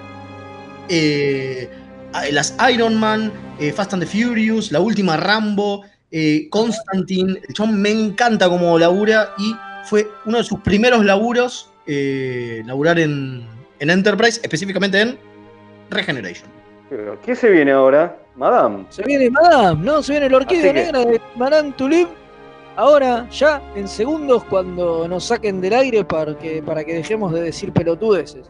eh, 0.87 1.67
las 2.29 2.55
Iron 2.71 2.99
Man, 2.99 3.33
eh, 3.59 3.73
Fast 3.73 3.93
and 3.93 4.03
the 4.03 4.07
Furious, 4.07 4.71
la 4.71 4.81
última 4.81 5.17
Rambo, 5.17 5.83
Constantine. 6.51 7.39
El 7.47 7.55
chabón 7.55 7.81
me 7.81 7.89
encanta 7.89 8.47
como 8.49 8.77
labura 8.77 9.33
y 9.39 9.55
fue 9.85 10.07
uno 10.27 10.37
de 10.37 10.43
sus 10.43 10.59
primeros 10.59 11.03
laburos 11.03 11.71
laburar 11.87 12.99
en, 12.99 13.60
en 13.81 13.89
Enterprise, 13.89 14.39
específicamente 14.43 15.01
en 15.01 15.19
Regeneration. 15.89 16.47
Pero, 16.89 17.19
¿Qué 17.21 17.35
se 17.35 17.49
viene 17.49 17.71
ahora? 17.71 18.17
Madame. 18.35 18.85
Se 18.89 19.03
viene 19.03 19.29
Madame, 19.29 19.83
¿no? 19.83 20.01
Se 20.01 20.13
viene 20.13 20.29
la 20.29 20.37
orquídea 20.37 20.73
que- 20.73 20.83
negra 20.85 20.99
de 21.05 21.21
Madame 21.35 21.73
Tulip. 21.73 22.07
Ahora, 22.77 23.27
ya, 23.29 23.61
en 23.75 23.87
segundos, 23.87 24.43
cuando 24.45 25.05
nos 25.07 25.25
saquen 25.25 25.59
del 25.59 25.73
aire 25.73 26.05
para 26.05 26.37
que, 26.37 26.63
para 26.63 26.83
que 26.85 26.93
dejemos 26.93 27.33
de 27.33 27.41
decir 27.41 27.73
pelotudeces. 27.73 28.47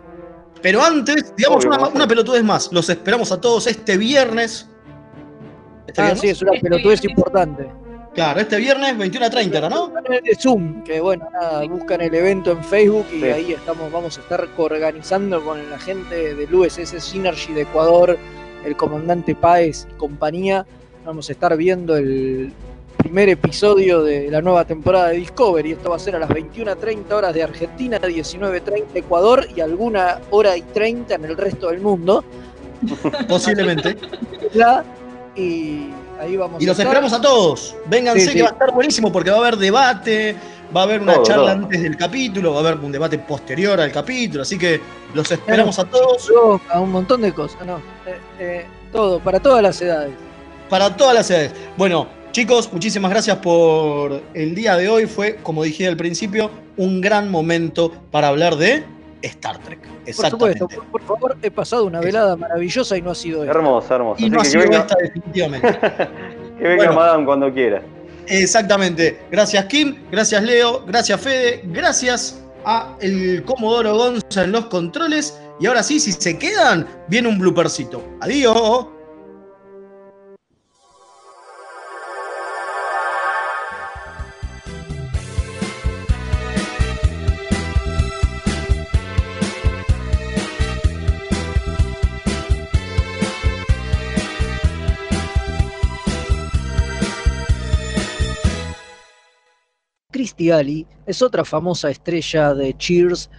Pero 0.62 0.82
antes, 0.84 1.34
digamos 1.36 1.66
Obvio, 1.66 1.90
una, 1.96 2.08
pelotudez 2.08 2.44
más. 2.44 2.72
Los 2.72 2.88
esperamos 2.90 3.32
a 3.32 3.42
todos 3.42 3.66
este 3.66 3.98
viernes. 3.98 4.70
¿Este 5.88 6.02
Ah, 6.02 6.06
viernes? 6.06 6.22
sí, 6.22 6.30
es 6.30 6.42
una 6.44 6.52
Este 6.54 6.70
pelotudez 6.70 7.02
viernes. 7.02 7.18
importante. 7.20 7.70
Claro, 8.14 8.42
este 8.42 8.58
viernes 8.58 8.98
21 8.98 9.26
a 9.26 9.30
30, 9.30 9.58
¿era, 9.58 9.70
¿no? 9.70 9.88
de 9.88 10.36
Zoom, 10.38 10.84
que 10.84 11.00
bueno, 11.00 11.30
nada, 11.32 11.64
buscan 11.66 12.02
el 12.02 12.14
evento 12.14 12.52
en 12.52 12.64
Facebook 12.64 13.06
y 13.12 13.20
Sí. 13.22 13.24
ahí 13.26 13.54
estamos, 13.54 13.90
vamos 13.92 14.18
a 14.18 14.22
estar 14.22 14.46
coorganizando 14.58 15.42
con 15.44 15.70
la 15.70 15.80
gente 15.80 16.36
del 16.36 16.54
USS 16.54 17.00
Synergy 17.02 17.54
de 17.54 17.62
Ecuador, 17.62 18.18
el 18.66 18.76
comandante 18.76 19.34
Páez 19.34 19.88
y 19.90 19.94
compañía. 19.98 20.66
Vamos 21.06 21.30
a 21.30 21.32
estar 21.32 21.56
viendo 21.56 21.96
el 21.96 22.52
primer 22.98 23.30
episodio 23.30 24.04
de 24.04 24.30
la 24.30 24.42
nueva 24.42 24.66
temporada 24.66 25.08
de 25.10 25.18
Discovery. 25.18 25.72
Esto 25.72 25.90
va 25.92 25.96
a 25.96 26.00
ser 26.00 26.16
a 26.18 26.20
las 26.20 26.30
21.30 26.30 27.12
horas 27.14 27.34
de 27.34 27.44
Argentina, 27.44 27.98
19.30 28.00 28.88
Ecuador 28.94 29.48
y 29.56 29.62
alguna 29.62 30.20
hora 30.32 30.56
y 30.58 30.62
30 30.64 31.16
en 31.16 31.26
el 31.26 31.38
resto 31.38 31.70
del 31.70 31.80
mundo. 31.80 32.24
Posiblemente. 33.28 33.96
Y 35.34 35.92
ahí 36.22 36.38
vamos 36.38 36.62
Y 36.62 36.66
a 36.66 36.68
los 36.68 36.80
estar. 36.80 36.86
esperamos 36.88 37.14
a 37.14 37.22
todos. 37.22 37.76
Vénganse 37.88 38.28
Sí, 38.28 38.34
que 38.34 38.42
va 38.44 38.50
a 38.50 38.52
estar 38.54 38.72
buenísimo 38.72 39.12
porque 39.12 39.30
va 39.32 39.38
a 39.38 39.40
haber 39.40 39.58
debate, 39.58 40.36
va 40.76 40.82
a 40.82 40.84
haber 40.84 41.02
una 41.02 41.16
Todo, 41.16 41.24
charla 41.24 41.54
todo. 41.54 41.64
antes 41.64 41.82
del 41.82 41.98
capítulo, 41.98 42.52
va 42.54 42.58
a 42.58 42.60
haber 42.70 42.78
un 42.84 42.92
debate 42.92 43.18
posterior 43.20 43.80
al 43.82 43.92
capítulo, 43.92 44.44
así 44.44 44.58
que 44.58 44.80
los 45.14 45.30
esperamos 45.32 45.78
a 45.80 45.86
todos 45.86 46.32
A 46.70 46.80
un 46.80 46.92
montón 46.92 47.22
de 47.22 47.34
cosas, 47.34 47.66
¿no? 47.66 47.78
Eh, 48.06 48.20
eh, 48.40 48.66
todo, 48.92 49.20
para 49.20 49.40
todas 49.40 49.62
las 49.64 49.82
edades. 49.82 50.14
para 50.70 50.96
todas 50.96 51.14
las 51.14 51.30
edades. 51.30 51.52
Bueno, 51.78 52.08
chicos, 52.32 52.72
muchísimas 52.72 53.12
gracias 53.12 53.38
por 53.38 54.22
el 54.34 54.56
día 54.56 54.78
de 54.78 54.88
hoy. 54.90 55.06
Fue, 55.08 55.36
como 55.44 55.64
dije 55.64 55.88
al 55.88 55.98
principio, 55.98 56.50
un 56.78 57.02
gran 57.02 57.30
momento 57.30 57.92
para 58.12 58.30
hablar 58.30 58.56
de 58.56 58.86
Star 59.22 59.58
Trek. 59.60 59.80
Por 59.82 60.10
Exactamente. 60.10 60.60
supuesto, 60.60 60.84
por, 60.92 61.02
por 61.02 61.02
favor, 61.04 61.38
he 61.42 61.52
pasado 61.52 61.86
una 61.86 62.00
velada 62.00 62.36
maravillosa 62.36 62.98
y 62.98 63.02
no 63.02 63.12
ha 63.12 63.16
sido 63.16 63.44
esta. 63.44 63.56
Hermoso, 63.58 63.96
hermoso. 63.96 64.22
Y 64.22 64.26
Así 64.26 64.32
no 64.32 64.40
ha 64.40 64.44
que, 64.44 64.44
que 64.44 64.52
sido 64.52 64.64
venga, 64.64 64.78
esta 64.80 64.96
definitivamente. 65.00 65.68
que 66.58 66.64
venga 66.64 66.76
Bueno. 66.78 66.94
Madame 66.94 67.26
cuando 67.26 67.54
quiera. 67.54 67.82
Exactamente. 68.28 69.20
Gracias 69.32 69.66
Kim, 69.66 69.98
gracias 70.12 70.42
Leo, 70.44 70.86
gracias 70.86 71.20
Fede, 71.20 71.62
gracias 71.66 72.42
a 72.66 72.96
el 73.02 73.44
Comodoro 73.44 73.96
Gonza 73.96 74.44
en 74.44 74.52
los 74.52 74.66
controles. 74.68 75.40
Y 75.60 75.68
ahora 75.68 75.84
sí, 75.84 76.00
si 76.00 76.12
se 76.12 76.38
quedan, 76.38 76.88
viene 77.08 77.28
un 77.28 77.38
bloopercito. 77.38 78.04
Adiós. 78.22 78.88
Es 101.06 101.22
otra 101.22 101.44
famosa 101.44 101.90
estrella 101.90 102.54
de 102.54 102.76
Cheers. 102.78 103.30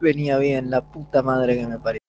Venía 0.00 0.38
bien, 0.38 0.70
la 0.70 0.82
puta 0.82 1.22
madre 1.22 1.56
que 1.56 1.66
me 1.66 1.78
parió. 1.78 2.01